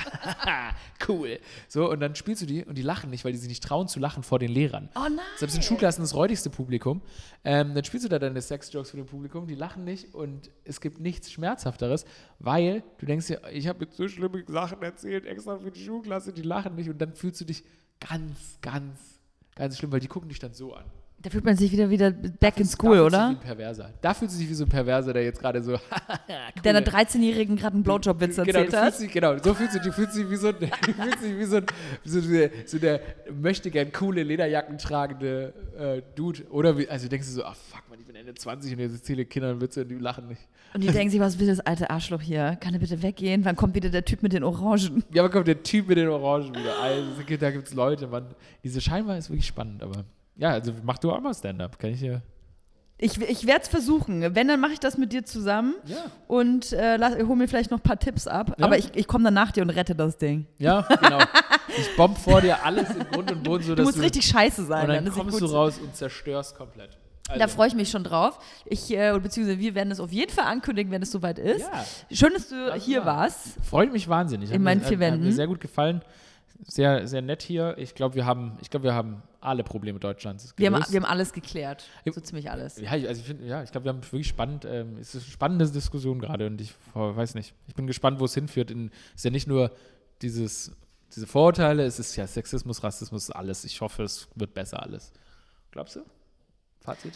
[1.07, 1.39] cool.
[1.67, 3.87] So, und dann spielst du die und die lachen nicht, weil die sich nicht trauen
[3.87, 4.89] zu lachen vor den Lehrern.
[4.95, 5.19] Oh nein.
[5.37, 7.01] Selbst in Schulklassen das räudigste Publikum.
[7.47, 10.81] Ähm, dann spielst du da deine Sex-Jokes für dem Publikum, die lachen nicht und es
[10.81, 12.05] gibt nichts Schmerzhafteres,
[12.39, 16.33] weil du denkst dir, ich habe jetzt so schlimme Sachen erzählt, extra für die Schulklasse,
[16.33, 17.63] die lachen nicht und dann fühlst du dich
[17.99, 19.19] ganz, ganz,
[19.55, 20.85] ganz schlimm, weil die gucken dich dann so an.
[21.25, 23.29] Da fühlt man sich wieder wieder back in Da school, fühlst du dich oder?
[23.29, 23.89] Wie ein Perverser.
[23.99, 25.71] Da fühlt sich wie so ein Perverser, der jetzt gerade so.
[26.63, 28.99] Der einer 13-Jährigen gerade einen Blowjob-Witz Genau, erzählt hat.
[28.99, 31.35] dich, genau, so fühlst du dich, du fühlst dich wie so, ein- du fühlst dich
[31.39, 31.65] wie so, ein,
[32.03, 33.01] so, der, so der
[33.41, 36.43] möchte gern coole Lederjacken tragende äh, Dude.
[36.51, 38.93] Oder wie, also denkst du so, ah fuck man, ich bin Ende 20 und jetzt
[38.93, 40.41] erzähle Kindern Witze und die lachen nicht.
[40.75, 42.55] Und die denken sich, was will das alte Arschloch hier?
[42.59, 43.45] Kann er bitte weggehen?
[43.45, 45.03] Wann kommt wieder der Typ mit den Orangen?
[45.11, 46.77] Ja, aber kommt der Typ mit den Orangen wieder.
[46.79, 47.07] Also,
[47.39, 48.27] da gibt es Leute, man.
[48.63, 50.03] Diese Scheinbar ist wirklich spannend, aber
[50.37, 52.21] ja, also mach du auch mal Stand-up, kann ich ja.
[52.97, 54.21] Ich, ich werde es versuchen.
[54.35, 55.97] Wenn, dann mache ich das mit dir zusammen Ja.
[56.27, 58.55] und äh, lass- hol mir vielleicht noch ein paar Tipps ab.
[58.57, 58.65] Ja.
[58.65, 60.45] Aber ich, ich komme dann nach dir und rette das Ding.
[60.59, 61.19] Ja, genau.
[61.77, 64.89] Ich bomb vor dir alles in Grund und Boden, so Du musst richtig scheiße sein.
[64.89, 66.97] und dann es kommst du raus und zerstörst komplett.
[67.27, 68.39] Also, Da freue ich mich schon drauf.
[68.65, 71.61] Ich, äh, beziehungsweise wir werden es auf jeden Fall ankündigen, wenn es soweit ist.
[71.61, 71.85] Ja.
[72.15, 73.07] Schön, dass du Lass hier mal.
[73.07, 73.57] warst.
[73.67, 74.51] Freut mich wahnsinnig.
[74.51, 75.25] In meinen vier hat- Hat Wänden.
[75.25, 76.01] mir sehr gut gefallen.
[76.63, 77.75] Sehr, sehr nett hier.
[77.77, 81.05] Ich glaube, wir haben, ich glaube, wir haben alle Probleme Deutschlands Wir haben, wir haben
[81.05, 81.85] alles geklärt.
[82.11, 82.77] So ziemlich alles.
[82.79, 85.31] ja, ich- also ich ja, ich glaube, wir haben wirklich spannend, ähm, es ist eine
[85.31, 87.53] spannende Diskussion gerade und ich weiß nicht.
[87.67, 88.71] Ich bin gespannt, wo es hinführt.
[88.71, 89.71] In, es ist ja nicht nur
[90.21, 90.71] dieses,
[91.15, 93.63] diese Vorurteile, es ist ja Sexismus, Rassismus, alles.
[93.65, 95.11] Ich hoffe, es wird besser alles.
[95.71, 96.01] Glaubst du?
[96.79, 97.13] Fazit?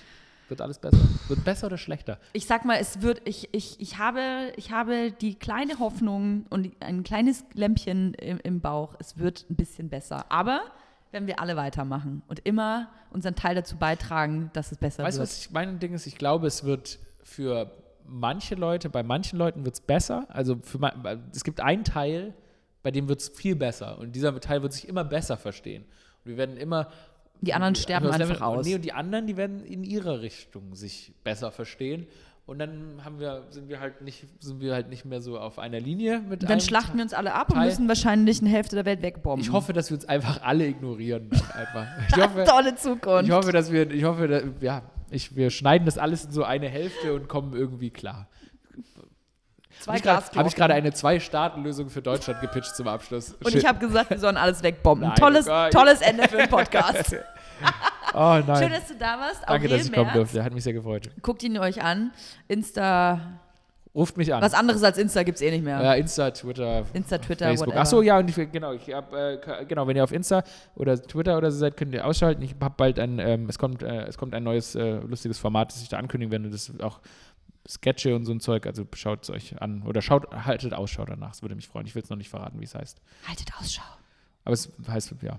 [0.49, 0.97] Wird alles besser?
[1.27, 2.19] Wird besser oder schlechter?
[2.33, 6.71] Ich sag mal, es wird, ich, ich, ich, habe, ich habe die kleine Hoffnung und
[6.79, 10.31] ein kleines Lämpchen im, im Bauch, es wird ein bisschen besser.
[10.31, 10.61] Aber
[11.11, 15.21] wenn wir alle weitermachen und immer unseren Teil dazu beitragen, dass es besser Weißt du,
[15.21, 15.29] wird.
[15.29, 16.07] was ich, mein Ding ist?
[16.07, 17.71] Ich glaube, es wird für
[18.05, 20.25] manche Leute, bei manchen Leuten wird es besser.
[20.29, 20.79] Also für,
[21.31, 22.33] es gibt einen Teil,
[22.81, 23.97] bei dem wird es viel besser.
[23.99, 25.83] Und dieser Teil wird sich immer besser verstehen.
[26.23, 26.87] Und wir werden immer.
[27.41, 28.65] Die anderen sterben das einfach Level- aus.
[28.65, 32.07] Nee, und die anderen, die werden in ihrer Richtung sich besser verstehen.
[32.45, 35.59] Und dann haben wir, sind wir halt nicht, sind wir halt nicht mehr so auf
[35.59, 37.67] einer Linie mit dann schlachten wir uns alle ab und Teil.
[37.67, 39.39] müssen wahrscheinlich eine Hälfte der Welt wegbomben.
[39.45, 41.29] Ich hoffe, dass wir uns einfach alle ignorieren.
[41.53, 41.85] Einfach.
[42.09, 43.25] Ich hoffe, Tolle Zukunft.
[43.25, 44.81] ich hoffe, dass wir, ich hoffe, dass, ja,
[45.11, 48.27] ich, wir schneiden das alles in so eine Hälfte und kommen irgendwie klar.
[49.79, 53.35] Zwei Habe ich gerade- eine Zwei-Staaten-Lösung für Deutschland gepitcht zum Abschluss.
[53.43, 55.07] Und ich habe gesagt, wir sollen alles wegbomben.
[55.07, 55.71] Nein, tolles, oh Gott.
[55.73, 57.15] tolles Ende für den Podcast.
[58.13, 58.57] Oh nein.
[58.57, 59.41] Schön, dass du da warst.
[59.47, 60.43] Danke, dass ich kommen durfte.
[60.43, 61.09] Hat mich sehr gefreut.
[61.21, 62.11] Guckt ihn euch an.
[62.47, 63.19] Insta,
[63.95, 64.41] Ruft mich an.
[64.41, 65.81] was anderes als Insta gibt es eh nicht mehr.
[65.81, 67.67] Ja, Insta, Twitter, Insta, Twitter, Facebook.
[67.67, 67.81] whatever.
[67.81, 70.43] Achso, ja, und ich, genau, ich hab, äh, genau, wenn ihr auf Insta
[70.75, 72.41] oder Twitter oder so seid, könnt ihr ausschalten.
[72.43, 75.71] Ich habe bald ein, ähm, es kommt, äh, es kommt ein neues äh, lustiges Format,
[75.71, 76.49] das ich da ankündigen werde.
[76.49, 76.99] Das ist auch
[77.69, 78.65] Sketche und so ein Zeug.
[78.65, 81.33] Also schaut es euch an oder schaut, haltet Ausschau danach.
[81.33, 81.85] Es würde mich freuen.
[81.85, 82.99] Ich will es noch nicht verraten, wie es heißt.
[83.27, 83.83] Haltet Ausschau.
[84.43, 85.37] Aber es heißt, ja.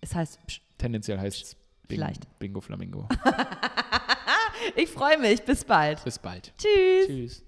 [0.00, 0.44] Es heißt.
[0.46, 1.56] Psch, tendenziell heißt es
[1.86, 2.04] Bing,
[2.38, 3.08] Bingo Flamingo.
[4.76, 5.42] ich freue mich.
[5.42, 6.02] Bis bald.
[6.04, 6.52] Bis bald.
[6.58, 7.06] Tschüss.
[7.06, 7.47] Tschüss.